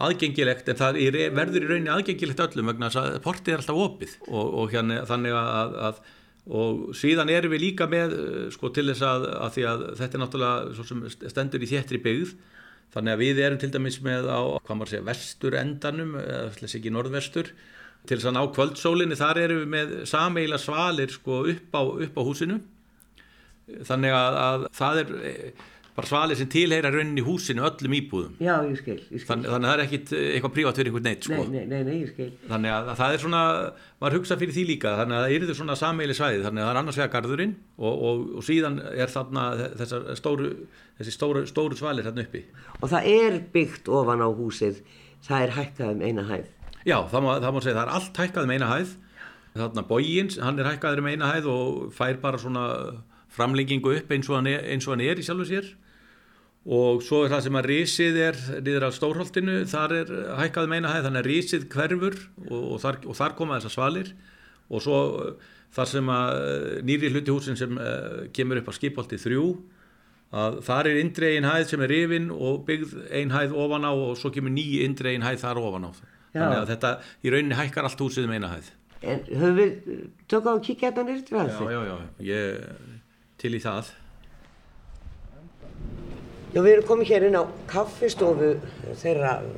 aðgengilegt 0.03 0.72
en 0.72 0.80
það 0.80 0.98
er, 1.05 1.18
verður 1.36 1.66
í 1.66 1.68
rauninni 1.68 1.92
aðgengilegt 1.92 2.40
öllum 2.46 2.72
vegna 2.72 2.88
þess 2.90 3.03
að 3.03 3.20
portið 3.26 3.55
er 3.55 3.62
alltaf 3.62 3.82
opið 3.84 4.16
og, 4.26 4.46
og 4.62 4.72
hérna 4.72 5.03
þannig 5.09 5.36
að, 5.38 5.76
að 5.88 6.03
og 6.51 6.88
síðan 6.99 7.30
erum 7.30 7.53
við 7.55 7.62
líka 7.68 7.86
með 7.90 8.16
eh, 8.18 8.47
sko 8.55 8.72
til 8.74 8.88
þess 8.90 9.05
að, 9.07 9.28
að 9.47 9.59
að 9.70 9.84
þetta 10.01 10.18
er 10.18 10.22
náttúrulega 10.24 11.30
stendur 11.30 11.62
í 11.62 11.70
þéttri 11.70 12.03
byggð. 12.03 12.34
Þannig 12.93 13.14
að 13.14 13.22
við 13.22 13.38
erum 13.40 13.61
til 13.62 13.70
dæmis 13.72 14.01
með 14.05 14.26
á 14.28 14.40
hvað 14.61 14.76
maður 14.76 14.90
segja 14.93 15.07
vestur 15.07 15.55
endanum 15.57 16.16
eða 16.20 16.51
þess 16.59 16.76
ekki 16.76 16.93
norðvestur 16.93 17.53
til 18.05 18.18
þess 18.18 18.28
að 18.28 18.36
ná 18.36 18.43
kvöldsólinni. 18.53 19.16
Þar 19.16 19.40
erum 19.47 19.62
við 19.62 19.70
með 19.72 19.95
sameila 20.11 20.59
svalir 20.61 21.14
sko 21.14 21.38
upp 21.55 21.78
á, 21.78 21.82
upp 21.88 22.18
á 22.18 22.22
húsinu. 22.26 22.59
Þannig 23.88 24.12
að, 24.18 24.38
að 24.43 24.66
það 24.76 25.01
er 25.05 25.14
bara 25.97 26.09
svalir 26.09 26.38
sem 26.40 26.49
tilheyra 26.49 26.88
rauninni 26.95 27.20
húsinu 27.26 27.64
öllum 27.68 27.93
íbúðum 27.99 28.36
Já, 28.40 28.55
ég 28.64 28.78
skil, 28.80 28.95
ég 29.12 29.20
skil. 29.20 29.26
þannig, 29.28 29.49
þannig 29.53 29.66
að 29.68 29.72
það 29.72 29.74
er 29.74 29.82
ekkit 29.84 30.12
eh, 30.16 30.22
eitthvað 30.36 30.55
prívat 30.57 30.78
fyrir 30.80 30.88
einhvern 30.93 31.05
neitt 31.09 31.26
sko 31.28 31.40
Nei, 31.53 31.64
nei, 31.68 31.82
nei, 31.84 31.97
ég 32.01 32.12
skil. 32.14 32.28
þannig 32.49 32.72
að 32.76 32.88
það 33.03 33.16
er 33.16 33.22
svona, 33.26 33.43
var 34.07 34.16
hugsað 34.16 34.40
fyrir 34.45 34.57
því 34.57 34.64
líka 34.70 34.95
þannig 35.03 35.18
að 35.18 35.26
það 35.26 35.36
yrður 35.36 35.59
svona 35.61 35.76
sameili 35.82 36.16
svæði 36.16 36.40
þannig 36.47 36.62
að 36.64 36.68
það 36.68 36.72
er 36.74 36.80
annars 36.82 37.01
vega 37.03 37.12
garðurinn 37.16 37.55
og, 37.76 37.93
og, 38.09 38.24
og 38.40 38.47
síðan 38.49 38.80
er 38.95 39.12
þarna 39.12 39.45
þessar 39.82 40.09
stóru 40.22 40.51
þessi 40.97 41.16
stóru, 41.18 41.45
stóru 41.53 41.76
svalir 41.82 42.09
þarna 42.09 42.24
uppi 42.24 42.45
Og 42.80 42.88
það 42.95 43.11
er 43.12 43.38
byggt 43.53 43.93
ofan 43.93 44.24
á 44.24 44.28
húsið, 44.32 44.80
það 45.28 45.45
er 45.47 45.57
hækkað 45.61 45.93
um 45.99 46.03
eina 46.09 46.24
hæð. 46.32 46.49
já, 46.88 46.97
það 47.12 47.20
má, 47.28 47.30
það 47.45 47.53
má 47.53 47.61
segja, 47.62 47.76
það 47.76 47.84
er 47.84 47.95
allt 48.01 48.22
hækkað 48.24 48.49
um 48.49 48.57
eina 48.57 48.72
hæð 48.72 48.97
þarna 49.53 49.82
bógin, 49.84 50.32
hann 50.40 50.59
er 50.62 50.68
hækkaður 50.72 51.03
um 51.05 51.09
eina 51.12 51.28
hæð 51.34 51.47
og 51.53 51.90
fær 51.93 52.16
bara 52.22 52.38
svona 52.40 52.62
framlengingu 53.32 53.93
upp 53.97 54.11
eins 54.12 54.28
og 54.30 54.38
hann 54.38 54.49
er, 54.49 54.64
og 54.80 54.93
hann 54.95 55.03
er 55.05 55.20
í 55.20 55.24
sjálfu 55.24 55.45
sér 55.49 55.68
og 56.62 57.02
svo 57.02 57.24
er 57.24 57.32
það 57.32 57.40
sem 57.46 57.56
að 57.58 57.68
risið 57.72 58.18
er 58.22 58.36
niður 58.62 58.86
af 58.86 58.94
stórholtinu, 58.94 59.56
þar 59.70 59.94
er 59.96 60.12
hækkað 60.38 60.68
um 60.68 60.74
eina 60.76 60.92
hæð, 60.92 61.06
þannig 61.08 61.22
að 61.22 61.30
risið 61.30 61.64
hverfur 61.72 62.18
og, 62.46 62.60
og, 62.60 62.76
þar, 62.84 62.98
og 63.02 63.18
þar 63.18 63.34
koma 63.38 63.58
þessar 63.58 63.74
svalir. 63.74 64.12
Og 64.72 64.84
svo 64.84 65.00
uh, 65.18 65.32
þar 65.74 65.90
sem 65.90 66.12
að 66.14 66.34
uh, 66.38 66.74
nýri 66.86 67.10
hluti 67.10 67.34
húsin 67.34 67.58
sem 67.58 67.74
uh, 67.74 68.28
kemur 68.34 68.62
upp 68.62 68.70
á 68.70 68.78
skipholti 68.78 69.18
þrjú 69.20 69.46
að 70.32 70.60
þar 70.64 70.88
er 70.88 71.00
indregin 71.02 71.44
hæð 71.44 71.64
sem 71.68 71.82
er 71.84 71.92
rifin 71.92 72.30
og 72.32 72.62
byggð 72.68 72.94
ein 73.12 73.34
hæð 73.34 73.56
ofan 73.64 73.84
á 73.84 73.92
og 73.92 74.14
svo 74.20 74.30
kemur 74.32 74.54
ný 74.54 74.64
indregin 74.86 75.26
hæð 75.26 75.42
þar 75.42 75.60
ofan 75.60 75.88
á. 75.88 75.92
Þannig 76.32 76.60
að 76.62 76.70
þetta 76.70 76.92
í 77.20 77.32
rauninni 77.34 77.58
hækkar 77.58 77.88
allt 77.88 78.00
húsið 78.00 78.28
um 78.28 78.36
eina 78.38 78.52
hæð. 78.54 78.70
En 79.02 79.26
höfum 79.26 79.58
við 79.58 79.98
tök 80.30 80.46
á 80.46 80.52
að 80.54 80.62
kíkja 80.68 80.92
þetta 80.92 81.04
nýrt 81.10 81.34
við 81.34 81.50
já, 81.50 81.58
já, 81.74 81.80
já, 81.90 81.96
ég 82.30 82.94
til 83.42 83.52
í 83.58 83.60
það 83.60 83.90
Já, 86.53 86.61
við 86.61 86.74
erum 86.74 86.84
komið 86.84 87.09
hér 87.14 87.24
inn 87.30 87.38
á 87.40 87.44
kaffistofu 87.70 88.50
þeirra 89.00 89.38
uh, 89.40 89.53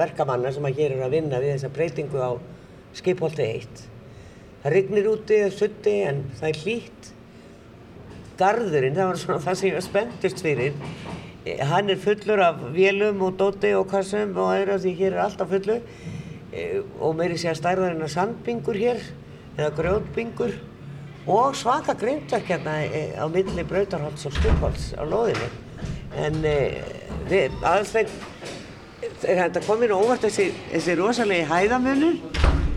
verkamanna 0.00 0.50
sem 0.50 0.64
að 0.66 0.80
hér 0.80 0.96
eru 0.96 1.04
að 1.06 1.14
vinna 1.14 1.38
við 1.42 1.52
þessa 1.54 1.70
breytingu 1.76 2.18
á 2.18 2.30
skipholti 2.98 3.46
1. 3.46 3.84
Það 4.64 4.74
rignir 4.74 5.06
úti 5.12 5.36
eða 5.38 5.52
sutti 5.54 5.94
en 6.08 6.24
það 6.40 6.48
er 6.48 6.58
hlýtt. 6.64 7.10
Garðurinn, 8.40 8.98
það 8.98 9.12
var 9.12 9.20
svona 9.22 9.44
það 9.46 9.58
sem 9.60 9.68
ég 9.70 9.78
var 9.78 9.86
spenntist 9.86 10.42
fyrir. 10.42 10.74
Eh, 11.46 11.62
Hann 11.70 11.94
er 11.94 12.02
fullur 12.02 12.42
af 12.48 12.60
vélum 12.74 13.22
og 13.28 13.38
dóti 13.38 13.70
og 13.78 13.86
kassum 13.94 14.34
og 14.34 14.50
aðra 14.56 14.80
því 14.82 14.96
hér 15.04 15.14
er 15.14 15.22
alltaf 15.28 15.54
fullu. 15.54 15.78
Eh, 16.50 16.80
Og 16.98 17.14
meiri 17.14 17.38
sé 17.38 17.52
að 17.54 17.60
stærðar 17.62 17.94
en 17.94 18.02
að 18.08 18.14
sandbingur 18.16 18.74
hér 18.80 18.98
eða 19.54 19.70
grjótbingur 19.78 20.58
og 21.30 21.54
svaka 21.54 21.94
grindverk 21.94 22.50
hérna 22.50 22.80
eh, 22.90 23.14
á 23.14 23.24
milli 23.30 23.62
brautarholts 23.62 24.26
og 24.26 24.34
skipholts 24.34 24.92
á 24.98 25.06
lóðinni. 25.06 25.69
En 26.18 26.40
eh, 26.44 26.80
við, 27.30 27.54
aðeins 27.62 27.92
þetta 29.20 29.62
kom 29.66 29.82
inn 29.84 29.92
óvart 29.94 30.24
þessi, 30.26 30.48
þessi 30.72 30.94
rosalegi 30.98 31.44
hæðamunur 31.48 32.16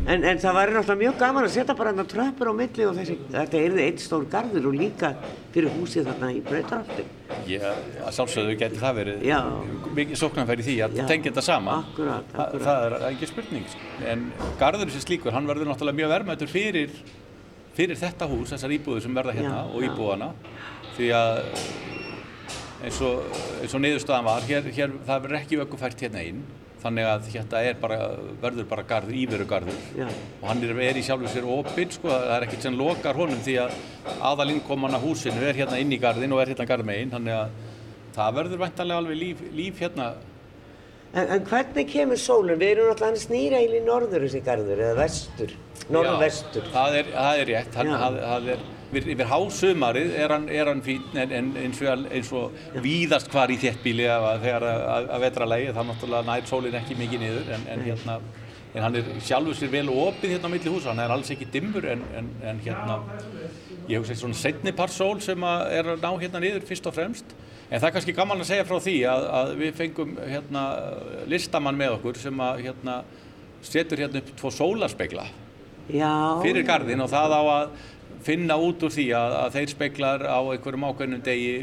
en, 0.03 0.23
en 0.27 0.39
það 0.39 0.55
var 0.57 0.71
náttúrulega 0.75 0.99
mjög 0.99 1.17
gaman 1.21 1.45
að 1.47 1.53
setja 1.55 1.75
bara 1.79 1.93
þarna 1.93 2.05
tröppur 2.11 2.51
á 2.51 2.53
milli 2.59 2.85
og 2.87 2.97
þessi, 2.97 3.15
þetta 3.31 3.59
erði 3.59 3.85
einn 3.87 4.01
stór 4.03 4.25
garður 4.31 4.67
og 4.69 4.75
líka 4.77 5.11
fyrir 5.55 5.71
húsið 5.77 6.09
þarna 6.09 6.29
í 6.35 6.41
brautarholti. 6.43 7.05
Já, 7.49 7.63
að 8.03 8.11
sjálfsögðu 8.17 8.57
geti 8.59 8.81
það 8.83 8.97
verið 8.99 9.25
Já. 9.27 9.39
mikið 9.99 10.19
sóknarfæri 10.21 10.67
því 10.67 10.75
að 10.85 10.97
tengja 11.01 11.29
þetta 11.31 11.45
saman. 11.47 11.87
Akkúrat, 11.87 12.29
Þa, 12.35 12.43
akkúrat. 12.45 12.67
það 12.67 12.87
er 12.89 13.07
ekki 13.11 13.31
spurning. 13.31 13.77
En 14.13 14.27
garður 14.61 14.93
sem 14.95 15.05
slíkur, 15.07 15.35
hann 15.35 15.47
verður 15.49 15.71
náttúrulega 15.71 15.99
mjög 16.01 16.13
verðmættur 16.17 16.51
fyrir, 16.51 16.95
fyrir 17.79 17.99
þetta 18.03 18.27
hús, 18.31 18.51
þessar 18.53 18.75
íbúður 18.77 19.07
sem 19.07 19.15
verða 19.17 19.35
hérna 19.39 19.63
Já, 19.63 19.71
og 19.71 19.79
já. 19.81 19.89
íbúðana. 19.89 20.31
Því 20.97 21.11
að 21.17 21.43
eins 22.83 22.99
og, 23.05 23.39
eins 23.61 23.73
og 23.73 23.81
niðurstaðan 23.83 24.27
var, 24.27 24.45
hér, 24.49 24.67
hér, 24.75 24.93
það 25.07 25.25
verður 25.25 25.39
ekki 25.39 25.59
vöggufært 25.61 26.05
hérna 26.05 26.25
inn. 26.27 26.43
Þannig 26.83 27.07
að 27.07 27.27
þetta 27.31 27.59
er 27.63 27.77
bara, 27.79 27.97
verður 28.41 28.65
bara 28.67 28.83
garður, 28.83 29.15
íveru 29.15 29.45
garður 29.47 29.77
Já. 29.95 30.03
og 30.41 30.49
hann 30.49 30.63
er, 30.67 30.73
er 30.83 30.97
í 30.99 31.03
sjálfu 31.05 31.29
sér 31.31 31.45
opinn 31.47 31.93
sko, 31.95 32.09
það 32.11 32.33
er 32.35 32.45
ekkert 32.47 32.65
sem 32.67 32.75
lokar 32.75 33.15
honum 33.15 33.39
því 33.45 33.55
að 33.63 33.77
aðalinkoman 34.27 34.97
að 34.97 35.05
húsinu 35.05 35.45
er 35.47 35.61
hérna 35.61 35.79
inn 35.79 35.95
í 35.95 35.99
garðin 36.01 36.35
og 36.35 36.43
er 36.43 36.51
hérna 36.51 36.67
garðmegin 36.67 37.13
þannig 37.15 37.37
að 37.37 37.55
það 38.17 38.35
verður 38.41 38.63
væntanlega 38.65 38.99
alveg 38.99 39.19
líf, 39.21 39.45
líf 39.55 39.79
hérna 39.79 40.09
En, 41.13 41.27
en 41.29 41.43
hvernig 41.45 41.89
kemur 41.91 42.17
sólun? 42.17 42.57
Við 42.57 42.71
erum 42.71 42.87
náttúrulega 42.89 43.11
hann 43.11 43.19
snýra 43.21 43.59
í 43.61 43.81
norður 43.85 44.23
þessi 44.25 44.39
garður 44.45 44.79
eða 44.81 44.95
vestur, 44.97 45.51
norðvestur. 45.93 46.69
Það, 46.73 46.95
er, 46.99 47.11
það 47.13 47.41
er 47.41 47.49
rétt 47.51 47.77
hann, 47.77 47.91
það, 47.93 48.17
það 48.23 48.47
er, 48.55 48.63
yfir, 48.93 49.09
yfir 49.15 49.29
hásumarið 49.31 50.13
er 50.21 50.35
hann, 50.35 50.47
er 50.53 50.69
hann 50.69 50.85
fín 50.85 51.03
en, 51.17 51.33
en 51.33 51.51
eins, 51.65 51.81
og, 51.81 52.05
eins 52.13 52.31
og 52.37 52.79
víðast 52.85 53.31
hvar 53.33 53.51
í 53.51 53.57
þéttbíli 53.61 54.05
að, 54.13 54.29
þegar 54.45 54.69
að, 54.69 54.85
að, 54.93 55.11
að 55.17 55.25
vetralegi 55.27 55.73
það 55.73 55.89
náttúrulega 55.89 56.29
nær 56.29 56.49
sólin 56.49 56.79
ekki 56.79 56.99
mikið 57.01 57.25
niður 57.25 57.53
en, 57.57 57.67
en 57.73 57.85
hérna 57.89 58.17
en 58.73 58.81
hann 58.81 58.97
er 58.97 59.09
sjálfur 59.21 59.57
sér 59.57 59.71
vel 59.73 59.89
opið 59.91 60.35
hérna 60.35 60.49
á 60.49 60.53
milli 60.53 60.71
húsa, 60.71 60.89
hann 60.91 61.01
er 61.03 61.13
alls 61.13 61.29
ekki 61.33 61.49
dimmur 61.53 61.85
en, 61.89 62.01
en, 62.17 62.29
en 62.41 62.61
hérna 62.63 62.99
ég 63.89 63.99
hugsa 63.99 64.15
svona 64.17 64.37
setni 64.37 64.73
par 64.75 64.93
sól 64.93 65.19
sem 65.21 65.45
er 65.45 65.93
að 65.93 66.01
ná 66.01 66.09
hérna 66.15 66.41
niður 66.41 66.65
fyrst 66.65 66.87
og 66.89 66.95
fremst. 66.95 67.35
En 67.69 67.79
það 67.81 67.87
er 67.87 67.93
kannski 67.97 68.15
gaman 68.17 68.41
að 68.41 68.49
segja 68.49 68.65
frá 68.69 68.79
því 68.81 68.95
að, 69.09 69.27
að 69.39 69.53
við 69.61 69.77
fengum 69.77 70.17
hérna 70.19 70.63
listamann 71.29 71.77
með 71.77 71.97
okkur 71.99 72.19
sem 72.21 72.43
að 72.45 72.65
hérna 72.67 72.97
setur 73.63 74.03
hérna 74.03 74.21
upp 74.21 74.33
tvo 74.39 74.51
sólarspegla 74.53 75.25
Já. 75.91 76.39
fyrir 76.43 76.65
garðin 76.67 77.03
og 77.03 77.11
það 77.11 77.35
á 77.35 77.41
að 77.43 77.71
finna 78.25 78.57
út 78.59 78.83
úr 78.85 78.93
því 78.93 79.07
að, 79.17 79.37
að 79.43 79.55
þeir 79.57 79.71
speglar 79.73 80.25
á 80.27 80.39
einhverjum 80.53 80.85
ákveðnum 80.89 81.23
degi 81.25 81.55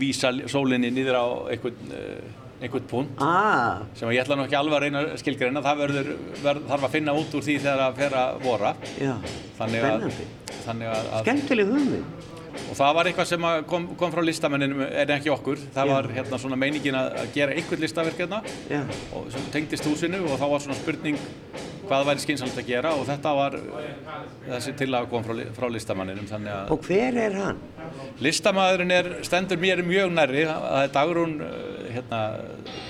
vísa 0.00 0.32
sólinni 0.50 0.90
niður 0.92 1.16
á 1.16 1.26
einhvern, 1.54 1.94
eh, 1.96 2.26
einhvern 2.60 2.86
punkt. 2.90 3.22
Ah, 3.22 3.82
sem 3.96 4.08
ég 4.12 4.22
ætla 4.24 4.36
nú 4.36 4.44
ekki 4.46 4.58
alveg 4.58 4.76
að 4.78 4.84
reyna 4.86 5.02
skilgreina. 5.20 5.62
Það 5.64 5.82
verður, 5.84 6.12
verð, 6.44 6.68
þarf 6.70 6.86
að 6.88 6.94
finna 6.98 7.16
út 7.16 7.34
úr 7.36 7.44
því 7.46 7.58
þegar 7.64 7.84
að 7.86 7.98
fer 8.02 8.16
að 8.20 8.40
vora. 8.44 8.74
Já. 9.00 9.14
þannig 9.56 9.84
að, 9.88 11.10
að, 11.12 11.20
Skemmtileg 11.24 11.70
hugmynd. 11.72 12.24
og 12.56 12.76
það 12.76 12.94
var 12.96 13.08
eitthvað 13.08 13.28
sem 13.30 13.46
kom, 13.70 13.86
kom 14.00 14.12
frá 14.12 14.22
listamenninum 14.24 14.82
en 14.84 15.12
ekki 15.16 15.32
okkur, 15.32 15.60
það 15.74 15.88
Já. 15.88 15.92
var 15.94 16.08
hérna 16.16 16.40
svona 16.42 16.58
meiningin 16.60 16.98
að, 16.98 17.16
gera 17.34 17.56
einhvern 17.56 17.84
listaverk 17.84 18.20
hérna. 18.24 18.42
Og 19.16 19.30
sem 19.32 19.48
tengdist 19.54 19.88
húsinu 19.88 20.20
og 20.26 20.36
þá 20.40 20.46
var 20.50 20.64
svona 20.64 20.78
spurning 20.80 21.16
hvað 21.86 22.06
væri 22.10 22.24
skynsalegt 22.24 22.60
að 22.62 22.68
gera 22.70 22.92
og 22.98 23.06
þetta 23.08 23.32
var 23.36 23.56
þessi 24.46 24.74
tillaga 24.78 25.10
kom 25.10 25.24
frá, 25.26 25.40
frá 25.56 25.68
listamanninum 25.72 26.28
Og 26.74 26.86
hver 26.86 27.18
er 27.26 27.36
hann? 27.38 27.60
listamæðurinn 28.22 28.94
er 28.94 29.08
stendur 29.26 29.60
mér 29.60 29.82
mjög 29.86 30.12
nærri 30.14 30.46
það 30.48 30.80
er 30.80 30.92
Dagrún 30.94 31.34
eh, 31.44 31.90
hérna, 31.96 32.20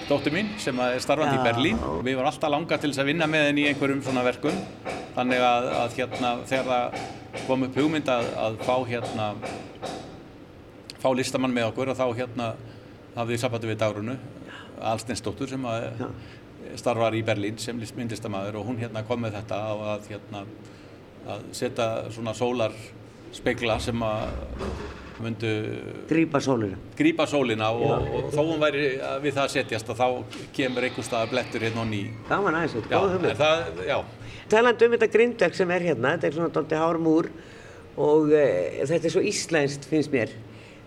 dóttur 0.09 0.35
mín 0.35 0.53
sem 0.63 0.79
er 0.83 0.99
starfandi 1.03 1.37
Já. 1.37 1.41
í 1.41 1.47
Berlín 1.47 1.81
við 2.07 2.19
varum 2.19 2.31
alltaf 2.31 2.53
langa 2.53 2.79
til 2.81 2.93
þess 2.93 3.03
að 3.03 3.11
vinna 3.11 3.29
með 3.31 3.49
henni 3.49 3.67
í 3.67 3.69
einhverjum 3.73 4.03
svona 4.07 4.25
verkum 4.27 4.57
þannig 5.17 5.45
að, 5.49 5.69
að 5.83 5.99
hérna, 5.99 6.33
þegar 6.49 6.71
það 6.71 7.45
kom 7.47 7.67
upp 7.67 7.79
hugmynd 7.81 8.13
að, 8.13 8.31
að 8.47 8.59
fá 8.67 8.75
hérna 8.89 9.29
fá 11.03 11.09
listamann 11.17 11.55
með 11.55 11.71
okkur 11.73 11.93
og 11.93 11.99
þá 11.99 12.07
hérna 12.23 12.49
hafði 13.17 13.35
við 13.35 13.43
sambandi 13.45 13.71
við 13.73 13.81
Dagrúnu 13.83 14.17
Alstensdóttur 14.87 15.51
sem 15.51 15.69
að 15.69 15.87
Já. 16.01 16.11
Starfar 16.81 17.15
í 17.15 17.23
Berlín 17.27 17.59
sem 17.63 17.79
list- 17.81 17.97
myndlistamæður 17.97 18.61
og 18.61 18.67
hún 18.71 18.79
hérna 18.83 19.03
kom 19.07 19.23
með 19.25 19.39
þetta 19.41 19.57
á 19.63 19.75
að 19.97 20.11
hérna 20.13 20.45
að 21.27 21.43
setja 21.59 21.87
svona 22.15 22.35
sólarspegla 22.37 23.79
sem 23.83 24.03
að 24.03 24.29
myndu 25.25 25.51
Grípa 26.11 26.41
sólina. 26.45 26.77
grípa 26.97 27.25
sólina 27.27 27.71
og, 27.73 28.05
og 28.13 28.27
þó 28.35 28.43
hún 28.51 28.61
væri 28.61 28.83
að 29.01 29.23
við 29.25 29.33
það 29.39 29.45
að 29.47 29.55
setjast 29.55 29.89
að 29.95 30.01
þá 30.03 30.09
kemur 30.59 30.85
einhver 30.85 31.07
stað 31.07 31.31
blettur 31.33 31.65
hérna 31.65 31.81
og 31.87 31.89
ný 31.89 32.03
Gaman 32.29 32.59
aðeins, 32.59 32.75
þetta 32.77 32.91
já, 32.93 32.97
er 32.97 33.03
góð 33.07 33.15
hugmynd. 33.17 33.39
það, 33.41 33.85
já, 33.89 33.99
Talandi 34.53 34.87
um 34.87 34.93
þetta 34.95 35.09
grindverk 35.17 35.57
sem 35.59 35.71
er 35.75 35.87
hérna, 35.89 36.13
þetta 36.15 36.29
er 36.29 36.37
svona 36.37 36.53
dálítið 36.55 36.83
hár 36.85 36.99
múr 37.03 37.31
og 37.97 38.29
e, 38.37 38.45
þetta 38.87 39.09
er 39.09 39.15
svo 39.17 39.23
íslenskt 39.25 39.89
finnst 39.89 40.13
mér. 40.13 40.35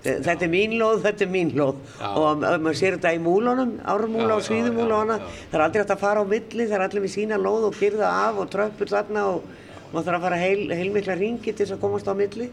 Þe- 0.03 0.19
Þetta 0.23 0.45
er 0.45 0.51
mín 0.53 0.73
lóð, 0.79 1.01
þetta 1.03 1.21
er 1.25 1.31
mín 1.33 1.49
lóð 1.59 1.75
Já. 1.99 2.07
og 2.15 2.43
ef 2.47 2.61
maður 2.63 2.77
sér 2.79 2.95
þetta 2.97 3.11
í 3.17 3.19
múlunum, 3.19 3.71
ármúla 3.83 4.35
og 4.37 4.43
svíðumúla 4.47 4.93
og 4.95 5.01
hana, 5.03 5.17
það 5.51 5.57
er 5.57 5.63
aldrei 5.65 5.81
hægt 5.83 5.91
að 5.95 5.99
fara 6.05 6.21
á 6.23 6.25
milli, 6.31 6.67
það 6.69 6.75
er 6.77 6.83
allir 6.85 7.03
með 7.03 7.13
sína 7.17 7.39
lóð 7.41 7.65
og 7.67 7.75
gyrða 7.81 8.11
af 8.29 8.37
og 8.39 8.49
tröppur 8.53 8.87
þarna 8.93 9.25
og 9.33 9.43
maður 9.91 10.05
þarf 10.07 10.15
að 10.19 10.25
fara 10.29 10.39
heil, 10.39 10.63
heilmikla 10.71 11.17
ringi 11.19 11.51
til 11.51 11.65
þess 11.65 11.75
að 11.75 11.81
komast 11.83 12.07
á 12.07 12.13
milli. 12.15 12.47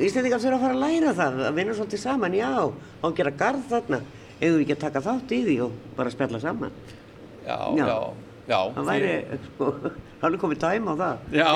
Íslendingar 0.00 0.40
þurfa 0.40 0.56
að 0.56 0.62
fara 0.64 0.74
að 0.78 0.82
læra 0.86 1.12
það, 1.18 1.38
að 1.50 1.54
vinna 1.58 1.74
svolítið 1.76 2.00
saman, 2.06 2.32
já, 2.38 2.48
að 3.04 3.16
gera 3.18 3.30
garð 3.42 3.64
þarna, 3.68 4.00
eða 4.40 4.54
við 4.56 4.62
ekki 4.64 4.76
að 4.78 4.82
taka 4.86 5.02
þátt 5.04 5.34
í 5.36 5.40
því 5.44 5.56
og 5.66 5.72
bara 5.98 6.10
spjalla 6.14 6.40
saman. 6.40 6.72
já, 7.44 7.58
Já. 7.76 7.84
já, 7.84 7.98
já, 8.48 8.60
Það 8.78 8.88
væri, 8.88 9.12
sko, 9.50 9.68
alveg 10.26 10.40
komið 10.42 10.60
tæm 10.62 10.88
á 10.90 10.94
það. 10.98 11.26
Já, 11.38 11.48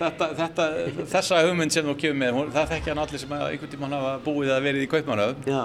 þetta, 0.00 0.28
þetta, 0.38 0.66
þessa 1.12 1.40
hugmynd 1.46 1.74
sem 1.74 1.88
þú 1.88 1.94
kemur 2.00 2.20
með, 2.22 2.36
hún, 2.38 2.52
það 2.54 2.70
þekkja 2.74 2.92
hann 2.94 3.02
allir 3.04 3.22
sem 3.22 3.34
einhvern 3.38 3.72
tímann 3.74 3.96
hafa 3.96 4.12
búið 4.24 4.52
að 4.54 4.62
verið 4.68 4.86
í 4.86 4.90
Kaupmannöf. 4.92 5.42
Já, 5.48 5.62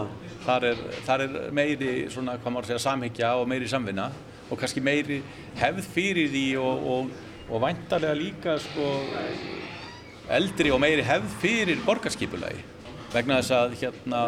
Þar 0.48 0.64
er, 0.70 0.82
þar 1.04 1.22
er 1.26 1.38
meiri 1.52 1.94
svona, 2.14 2.38
hvað 2.40 2.54
maður 2.56 2.68
að 2.68 2.70
segja, 2.72 2.84
samhyggja 2.86 3.32
og 3.36 3.50
meiri 3.52 3.68
samvinna 3.68 4.06
og 4.48 4.60
kannski 4.62 4.80
meiri 4.80 5.18
hefð 5.60 5.90
fyrir 5.92 6.30
því 6.32 6.44
og, 6.64 6.86
og, 6.94 7.10
og 7.52 7.64
væntarlega 7.66 8.16
líka 8.16 8.54
sko, 8.64 8.86
eldri 10.38 10.72
og 10.72 10.80
meiri 10.84 11.04
hefð 11.04 11.36
fyrir 11.42 11.82
borgarskipulagi 11.84 12.64
vegna 13.18 13.39
þess 13.41 13.55
að 13.57 13.76
hérna, 13.82 14.22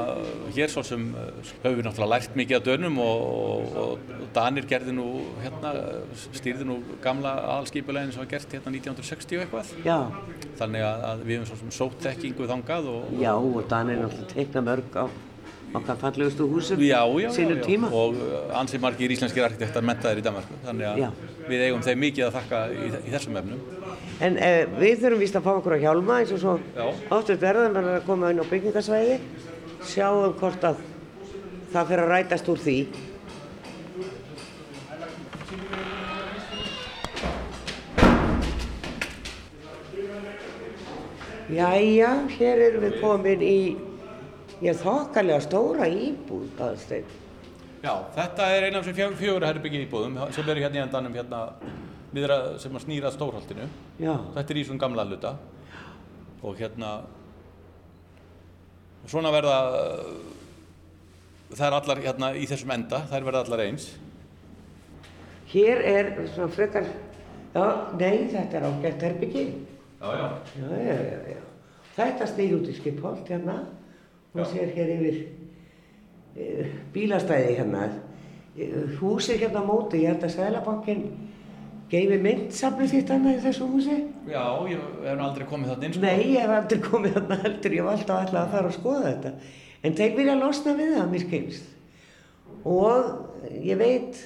hér 0.56 0.74
svo 0.74 0.84
sem 0.88 1.06
uh, 1.14 1.30
höfum 1.64 1.80
við 1.80 1.88
náttúrulega 1.88 2.12
lært 2.14 2.36
mikið 2.40 2.58
af 2.60 2.66
dönum 2.68 3.00
og, 3.04 3.24
og, 3.30 4.04
og, 4.18 4.26
Danir 4.36 4.68
gerði 4.70 4.94
nú, 4.98 5.08
hérna, 5.44 5.74
stýrði 6.38 6.68
nú 6.70 6.80
gamla 7.04 7.34
aðalskipulegin 7.56 8.14
sem 8.14 8.24
var 8.24 8.30
gert 8.36 8.58
hérna 8.58 8.76
1960 8.76 9.40
og 9.40 9.46
eitthvað. 9.46 9.74
já, 9.88 9.98
Þannig 10.60 10.86
að, 10.90 11.08
að 11.10 11.26
við 11.26 11.40
höfum 11.40 11.50
svo 11.50 11.60
sem 11.64 11.74
sótt 11.80 12.06
þekkingu 12.06 12.52
þangað 12.52 12.94
og, 12.94 13.10
já, 13.24 13.34
og 13.38 13.66
Danir 13.72 14.04
náttúrulega 14.04 14.32
teikna 14.36 14.66
mörg 14.70 15.02
á 15.02 15.06
okkar 15.74 15.98
fallegustu 16.02 16.48
húsum 16.50 16.80
já. 17.60 17.66
tíma. 17.66 17.90
og 17.94 18.16
uh, 18.18 18.60
ansi 18.60 18.80
margir 18.82 19.12
íslenskir 19.14 19.46
arkitektar 19.46 19.86
mentaðir 19.86 20.22
í 20.22 20.26
Danmarku 20.26 20.58
þannig 20.66 20.88
að 20.90 21.02
Já. 21.04 21.10
við 21.50 21.66
eigum 21.68 21.84
þeim 21.86 22.02
mikið 22.06 22.26
að 22.26 22.38
þakka 22.40 22.62
í, 22.74 22.88
í 22.90 23.14
þessum 23.14 23.38
efnum 23.42 23.62
En 24.20 24.36
eh, 24.36 24.66
við 24.76 25.04
þurfum 25.06 25.22
víst 25.24 25.38
að 25.40 25.46
fá 25.46 25.52
okkur 25.54 25.78
á 25.80 25.84
hjálma 25.86 26.18
eins 26.20 26.32
og 26.36 26.42
svo 26.42 26.56
oftast 27.08 27.40
verðum 27.40 27.78
við 27.78 27.86
að 27.94 28.02
koma 28.08 28.32
inn 28.34 28.42
á 28.44 28.52
byggingasvæði, 28.52 29.20
sjáum 29.88 30.34
hvort 30.42 30.66
að 30.68 30.82
það 31.72 31.94
fyrir 31.94 32.04
að 32.04 32.12
rætast 32.12 32.50
úr 32.52 32.60
því. 32.66 32.80
Jæja, 41.50 42.12
hér 42.36 42.60
erum 42.68 42.84
við 42.86 43.00
komin 43.02 43.42
í, 43.42 43.60
ég 44.62 44.84
þokkalega 44.84 45.40
stóra 45.48 45.88
íbúð, 45.90 46.52
aðsteinn. 46.62 47.08
Já, 47.80 47.94
þetta 48.20 48.52
er 48.52 48.68
eina 48.68 48.82
af 48.82 48.90
þessum 48.92 49.16
fjögur 49.18 49.48
herbyggi 49.48 49.86
íbúðum 49.88 50.20
sem 50.36 50.52
eru 50.52 50.62
hérna 50.66 50.82
í 50.82 50.84
endanum 50.84 51.16
hérna 51.16 51.46
niðra 52.16 52.38
sem 52.62 52.76
að 52.76 52.86
snýra 52.86 53.12
stórhaldinu 53.14 53.68
Já, 54.02 54.14
þetta 54.36 54.54
er 54.54 54.60
í 54.60 54.66
svona 54.68 54.84
gamla 54.84 55.06
hluta. 55.08 55.36
Og 56.40 56.56
hérna 56.60 56.92
og 59.04 59.12
svona 59.12 59.32
verða 59.34 59.58
það 61.50 61.66
er 61.68 61.78
allar 61.80 62.04
hérna 62.04 62.32
í 62.38 62.46
þessum 62.50 62.74
enda 62.76 63.04
þær 63.10 63.28
verða 63.28 63.44
allar 63.46 63.66
eins. 63.66 63.90
Hér 65.50 65.82
er 65.82 66.12
svona 66.30 66.52
frekar, 66.54 66.86
já, 67.56 67.66
nei, 67.98 68.28
þetta 68.30 68.60
er 68.60 68.68
ágætt 68.68 69.06
herbyggi. 69.08 69.46
Já, 70.00 70.10
já. 70.14 70.28
Já, 70.60 70.68
já, 70.86 71.16
já. 71.34 71.40
Þetta 71.96 72.28
snýr 72.30 72.56
út 72.60 72.70
í 72.70 72.76
Skipholt 72.78 73.32
hérna. 73.34 73.56
Og 74.38 74.46
sér 74.46 74.70
hér 74.76 74.92
yfir 74.94 75.16
e, 76.38 76.68
bílastæði 76.94 77.56
hérna. 77.58 77.88
E, 78.54 78.68
húsið 79.00 79.42
hérna 79.48 79.64
móti, 79.66 80.04
ég 80.04 80.14
held 80.14 80.28
að 80.28 80.36
Sælabankin 80.36 81.02
geifi 81.90 82.20
myndsafnið 82.22 82.94
þitt 82.94 83.14
annað 83.16 83.38
í 83.38 83.44
þessu 83.46 83.68
húsi. 83.72 83.98
Já, 84.30 84.44
ég 84.70 84.84
hef 85.06 85.24
aldrei 85.26 85.48
komið 85.50 85.72
þarna 85.72 85.88
inn 85.88 85.96
sko. 85.96 86.04
Nei, 86.06 86.20
ég 86.36 86.44
hef 86.44 86.54
aldrei 86.56 86.84
komið 86.86 87.16
þarna 87.18 87.40
heldur, 87.44 87.76
ég 87.76 87.84
hef 87.84 87.94
alltaf 87.94 88.24
ætlað 88.26 88.42
að 88.42 88.54
fara 88.54 88.70
að 88.70 88.78
skoða 88.78 89.06
þetta. 89.08 89.34
En 89.80 89.98
þeir 89.98 90.16
vilja 90.20 90.38
losna 90.38 90.76
við 90.78 90.94
það, 90.96 91.10
mér 91.14 91.26
skilst. 91.26 91.74
Og 92.70 93.10
ég 93.66 93.80
veit 93.80 94.22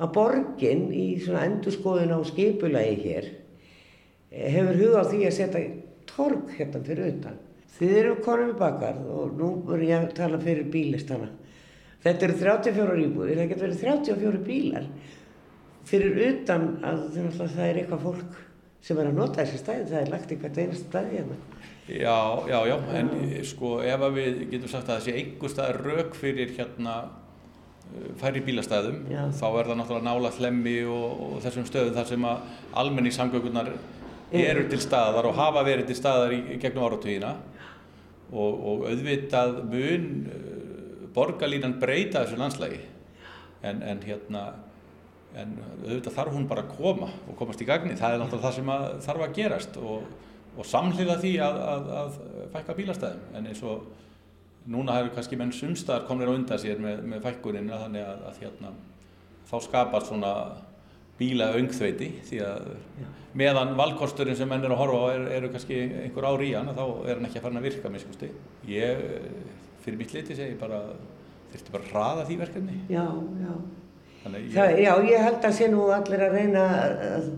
að 0.00 0.14
borgin 0.16 0.88
í 0.96 1.06
svona 1.20 1.44
endurskoðun 1.48 2.16
á 2.16 2.20
skipulagi 2.28 2.96
hér 3.04 3.30
hefur 4.30 4.78
hug 4.78 4.96
á 4.96 5.02
því 5.10 5.22
að 5.26 5.36
setja 5.36 5.62
torg 6.10 6.52
hérna 6.56 6.82
fyrir 6.86 7.12
utan. 7.16 7.38
Þið 7.80 7.94
eru 7.98 8.16
konum 8.24 8.52
í 8.52 8.58
bakar 8.60 8.98
og 9.10 9.36
nú 9.38 9.50
er 9.74 9.86
ég 9.88 10.04
að 10.04 10.16
tala 10.18 10.40
fyrir 10.42 10.68
bílistana. 10.70 11.30
Þetta 12.00 12.26
eru 12.26 12.36
34 12.38 13.00
íbúðir, 13.04 13.40
það 13.40 13.50
getur 13.50 13.66
verið 13.66 13.82
34 13.84 14.42
bílar 14.46 14.86
fyrir 15.88 16.20
utan 16.28 16.66
að 16.86 17.06
það 17.38 17.64
er 17.66 17.80
eitthvað 17.82 18.06
fólk 18.06 18.38
sem 18.84 18.98
er 19.00 19.10
að 19.10 19.18
nota 19.20 19.42
þessi 19.42 19.60
stæði, 19.60 19.86
það 19.90 20.02
er 20.02 20.12
lagt 20.14 20.34
hvert 20.34 20.60
einast 20.62 20.86
stæði 20.88 21.16
hérna. 21.18 21.38
Já, 21.90 22.18
já, 22.46 22.58
já, 22.70 22.76
en 23.00 23.08
eh, 23.18 23.40
sko 23.44 23.72
ef 23.82 24.04
að 24.06 24.18
við 24.20 24.42
getum 24.52 24.70
sagt 24.70 24.92
að 24.92 25.02
sé 25.06 25.14
einhver 25.18 25.52
staðar 25.52 25.80
rök 25.84 26.14
fyrir 26.16 26.52
hérna 26.54 26.96
eh, 27.90 28.10
færri 28.20 28.42
bílastæðum, 28.46 29.00
Já. 29.10 29.24
þá 29.34 29.46
er 29.48 29.70
það 29.70 29.80
náttúrulega 29.80 30.06
nála 30.06 30.30
hlemmi 30.36 30.76
og, 30.86 31.24
og 31.26 31.40
þessum 31.44 31.66
stöðum 31.68 31.96
þar 31.98 32.08
sem 32.12 32.28
að 32.30 32.44
almenningssamgöngunar 32.82 33.72
eru 34.30 34.64
til 34.70 34.80
staðar 34.80 35.26
og 35.26 35.36
hafa 35.38 35.64
verið 35.66 35.90
til 35.90 35.98
staðar 35.98 36.34
í, 36.36 36.40
gegnum 36.62 36.86
áratugina 36.86 37.34
og, 38.30 38.52
og 38.54 38.84
auðvitað 38.86 39.56
mun 39.66 40.08
uh, 40.30 41.06
borgarlínan 41.14 41.74
breyta 41.82 42.22
þessu 42.22 42.38
landslægi 42.38 42.84
en, 43.66 43.82
en 43.82 44.02
hérna 44.06 44.44
en 45.38 45.54
auðvitað 45.84 46.16
þarf 46.16 46.34
hún 46.34 46.48
bara 46.50 46.64
að 46.66 46.74
koma 46.78 47.08
og 47.28 47.36
komast 47.38 47.62
í 47.62 47.68
gagni, 47.68 47.96
það 47.98 48.14
er 48.14 48.22
náttúrulega 48.22 48.48
það 48.48 48.56
sem 48.58 48.72
að, 48.74 48.86
þarf 49.06 49.26
að 49.26 49.34
gerast 49.38 49.76
og, 49.80 50.08
og 50.56 50.66
samhliða 50.66 51.18
því 51.22 51.34
að, 51.46 51.60
að, 51.72 51.90
að 52.00 52.16
fækka 52.54 52.78
bílastæðum 52.80 53.36
en 53.38 53.50
eins 53.50 53.62
og 53.66 53.84
núna 54.70 54.98
hefur 54.98 55.14
kannski 55.16 55.38
menn 55.40 55.54
sumstaðar 55.54 56.08
komnir 56.08 56.30
á 56.30 56.36
undan 56.36 56.60
sér 56.60 56.82
með, 56.82 57.04
með 57.12 57.22
fækkunina 57.28 57.78
þannig 57.84 58.04
að, 58.06 58.26
að 58.30 58.42
hérna, 58.44 58.74
þá 59.50 59.56
skapast 59.66 60.10
svona 60.10 60.34
bíla 61.20 61.50
öngþveiti 61.58 62.08
því 62.28 62.38
að 62.46 62.68
meðan 63.36 63.74
valkosturinn 63.78 64.38
sem 64.38 64.48
menn 64.48 64.64
eru 64.64 64.76
að 64.76 64.82
horfa 64.82 65.00
á 65.00 65.06
er, 65.12 65.24
eru 65.36 65.50
kannski 65.52 65.80
einhver 66.04 66.26
ár 66.26 66.44
í 66.44 66.52
hann 66.54 66.72
þá 66.72 66.84
er 66.86 67.18
hann 67.18 67.28
ekki 67.28 67.40
að 67.40 67.46
fara 67.46 67.60
að 67.60 67.66
virka 67.68 67.92
miskusti. 67.92 68.30
Ég, 68.70 69.02
eh, 69.18 69.66
fyrir 69.84 70.00
mitt 70.00 70.14
liti 70.16 70.36
segi 70.38 70.56
bara 70.60 70.80
þurfti 71.52 71.74
bara 71.74 71.84
að 71.84 71.92
hraða 71.92 72.26
því 72.28 72.38
verkefni. 72.40 72.78
Já, 72.88 73.04
já. 73.42 73.52
Að 74.20 74.36
Það, 74.52 74.74
ég, 74.74 74.82
já, 74.84 74.92
ég 75.08 75.24
held 75.24 75.46
að 75.48 75.56
sé 75.56 75.68
nú 75.72 75.86
allir 75.94 76.22
að 76.26 76.34
reyna 76.36 76.64
að 76.76 77.28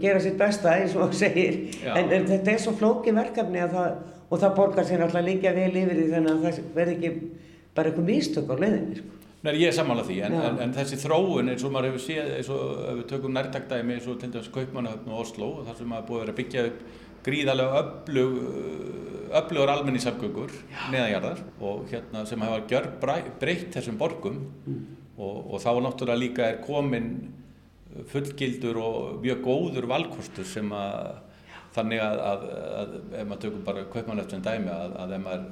gera 0.00 0.20
sitt 0.24 0.38
besta 0.40 0.76
eins 0.80 0.94
og 0.96 1.12
segir, 1.16 1.58
en, 1.84 2.08
en 2.08 2.28
þetta 2.30 2.54
er 2.54 2.62
svo 2.62 2.72
flókin 2.78 3.18
verkefni 3.20 3.60
að 3.60 3.74
það, 3.76 3.98
og 4.32 4.40
það 4.40 4.54
borgar 4.56 4.88
sér 4.88 5.02
náttúrulega 5.02 5.28
líka 5.28 5.52
vel 5.56 5.72
yfir 5.82 5.98
því 5.98 6.06
þannig 6.14 6.32
að 6.32 6.46
það 6.46 6.70
verði 6.78 6.94
ekki 6.96 7.10
bara 7.76 7.90
eitthvað 7.90 8.08
mistök 8.08 8.48
á 8.48 8.56
leiðinni, 8.62 9.02
sko. 9.02 9.18
Nei, 9.42 9.52
ég 9.58 9.68
er 9.68 9.74
sammála 9.74 10.06
því, 10.06 10.16
en, 10.22 10.34
en, 10.38 10.58
en 10.62 10.72
þessi 10.76 10.96
þróun 11.02 11.50
eins 11.52 11.64
og 11.66 11.72
maður 11.74 11.90
hefur 11.90 12.04
séð, 12.06 12.28
eins 12.38 12.50
og 12.54 12.82
við 12.86 13.06
tökum 13.10 13.32
nærtaktæmi 13.36 13.96
eins 13.96 14.08
og 14.08 14.20
til 14.22 14.30
dæmis 14.32 14.50
Kaupmannahöfn 14.54 15.12
og 15.12 15.24
Oslo, 15.24 15.48
þar 15.66 15.80
sem 15.80 15.90
maður 15.90 16.08
búið 16.08 16.20
að 16.20 16.22
vera 16.22 16.36
byggja 16.38 16.64
upp 16.68 16.84
gríðarlega 17.26 17.80
öflug, 17.82 18.38
öflugur 19.42 19.72
almenningssamgöngur 19.74 20.54
neðanjarðar 20.94 21.42
og 21.62 21.84
hérna 21.90 22.24
sem 22.28 22.42
hafa 22.42 22.62
gjör 22.70 22.88
breytt 23.02 23.68
þessum 23.74 23.98
borgum 24.00 24.40
og, 25.18 25.52
og 25.52 25.60
þá 25.62 25.70
náttúrulega 25.84 26.22
líka 26.22 26.48
er 26.48 26.62
komin 26.64 27.10
fullgildur 28.12 28.78
og 28.80 29.20
mjög 29.22 29.42
góður 29.44 29.88
valkostur 29.90 30.48
sem 30.48 30.70
að 30.72 31.20
þannig 31.72 32.00
að, 32.04 32.22
að, 32.28 32.48
að 32.80 32.96
ef 33.20 33.28
maður 33.28 33.42
tökum 33.44 33.66
bara 33.66 33.84
kaupmannlöft 33.92 34.34
sem 34.34 34.42
dæmi 34.44 34.72
að, 34.72 34.96
að 35.04 35.14
ef 35.16 35.22
maður 35.26 35.46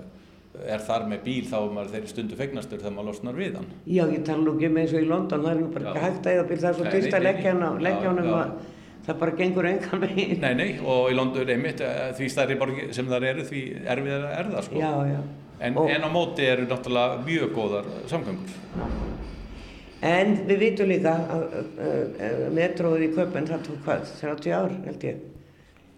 er 0.74 0.82
þar 0.84 1.06
með 1.08 1.22
bíl 1.24 1.44
þá 1.46 1.56
er 1.60 1.70
maður 1.76 1.92
þeirri 1.94 2.10
stundu 2.10 2.36
fegnastur 2.36 2.80
þegar 2.80 2.94
maður 2.96 3.08
losnar 3.12 3.38
við 3.38 3.56
hann. 3.60 3.70
Já, 3.86 4.02
ég 4.10 4.24
tala 4.26 4.42
nú 4.44 4.56
ekki 4.56 4.70
með 4.74 4.82
eins 4.82 4.94
og 4.96 5.04
í 5.04 5.08
London, 5.08 5.44
það 5.46 5.52
er 5.52 5.60
nú 5.60 5.70
bara 5.76 5.94
Já. 5.94 6.02
hægt 6.04 6.26
að 6.26 6.36
eða 6.36 6.46
bíl, 6.48 6.58
það 6.60 6.70
er 6.70 6.78
svo 6.78 6.94
dyrst 6.94 7.16
að 7.16 7.26
leggja 7.28 7.52
hann 7.54 7.62
Já, 7.86 7.92
já. 8.00 8.34
að 8.40 8.54
það 9.06 9.20
bara 9.22 9.36
gengur 9.38 9.68
engan 9.70 10.02
veginn. 10.04 10.40
Nei, 10.42 10.54
nei, 10.58 10.70
og 10.84 11.06
í 11.10 11.16
London 11.16 11.52
einmitt 11.54 11.84
eh, 11.84 12.00
því 12.18 12.32
stærri 12.34 12.56
borgi 12.60 12.88
sem 12.96 13.08
þar 13.08 13.28
eru 13.30 13.46
því 13.48 13.62
erfiðar 13.94 14.26
er 14.34 14.50
það 14.54 14.66
sko. 14.66 14.82
Já, 14.82 14.92
já. 15.08 15.20
En, 15.60 15.76
en 15.76 16.04
á 16.04 16.10
móti 16.12 16.46
eru 16.48 16.66
náttúrulega 16.68 17.20
mjög 17.24 17.54
góðar 17.56 17.88
samgöngur. 18.10 18.58
En 20.00 20.36
við 20.48 20.62
vitum 20.64 20.88
líka 20.88 21.12
að 21.28 21.42
uh, 21.60 22.44
metróið 22.56 23.08
í 23.08 23.10
köpun, 23.16 23.48
það 23.50 23.66
tók 23.66 23.82
hvað, 23.84 24.12
30 24.20 24.54
ár 24.56 24.76
held 24.86 25.02
ég? 25.10 25.26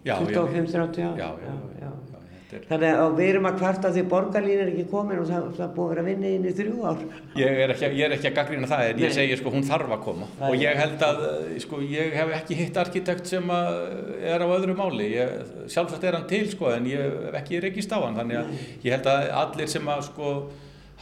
Já, 0.03 0.17
25-30 0.19 1.05
ár? 1.07 1.21
Já, 1.21 1.29
já, 1.39 1.53
já. 1.53 1.53
já. 1.85 2.13
er, 2.53 2.65
Þannig 2.67 2.97
að 2.99 3.13
við 3.17 3.29
erum 3.31 3.47
að 3.47 3.55
kvarta 3.61 3.91
því 3.95 4.03
borgarlín 4.11 4.63
er 4.63 4.71
ekki 4.73 4.83
komin 4.91 5.21
og 5.21 5.29
það, 5.29 5.45
það 5.57 5.71
búið 5.77 5.85
að 5.85 5.93
vera 5.93 6.03
að 6.03 6.09
vinna 6.09 6.31
inn 6.37 6.47
í 6.49 6.53
þrjú 6.57 6.83
ár. 6.89 7.05
ég, 7.39 7.61
er 7.63 7.73
ekki, 7.73 7.89
ég 7.97 8.05
er 8.07 8.15
ekki 8.17 8.29
að 8.29 8.35
gaggrina 8.39 8.69
það 8.73 8.83
en 8.89 8.99
ég 9.03 9.13
Nei. 9.13 9.15
segi 9.17 9.39
sko 9.39 9.53
hún 9.55 9.65
þarf 9.69 9.95
að 9.95 10.03
koma 10.09 10.27
Það 10.39 10.49
og 10.49 10.65
ég 10.65 10.81
held 10.83 11.05
að 11.07 11.23
sko 11.63 11.79
ég 11.93 12.17
hef 12.19 12.35
ekki 12.41 12.59
hitt 12.59 12.81
arkitekt 12.83 13.31
sem 13.31 13.55
að 13.55 13.79
er 14.33 14.43
á 14.43 14.47
öðru 14.57 14.77
máli 14.77 15.09
ég, 15.15 15.33
sjálfsagt 15.71 16.05
er 16.09 16.19
hann 16.19 16.27
til 16.29 16.43
sko 16.51 16.73
en 16.75 16.91
ég 16.91 17.07
hef 17.29 17.39
ekki 17.41 17.63
rekist 17.63 17.95
á 17.95 17.99
hann 18.03 18.19
þannig 18.19 18.43
að 18.43 18.67
ég 18.83 18.97
held 18.97 19.11
að 19.15 19.31
allir 19.45 19.73
sem 19.77 19.89
að 19.95 20.05
sko 20.11 20.35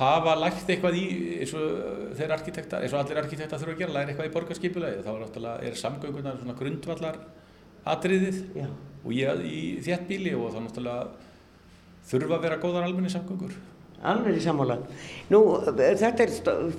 hafa 0.02 0.36
lægt 0.41 0.70
eitthvað 0.74 0.97
í 0.97 1.06
eins 1.41 1.54
og 1.58 2.14
þeir 2.18 2.34
arkitektar, 2.38 2.84
eins 2.84 2.93
og 2.95 3.02
allir 3.04 3.22
arkitektar 3.22 3.62
þurfa 3.62 3.76
að 3.76 3.82
gera 3.84 3.95
læra 3.97 4.12
eitthvað 4.14 4.30
í 4.30 4.36
borgarskipulagi 4.36 5.04
þá 5.06 5.12
er, 5.14 5.20
náttúrulega- 5.26 5.68
er 5.68 5.82
samgöngunar 5.82 6.39
svona 6.41 6.58
grundvallar 6.60 7.20
atriðið 7.86 8.39
Já. 8.56 8.68
og 9.06 9.12
ég 9.12 9.43
í 9.45 9.62
þéttbíli 9.86 10.34
og 10.38 10.54
þá 10.54 10.60
náttúrulega 10.66 11.08
þurfa 12.12 12.38
að 12.38 12.41
vera 12.47 12.58
góðar 12.62 12.88
almenni 12.89 13.14
samgöngur 13.14 13.54
Alveg 14.02 14.39
í 14.39 14.41
sammála. 14.41 14.80
Nú, 15.30 15.39
þetta 15.78 16.24
er 16.26 16.32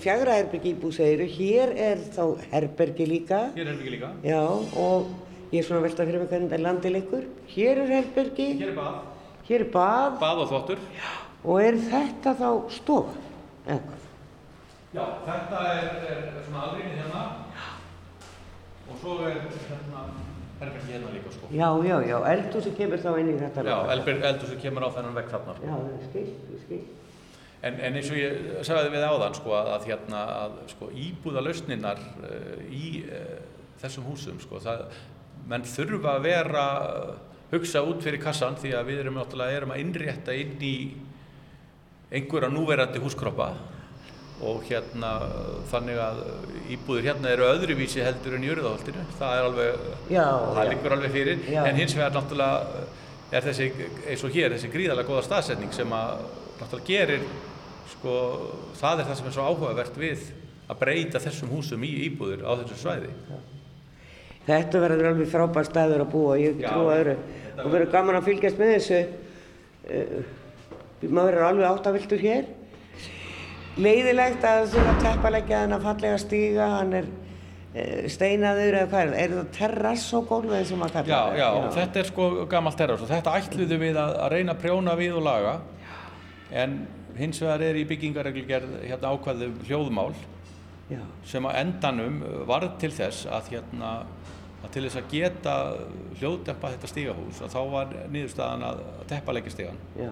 fjagra 0.03 0.41
herbergi 0.41 0.73
íbúð 0.75 0.97
segiru, 0.97 1.29
hér 1.31 1.71
er 1.79 2.01
þá 2.11 2.25
herbergi 2.51 3.07
líka. 3.07 3.45
Hér 3.55 3.69
er 3.69 3.77
ekki 3.77 3.93
líka 3.95 4.09
Já, 4.27 4.41
og 4.43 5.07
ég 5.53 5.61
er 5.61 5.69
svona 5.69 5.79
að 5.79 5.87
velta 5.87 6.07
fyrir 6.09 6.19
mig 6.19 6.33
hvernig 6.33 6.51
þetta 6.51 6.65
landi 6.65 6.91
leikur. 6.91 7.29
Hér 7.55 7.79
er 7.85 7.93
herbergi, 7.95 8.49
Hér 8.59 8.73
er 8.73 8.75
bað 8.81 8.97
hér 9.47 9.61
er 9.61 9.71
bað 9.71 10.19
Bað 10.19 10.43
og 10.43 10.51
þvottur 10.51 10.83
og 11.43 11.63
er 11.63 11.79
þetta 11.91 12.35
þá 12.39 12.49
stofa? 12.73 13.15
Eða 13.67 13.81
hvað? 13.87 14.09
Já, 14.93 15.05
þetta 15.27 15.61
er, 15.73 15.87
er 16.13 16.43
svona 16.45 16.67
alrýmið 16.69 16.99
hérna 17.01 17.23
og 18.93 18.99
svo 19.01 19.15
er 19.25 19.39
hérna 19.41 20.03
herbergi 20.63 20.93
hérna 20.93 21.13
líka 21.15 21.33
sko 21.35 21.51
Já, 21.53 21.69
já, 21.87 21.97
já, 22.07 22.17
eldhúsi 22.33 22.73
kemur 22.77 23.01
þá 23.03 23.13
inn 23.21 23.31
í 23.33 23.39
þetta. 23.41 23.65
Já, 23.67 23.77
eldur, 23.95 24.21
eldur 24.31 24.51
sem 24.53 24.61
kemur 24.63 24.87
á 24.87 24.91
þennan 24.97 25.17
vegg 25.19 25.31
þarna 25.33 25.55
sko. 25.57 25.71
Já, 25.71 25.75
það 25.79 25.95
er 25.95 26.05
skil, 26.11 26.27
það 26.43 26.59
er 26.59 26.63
skil. 26.67 26.83
En, 27.63 27.77
en 27.79 27.99
eins 27.99 28.11
og 28.11 28.19
ég 28.19 28.39
sagði 28.67 28.93
við 28.95 29.05
áðan 29.07 29.37
sko, 29.39 29.57
að, 29.59 29.89
hérna, 29.91 30.23
að 30.45 30.57
sko, 30.73 30.89
íbúðalausninnar 31.05 32.01
uh, 32.03 32.63
í 32.75 32.87
uh, 33.07 33.37
þessum 33.83 34.09
húsum 34.11 34.41
sko, 34.43 34.59
það, 34.65 34.87
menn 35.51 35.67
þurfa 35.69 36.17
að 36.17 36.27
vera 36.27 36.67
uh, 36.83 37.13
hugsa 37.53 37.85
út 37.87 38.03
fyrir 38.03 38.23
kassan 38.23 38.59
því 38.59 38.75
að 38.79 38.91
við 38.91 39.03
erum 39.05 39.21
náttúrulega 39.21 39.61
erum 39.61 39.75
að 39.75 39.83
innrétta 39.85 40.37
inn 40.37 40.57
í 40.65 40.77
einhverja 42.13 42.51
núverandi 42.53 43.01
húskroppa 43.03 43.51
og 44.43 44.65
hérna 44.67 45.13
þannig 45.71 46.01
að 46.03 46.19
íbúður 46.75 47.07
hérna 47.07 47.31
eru 47.31 47.47
öðruvísi 47.47 48.03
heldur 48.03 48.35
en 48.37 48.43
í 48.43 48.49
Jörðaholtinu 48.51 49.05
það 49.21 49.37
er 49.39 49.47
alveg, 49.49 49.87
Já, 50.11 50.25
það 50.57 50.71
liggur 50.73 50.97
alveg 50.97 51.15
fyrir 51.15 51.45
Já. 51.47 51.61
en 51.71 51.79
hins 51.79 51.95
vegar 51.95 52.17
náttúrulega 52.17 52.83
er 53.33 53.47
þessi, 53.47 53.69
eins 54.11 54.25
og 54.27 54.35
hér, 54.35 54.53
þessi 54.57 54.73
gríðarlega 54.75 55.09
góða 55.13 55.23
staðsetning 55.29 55.73
sem 55.77 55.95
að 55.97 56.25
náttúrulega 56.59 56.89
gerir 56.91 57.23
sko, 57.95 58.17
það 58.81 59.05
er 59.05 59.09
það 59.13 59.21
sem 59.21 59.31
er 59.31 59.37
svo 59.39 59.47
áhugavert 59.47 60.01
við 60.03 60.27
að 60.73 60.81
breyta 60.83 61.23
þessum 61.23 61.55
húsum 61.55 61.87
í 61.87 61.93
íbúður 62.11 62.43
á 62.43 62.53
þessu 62.65 62.81
svæði 62.83 63.15
Þetta 64.43 64.81
verður 64.83 65.07
alveg 65.13 65.29
frábær 65.31 65.67
staður 65.69 66.03
að 66.03 66.09
búa, 66.11 66.33
ég 66.43 66.57
trúið 66.59 66.89
öðru. 66.97 67.13
þetta 67.45 67.63
Og 67.63 67.75
verður 67.77 67.91
gaman 67.93 68.17
að 68.19 68.25
fylgjast 68.27 68.59
með 68.59 68.73
þessu. 68.75 68.97
Maður 71.11 71.39
er 71.39 71.47
alveg 71.49 71.67
áttaviltur 71.67 72.23
hér. 72.23 72.47
Leiðilegt 73.83 74.45
að 74.45 74.67
þurfa 74.75 74.93
að 74.93 75.03
teppalegja 75.07 75.61
þennan 75.65 75.83
fallega 75.83 76.19
stíga, 76.21 76.67
hann 76.77 76.97
er 76.99 77.07
uh, 77.09 78.09
steinaður 78.13 78.79
eða 78.81 78.89
hvað 78.93 79.03
er 79.03 79.13
það? 79.13 79.21
Er 79.23 79.37
það 79.37 79.53
terrass 79.57 80.09
á 80.13 80.19
gólfið 80.29 80.73
og 80.75 80.83
maður 80.83 80.99
Já, 80.99 81.03
kallar 81.07 81.39
já, 81.41 81.47
og 81.59 81.71
þetta 81.79 82.03
er 82.03 82.11
sko 82.11 82.27
gammalt 82.53 82.79
terras 82.83 83.05
og 83.05 83.11
þetta 83.11 83.37
ætluðu 83.41 83.79
við 83.81 84.01
að, 84.03 84.19
að 84.27 84.35
reyna 84.37 84.55
að 84.55 84.61
prjóna 84.67 84.99
við 85.01 85.17
og 85.19 85.25
laga. 85.27 85.55
En 86.53 86.77
hins 87.17 87.41
vegar 87.43 87.65
er 87.65 87.81
í 87.81 87.87
byggingareglugerð 87.89 88.77
hérna 88.85 89.15
ákvæðu 89.17 89.51
hljóðmál 89.69 90.13
Já, 90.93 91.01
sem 91.25 91.47
að 91.49 91.59
endanum 91.63 92.21
varð 92.49 92.77
til 92.83 92.93
þess 92.93 93.25
að 93.33 93.55
hérna 93.55 93.93
að 94.63 94.75
til 94.75 94.85
þess 94.87 94.99
að 95.01 95.09
geta 95.11 95.55
hljóðdempa 96.21 96.71
þetta 96.75 96.91
stígahús 96.91 97.41
að 97.43 97.55
þá 97.55 97.61
var 97.73 97.95
niðurstaðan 98.13 98.67
að 98.69 98.83
teppalegja 99.11 99.55
stígan 99.55 99.81
já, 99.99 100.11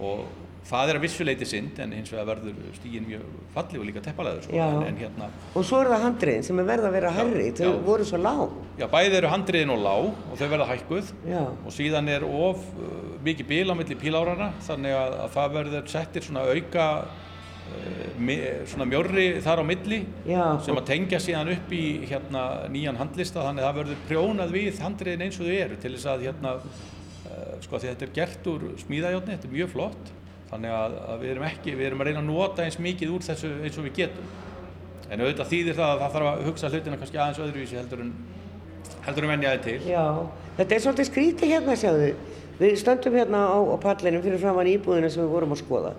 og 0.00 0.24
það 0.62 0.92
er 0.92 0.98
að 0.98 1.02
vissuleiti 1.02 1.46
synd 1.48 1.78
en 1.82 1.90
hins 1.96 2.12
vegar 2.12 2.28
verður 2.28 2.58
stígin 2.76 3.06
mjög 3.08 3.24
fallið 3.54 3.80
og 3.82 3.86
líka 3.88 4.02
teppalegur 4.04 4.44
sko. 4.46 4.52
En, 4.62 4.76
en 4.86 5.00
hérna, 5.00 5.26
Og 5.58 5.64
svo 5.66 5.80
er 5.82 5.90
það 5.90 6.04
handriðin 6.06 6.46
sem 6.46 6.60
er 6.62 6.68
verða 6.68 6.86
að 6.88 6.94
vera 6.96 7.10
herri, 7.16 7.48
þau 7.58 7.64
já. 7.66 7.72
voru 7.88 8.06
svo 8.06 8.20
lág. 8.22 8.54
já 8.78 8.86
bæði 8.92 9.18
eru 9.18 9.32
handriðin 9.32 9.74
og 9.74 9.82
lág 9.82 10.06
og 10.30 10.38
þau 10.38 10.46
verða 10.54 10.68
hækkuð 10.70 11.10
Já, 11.32 11.42
og 11.42 11.74
síðan 11.74 12.12
er 12.14 12.24
of 12.28 12.62
uh, 12.78 12.94
mikið 13.26 13.50
bíl 13.50 13.66
á 13.68 13.74
milli 13.74 13.98
pílárana 13.98 14.52
þannig 14.68 14.96
að, 15.00 15.18
að 15.26 15.34
það 15.36 15.52
verður 15.58 15.92
settir 15.96 16.28
svona 16.28 16.46
auka 16.46 16.86
uh, 17.02 18.64
svona 18.70 18.86
mjórri 18.94 19.26
þar 19.42 19.62
á 19.62 19.64
milli 19.66 20.00
já, 20.30 20.44
sem 20.62 20.78
að 20.78 20.88
tengja 20.94 21.20
síðan 21.26 21.52
upp 21.56 21.74
í 21.74 21.84
hérna 22.06 22.46
nýjan 22.72 23.02
handlista 23.02 23.42
þannig 23.48 23.66
að 23.66 23.68
það 23.68 23.78
verður 23.82 24.02
prjónað 24.08 24.56
við 24.56 24.82
handriðin 24.86 25.26
eins 25.26 25.38
og 25.42 25.50
þau 25.50 25.56
eru 25.66 25.78
til 25.82 25.96
þess 25.98 26.10
að 26.14 26.26
hérna 26.30 26.56
sko 27.72 27.80
því 27.80 27.88
þetta 27.92 28.04
er 28.04 28.16
gert 28.18 28.48
úr 28.52 28.64
smíðajárni, 28.82 29.32
þetta 29.32 29.48
er 29.48 29.56
mjög 29.56 29.70
flott 29.72 30.10
þannig 30.50 30.74
að, 30.76 30.96
að 31.08 31.22
við 31.22 31.30
erum 31.32 31.44
ekki, 31.48 31.74
við 31.78 31.86
erum 31.88 32.02
að 32.02 32.08
reyna 32.10 32.20
að 32.20 32.28
nota 32.28 32.64
eins 32.66 32.78
mikið 32.84 33.12
úr 33.14 33.24
þessu 33.24 33.52
eins 33.64 33.78
og 33.80 33.86
við 33.86 33.94
getum 34.02 34.32
en 35.08 35.22
auðvitað 35.22 35.50
þýðir 35.52 35.78
það 35.78 35.92
að 35.92 36.02
það 36.02 36.14
þarf 36.16 36.28
að 36.28 36.42
hugsa 36.48 36.70
hlutina 36.72 36.98
kannski 37.00 37.20
aðeins 37.20 37.40
öðruvísi 37.46 37.78
heldur 37.78 38.02
en 38.04 38.12
heldur 39.06 39.26
en 39.26 39.32
venjaði 39.32 39.62
til 39.64 39.76
já. 39.88 40.04
Þetta 40.58 40.76
er 40.76 40.82
svolítið 40.84 41.08
skrítið 41.08 41.52
hérna, 41.54 41.76
sjáðu. 41.80 42.08
Við 42.58 42.74
stöndum 42.82 43.14
hérna 43.16 43.44
á, 43.48 43.56
á 43.56 43.76
pallinum 43.80 44.24
fyrir 44.24 44.42
framann 44.42 44.68
íbúðina 44.68 45.08
sem 45.10 45.22
við 45.24 45.30
vorum 45.32 45.54
að 45.54 45.62
skoða. 45.62 45.92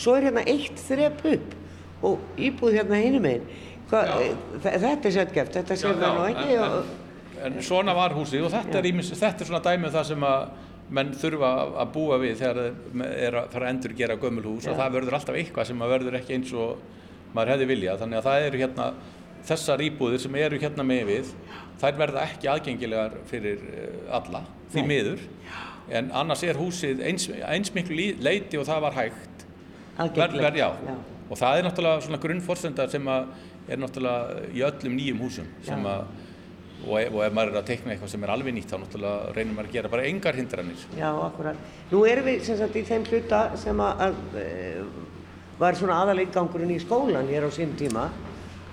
Svo 0.00 0.14
er 0.16 0.28
hérna 0.30 0.44
eitt 0.48 0.80
þrep 0.80 1.20
upp 1.34 2.06
og 2.08 2.40
íbúð 2.40 2.78
hérna 2.78 3.02
hinum 3.02 3.28
einn. 3.28 3.44
Já. 3.92 4.16
Þetta 4.64 4.96
er 4.96 5.14
sjöldgeft, 5.18 5.58
þetta 5.58 5.76
sér 5.76 6.00
það 6.00 6.16
nú 6.16 6.24
ekki. 6.30 6.56
en, 6.56 6.64
og, 6.64 6.88
en, 7.36 7.58
en 7.58 7.68
svona 7.68 7.94
var 7.96 8.16
húsið 8.16 8.48
og 8.48 8.52
þetta 8.52 8.80
er, 8.80 8.88
ímis, 8.90 9.12
þetta 9.12 9.44
er 9.44 9.50
svona 9.50 9.62
dæmið 9.64 9.94
það 9.96 10.08
sem 10.10 10.26
að 10.28 10.48
menn 10.94 11.12
þurfa 11.20 11.50
að 11.82 11.92
búa 11.94 12.18
við 12.22 12.38
þegar 12.40 12.58
þeir 12.62 13.06
er 13.28 13.38
að 13.42 13.50
fara 13.52 13.68
að 13.68 13.72
endur 13.74 13.94
gera 13.98 14.16
gömul 14.20 14.44
hús 14.46 14.66
Já. 14.66 14.72
að 14.72 14.82
það 14.82 14.94
verður 14.96 15.16
alltaf 15.18 15.38
eitthvað 15.40 15.68
sem 15.68 15.84
verður 15.92 16.18
ekki 16.18 16.36
eins 16.38 16.52
og 16.56 16.84
maður 17.34 17.52
hefði 17.54 17.68
viljað 17.72 18.02
þannig 18.02 18.20
að 18.20 18.28
það 18.28 18.46
eru 18.46 18.62
hérna 18.62 18.86
þessar 19.48 19.84
íbúðir 19.84 20.22
sem 20.22 20.38
eru 20.40 20.60
hérna 20.62 20.86
með 20.86 21.02
við 21.10 21.32
þær 21.80 21.98
verða 22.00 22.24
ekki 22.24 22.50
aðgengilegar 22.52 23.18
fyrir 23.28 23.66
eh, 23.68 23.98
alla 24.18 24.42
því 24.72 24.84
Nei. 24.84 24.88
miður 24.94 25.26
en 25.98 26.10
annars 26.20 26.44
er 26.44 26.58
húsið 26.58 27.04
eins, 27.04 27.28
eins 27.48 27.72
miklu 27.76 28.10
leiti 28.20 28.58
og 28.60 28.66
það 28.68 28.82
var 28.84 28.96
hægt 28.98 29.46
aðgengilegt. 29.98 30.34
Ver, 30.38 30.42
ver, 30.42 30.58
já. 30.58 30.96
og 31.28 31.38
það 31.40 31.58
er 31.58 31.66
náttúrulega 31.66 32.02
svona 32.06 32.20
grunnforsenda 32.22 32.88
sem 32.92 33.08
að 33.12 33.30
er 33.68 33.80
náttúrulega 33.82 34.48
í 34.54 34.64
öllum 34.64 34.96
nýjum 34.96 35.22
húsum 35.24 35.48
sem 35.66 35.84
Já. 35.84 35.92
að 35.92 36.27
og 36.86 36.94
ef, 37.00 37.10
og 37.12 37.24
ef 37.26 37.34
maður 37.34 37.54
er 37.54 37.60
að 37.60 37.68
teikna 37.72 37.92
eitthvað 37.94 38.12
sem 38.12 38.24
er 38.24 38.32
alveg 38.34 38.54
nýtt 38.54 38.70
þá 38.70 38.76
náttúrulega 38.82 39.34
reynir 39.34 39.56
maður 39.56 39.70
að 39.70 39.76
gera 39.78 39.90
bara 39.92 40.06
engar 40.08 40.38
hindranir 40.38 40.84
Já, 40.94 41.08
akkurat. 41.24 41.66
Nú 41.90 42.04
erum 42.06 42.28
við 42.28 42.44
sem 42.46 42.58
sagt 42.60 42.78
í 42.78 42.84
þeim 42.86 43.06
hluta 43.08 43.42
sem 43.58 43.82
að, 43.82 44.04
að 44.06 44.38
e, 44.38 44.46
var 45.58 45.78
svona 45.78 45.98
aðaleggangurinn 46.04 46.76
í 46.76 46.80
skólan 46.82 47.30
hér 47.32 47.48
á 47.48 47.50
sín 47.54 47.74
tíma. 47.78 48.08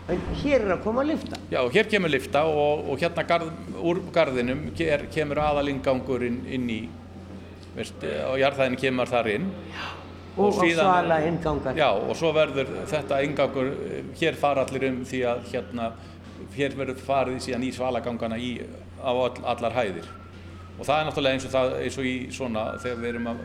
En 0.05 0.21
hér 0.43 0.67
er 0.67 0.75
að 0.75 0.83
koma 0.85 1.01
að 1.01 1.15
lifta. 1.15 1.39
Já, 1.49 1.59
hér 1.73 1.87
kemur 1.89 2.13
lifta 2.13 2.45
og, 2.45 2.85
og 2.93 3.01
hérna 3.01 3.25
garð, 3.25 3.49
úr 3.81 4.03
garðinum 4.13 4.67
ker, 4.77 5.07
kemur 5.13 5.41
aðalingangurinn 5.41 6.43
inn 6.45 6.69
í 6.69 6.81
veist, 7.75 8.05
og 8.29 8.37
jarðhæðin 8.37 8.77
kemur 8.85 9.09
þar 9.09 9.31
inn 9.33 9.53
Og, 10.35 10.49
og 10.49 10.57
síðan-. 10.59 11.77
Já, 11.79 11.87
og 11.95 12.11
svo 12.19 12.33
verður 12.35 12.67
þetta 12.91 13.21
ingangur, 13.23 13.69
eh, 13.87 14.01
hér 14.19 14.35
fara 14.39 14.65
allir 14.65 14.89
um 14.89 14.97
því 15.07 15.21
að 15.31 15.45
hérna, 15.53 15.85
hér 16.55 16.77
verður 16.77 17.01
farið 17.05 17.41
síðan 17.45 17.65
í 17.67 17.71
svalagangana 17.75 18.39
í, 18.41 18.51
á 19.01 19.11
all, 19.11 19.33
allar 19.55 19.75
hæðir. 19.75 20.07
Og 20.75 20.83
það 20.83 20.97
er 20.99 21.07
náttúrulega 21.09 21.37
eins 21.37 21.47
og, 21.47 21.53
það, 21.53 21.75
eins 21.85 21.99
og 22.01 22.07
í 22.09 22.15
svona, 22.35 22.65
þegar 22.83 23.01
við 23.01 23.11
erum 23.13 23.29
að 23.31 23.43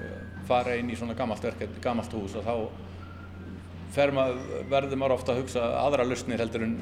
fara 0.50 0.78
inn 0.80 0.90
í 0.90 0.96
svona 0.98 1.14
gammalt 1.18 1.44
verkefni, 1.46 1.82
gammalt 1.84 2.16
hús, 2.16 2.34
og 2.40 2.46
þá 2.48 4.08
maður, 4.14 4.42
verður 4.70 5.00
maður 5.02 5.16
ofta 5.18 5.34
að 5.34 5.44
hugsa 5.44 5.68
aðra 5.82 6.06
lausnir 6.06 6.42
heldur 6.42 6.66
en 6.66 6.76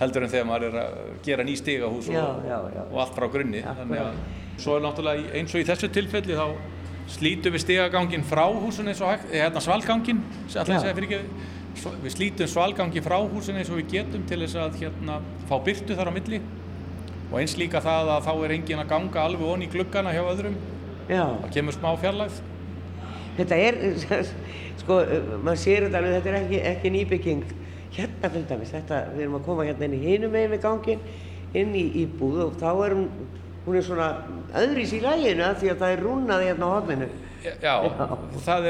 heldur 0.00 0.26
en 0.26 0.32
þegar 0.32 0.48
maður 0.48 0.66
er 0.68 0.78
að 0.82 0.96
gera 1.24 1.44
ný 1.46 1.54
stigahús 1.56 2.08
og, 2.12 2.48
og 2.90 2.98
allt 3.00 3.14
frá 3.16 3.28
grunni 3.32 3.62
þannig 3.64 4.02
að 4.02 4.18
svo 4.60 4.76
er 4.76 4.84
náttúrulega 4.84 5.30
eins 5.38 5.54
og 5.54 5.62
í 5.62 5.68
þessu 5.68 5.88
tilfelli 5.92 6.36
þá 6.36 6.46
slítum 7.16 7.54
við 7.54 7.62
stigagangin 7.64 8.26
frá 8.26 8.44
húsun 8.50 8.90
eins 8.90 9.00
og 9.00 9.14
hægt, 9.14 9.30
hérna 9.32 9.62
svalgangin 9.62 10.20
sem 10.50 10.60
allir 10.62 10.76
Já. 10.76 10.82
segja 10.84 10.96
fyrir 10.98 11.08
ekki 11.16 11.54
við 12.02 12.12
slítum 12.14 12.50
svalgangin 12.50 13.04
frá 13.04 13.18
húsin 13.20 13.58
eins 13.60 13.70
og 13.72 13.80
við 13.80 13.92
getum 13.98 14.26
til 14.28 14.40
þess 14.44 14.60
að 14.62 14.80
hérna 14.82 15.20
fá 15.48 15.56
byrtu 15.64 15.96
þar 15.98 16.10
á 16.10 16.16
milli 16.16 16.42
og 17.30 17.38
eins 17.40 17.56
líka 17.58 17.82
það 17.84 18.12
að 18.16 18.28
þá 18.28 18.34
er 18.34 18.56
engin 18.56 18.82
að 18.82 18.92
ganga 18.94 19.24
alveg 19.26 19.48
onni 19.54 19.68
í 19.68 19.72
gluggana 19.72 20.14
hjá 20.14 20.22
öðrum 20.24 20.60
það 21.08 21.50
kemur 21.54 21.76
smá 21.76 21.90
fjarlægð 22.00 22.44
þetta 23.36 23.58
er, 23.60 23.78
sko, 24.80 24.98
maður 25.44 25.62
sér 25.62 25.86
þetta 25.86 26.00
alveg, 26.00 26.16
þetta 26.18 26.32
er 26.32 26.38
ekki, 26.40 26.60
ekki 26.72 26.92
nýbygging. 26.94 27.46
Hérna 27.96 28.30
til 28.32 28.44
dæmis, 28.48 28.72
þetta, 28.74 29.00
við 29.14 29.24
erum 29.24 29.38
að 29.38 29.46
koma 29.46 29.66
hérna 29.66 29.88
inn 29.88 29.96
í 29.96 30.02
hinum 30.02 30.34
við 30.36 30.58
gangin, 30.62 31.04
inn 31.56 31.72
í 31.76 31.84
íbúð 32.02 32.42
og 32.44 32.58
þá 32.60 32.68
er 32.86 32.96
hún, 32.98 33.06
hún 33.64 33.78
er 33.78 33.86
svona 33.86 34.08
öðris 34.60 34.92
í 34.96 35.00
læginu 35.04 35.46
að 35.46 35.62
því 35.62 35.72
að 35.72 35.80
það 35.82 35.94
er 35.94 36.04
rúnað 36.04 36.44
hérna 36.44 36.68
á 36.68 36.74
hodninu. 36.74 37.08
Já, 37.46 37.74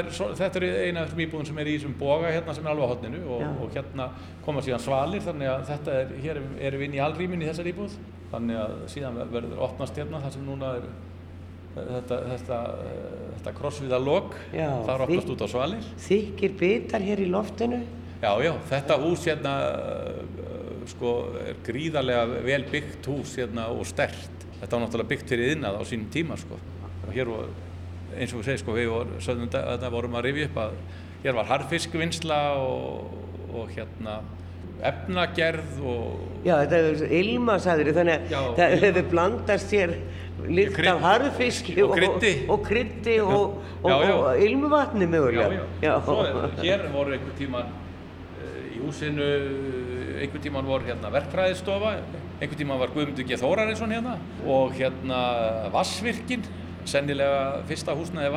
er, 0.00 0.10
svo, 0.14 0.28
þetta 0.36 0.60
er 0.60 0.66
eina 0.86 1.02
af 1.02 1.08
þessum 1.08 1.24
íbúðum 1.26 1.48
sem 1.48 1.62
er 1.62 1.70
í 1.70 1.78
þessum 1.78 1.96
boga 2.00 2.30
hérna 2.34 2.54
sem 2.56 2.66
er 2.66 2.74
alveg 2.74 2.86
á 2.86 2.92
hotninu 2.92 3.22
og, 3.36 3.44
og 3.64 3.74
hérna 3.74 4.10
koma 4.44 4.64
síðan 4.64 4.84
svalir 4.84 5.24
þannig 5.24 5.52
að 5.52 5.66
þetta 5.72 5.98
er, 6.02 6.14
hér 6.24 6.40
erum 6.40 6.82
við 6.82 6.88
inn 6.88 6.96
í 6.98 7.02
alrýmin 7.06 7.44
í 7.44 7.50
þessari 7.50 7.74
íbúð 7.74 7.98
þannig 8.32 8.62
að 8.62 8.78
síðan 8.92 9.20
verður 9.32 9.66
opnast 9.66 10.00
hérna 10.00 10.22
þar 10.24 10.34
sem 10.36 10.46
núna 10.46 10.72
er 10.78 10.88
þetta, 11.76 12.18
þetta, 12.32 12.58
þetta 13.36 13.54
krossviða 13.58 14.00
lok, 14.00 14.36
það 14.52 14.92
er 14.94 15.04
opnast 15.06 15.32
út 15.34 15.44
á 15.44 15.48
svalir. 15.50 15.88
Þykir 16.06 16.56
bitar 16.60 17.04
hér 17.04 17.22
í 17.22 17.28
loftinu. 17.30 17.82
Já, 18.22 18.30
já, 18.40 18.52
þetta 18.70 18.96
hús 19.02 19.26
hérna 19.28 19.54
uh, 19.68 20.78
sko 20.88 21.12
er 21.42 21.60
gríðarlega 21.66 22.40
vel 22.46 22.62
byggt 22.72 23.10
hús 23.12 23.36
hérna 23.36 23.68
og 23.74 23.84
stert. 23.88 24.46
Þetta 24.56 24.72
var 24.72 24.84
náttúrulega 24.86 25.12
byggt 25.12 25.32
fyrir 25.34 25.52
innað 25.52 25.80
á 25.80 25.82
sínum 25.84 26.08
tíma 26.12 26.38
sko. 26.40 26.58
Og 27.06 27.10
hér 27.12 27.28
var, 27.28 27.50
eins 28.20 28.32
og 28.34 28.40
við 28.40 28.48
segir 28.50 28.62
sko, 28.64 28.76
við 28.76 28.88
vor, 28.92 29.12
sögðum 29.24 29.50
þetta 29.50 29.62
þetta 29.76 29.92
vorum 29.96 30.16
að 30.18 30.26
rifja 30.28 30.48
upp 30.50 30.58
að 30.64 30.76
hér 31.24 31.36
var 31.38 31.48
harfiskvinnsla 31.50 32.40
og, 32.60 33.14
og 33.56 33.70
hérna 33.76 34.20
efnagerð 34.86 35.78
og 35.88 36.44
Já, 36.46 36.58
þetta 36.62 36.78
er 36.78 37.14
ilma, 37.20 37.56
sagður 37.62 37.94
þannig 37.96 38.34
að 38.36 38.50
það 38.58 38.74
hefur 38.84 39.08
blandast 39.10 39.72
hér 39.74 39.94
Krydd- 40.36 40.90
af 40.92 41.00
harfiski 41.00 41.74
og 41.82 41.94
kryddi. 41.96 42.32
og, 42.44 42.58
og 42.60 43.86
og, 43.86 43.90
og, 43.90 44.10
og 44.12 44.42
ilmuvatni 44.44 45.06
Já, 45.06 45.10
mögulega. 45.10 45.62
já. 45.82 45.94
Svo 46.04 46.18
hér 46.60 46.84
voru 46.92 47.12
einhvern 47.16 47.36
tíman 47.38 47.72
uh, 47.72 48.76
í 48.76 48.82
húsinu, 48.84 49.24
uh, 49.24 50.20
einhvern 50.20 50.42
tíman 50.44 50.68
voru 50.68 50.84
hérna 50.84 51.10
verkfræðistofa, 51.14 51.94
einhvern 52.40 52.60
tíman 52.60 52.78
var 52.78 52.92
Guðmundur 52.94 53.24
G. 53.26 53.40
Þórarinsson 53.40 53.96
hérna 53.96 54.18
og 54.44 54.76
hérna 54.76 55.22
Vassvirkin, 55.72 56.44
sennilega 56.91 57.62
fyrsta 57.68 57.95
húsnaði 57.99 58.30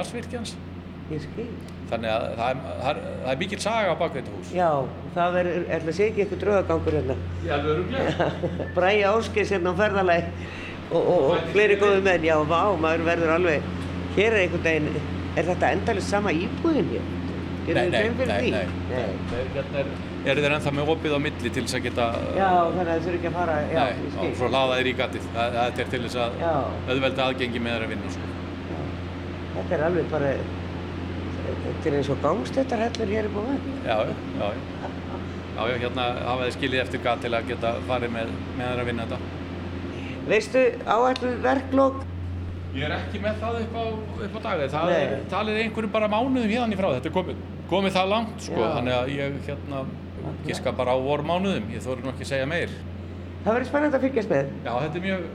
skil. 1.25 1.45
Þannig 1.89 2.11
að 2.13 2.23
það 2.37 2.49
er, 2.51 2.57
það 2.69 2.89
er, 2.91 2.97
það 3.23 3.29
er 3.33 3.37
mikil 3.41 3.59
saga 3.63 3.93
á 3.93 3.95
baku 3.97 4.19
þetta 4.19 4.33
hús. 4.37 4.49
Já, 4.53 4.67
það 5.15 5.37
verður, 5.39 5.63
ætla 5.77 5.89
að 5.93 5.95
segja 5.97 6.09
ekki 6.11 6.21
eitthvað 6.25 6.41
draugagangur 6.43 6.97
hérna. 6.99 7.15
Já, 7.47 7.53
alveg 7.55 7.71
öruglega. 7.75 8.27
Bræði 8.75 9.05
Áskeis 9.09 9.53
hérna 9.55 9.73
á 9.73 9.79
ferðalagi 9.79 10.27
og, 10.89 10.99
og, 10.99 11.23
og 11.31 11.47
fleiri 11.55 11.79
góði 11.81 12.03
menn. 12.05 12.27
Já, 12.29 12.35
vá, 12.51 12.59
maður 12.85 13.05
verður 13.09 13.33
alveg, 13.39 13.71
hér 14.19 14.35
er 14.35 14.43
einhvern 14.43 14.67
veginn, 14.67 15.01
er 15.39 15.49
þetta 15.49 15.71
endalist 15.79 16.13
sama 16.13 16.35
íbúðin 16.35 16.93
hér? 16.93 17.09
Nei, 17.69 17.75
nei, 17.93 18.05
nei, 18.17 18.25
nei, 18.25 18.51
nei. 18.53 19.09
Þeir- 19.29 19.49
Hérna 20.19 20.33
er, 20.33 20.39
þeir 20.41 20.53
ennþá 20.55 20.71
með 20.75 20.89
opið 20.93 21.13
á 21.15 21.19
milli 21.21 21.49
til 21.53 21.61
þess 21.63 21.75
að 21.77 21.83
geta... 21.85 22.05
Já, 22.35 22.47
þannig 22.49 22.79
að 22.81 22.89
það 22.89 23.03
þurfi 23.05 23.19
ekki 23.19 23.29
að 23.29 23.35
fara, 23.37 23.57
já, 23.69 23.79
Nei, 23.79 23.91
ég 23.93 24.07
og 24.09 24.15
skil. 24.15 24.31
svo 24.39 24.49
laða 24.55 24.79
þeir 24.79 24.89
í 24.89 24.93
gatið. 24.99 25.27
Það, 25.35 25.53
það 25.59 25.79
er 25.83 25.91
til 25.93 26.01
þess 26.05 26.17
að 26.23 26.39
Já. 26.41 26.49
auðvelda 26.89 27.27
aðgengi 27.29 27.61
með 27.63 27.75
þeirra 27.75 27.89
vinnu, 27.93 28.11
sko. 28.15 28.31
Þetta 29.59 29.75
er 29.75 29.85
alveg 29.89 30.11
bara, 30.13 30.33
þetta 31.65 31.89
er 31.89 31.97
eins 31.99 32.09
og 32.13 32.21
gangstéttarhellur 32.23 33.11
hér 33.11 33.27
upp 33.29 33.39
á 33.39 33.41
vegg. 33.49 33.69
Já, 33.83 33.97
já, 34.07 34.13
já. 34.39 34.51
já. 34.79 34.89
Já, 35.59 35.63
hérna 35.81 36.05
hafa 36.23 36.45
þið 36.45 36.53
skiljið 36.55 36.81
eftir 36.85 37.01
gat 37.03 37.19
til 37.19 37.33
að 37.35 37.49
geta 37.49 37.73
farið 37.89 38.13
með, 38.15 38.29
með 38.55 38.69
þeirra 38.69 38.85
vinna 38.87 39.07
þetta. 39.09 39.17
Veistu, 40.29 40.61
áætluð 40.87 41.41
verklok? 41.43 41.97
Ég 42.77 42.85
er 42.85 42.93
ekki 42.95 43.19
með 43.23 43.41
það 43.41 43.57
upp 43.63 43.75
á, 43.75 43.83
upp 44.27 44.37
á 44.37 44.39
dagið. 44.45 44.69
Það 44.75 44.93
er 44.95 45.11
Nei. 45.11 45.25
talið 45.33 45.59
einhverjum 45.63 45.93
bara 45.97 46.09
mánuðum 46.13 46.53
hérna 46.53 46.77
í 46.77 46.79
frá. 46.79 46.87
Þetta 46.95 47.09
er 47.09 47.15
komið, 47.17 47.41
komið 47.71 47.95
það 47.97 48.11
langt, 48.13 48.45
sko. 48.45 48.61
Já. 48.61 48.69
Þannig 48.77 48.95
að 48.99 49.11
ég 49.15 49.37
hérna 49.49 49.83
giska 50.45 50.73
bara 50.79 50.95
á 50.95 50.97
vor 51.01 51.25
mánuðum. 51.27 51.67
Ég 51.73 51.83
þóri 51.83 52.05
nú 52.05 52.13
ekki 52.13 52.27
að 52.27 52.31
segja 52.31 52.49
meir. 52.53 52.77
Það 53.43 53.55
verður 53.55 53.69
spennandi 53.71 53.99
að 53.99 54.05
fylgjast 54.05 54.33
með. 54.35 54.53
Já, 54.63 54.71
þetta 54.85 54.99
er 54.99 55.05
mjög, 55.07 55.27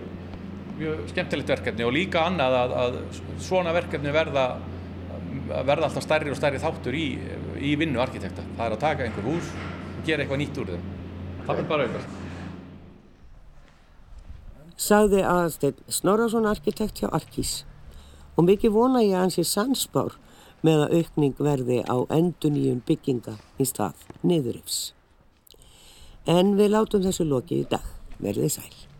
mjög 0.78 1.04
skemmtilegt 1.12 1.52
verkefni 1.54 1.86
og 1.86 1.94
líka 1.94 2.24
annað 2.28 2.56
að, 2.58 2.74
að 2.82 2.98
svona 3.42 3.74
verkefni 3.76 4.12
verða, 4.14 4.44
verða 5.50 5.88
alltaf 5.88 6.04
stærri 6.06 6.32
og 6.32 6.38
stærri 6.38 6.60
þáttur 6.62 6.96
í, 6.98 7.06
í 7.60 7.74
vinnu 7.80 8.02
arkitekta. 8.02 8.44
Það 8.56 8.66
er 8.66 8.76
að 8.76 8.84
taka 8.84 9.06
einhver 9.06 9.28
hús 9.28 9.52
og 9.54 10.02
gera 10.08 10.24
eitthvað 10.24 10.42
nýtt 10.42 10.60
úr 10.62 10.74
þeim. 10.74 10.88
Það 11.44 11.60
er 11.60 11.70
bara 11.70 11.88
aukast. 11.88 12.20
Sagði 14.84 15.22
aðalsteinn 15.22 15.94
Snorrason 15.98 16.48
arkitekt 16.50 17.00
hjá 17.00 17.08
Arkís 17.14 17.62
og 18.34 18.48
mikið 18.48 18.74
vona 18.74 19.04
ég 19.04 19.14
að 19.14 19.26
hans 19.26 19.38
sé 19.38 19.44
sansbár 19.46 20.16
með 20.66 20.86
að 20.86 20.96
aukning 20.98 21.36
verði 21.38 21.78
á 21.86 21.96
enduníum 22.16 22.80
bygginga 22.88 23.36
í 23.60 23.68
stað 23.68 24.00
niðurifs. 24.26 24.94
En 26.26 26.56
við 26.58 26.72
látum 26.72 27.04
þessu 27.04 27.28
lokið 27.28 27.62
í 27.62 27.68
dag. 27.76 27.86
Verðið 28.24 28.52
sæl. 28.56 28.93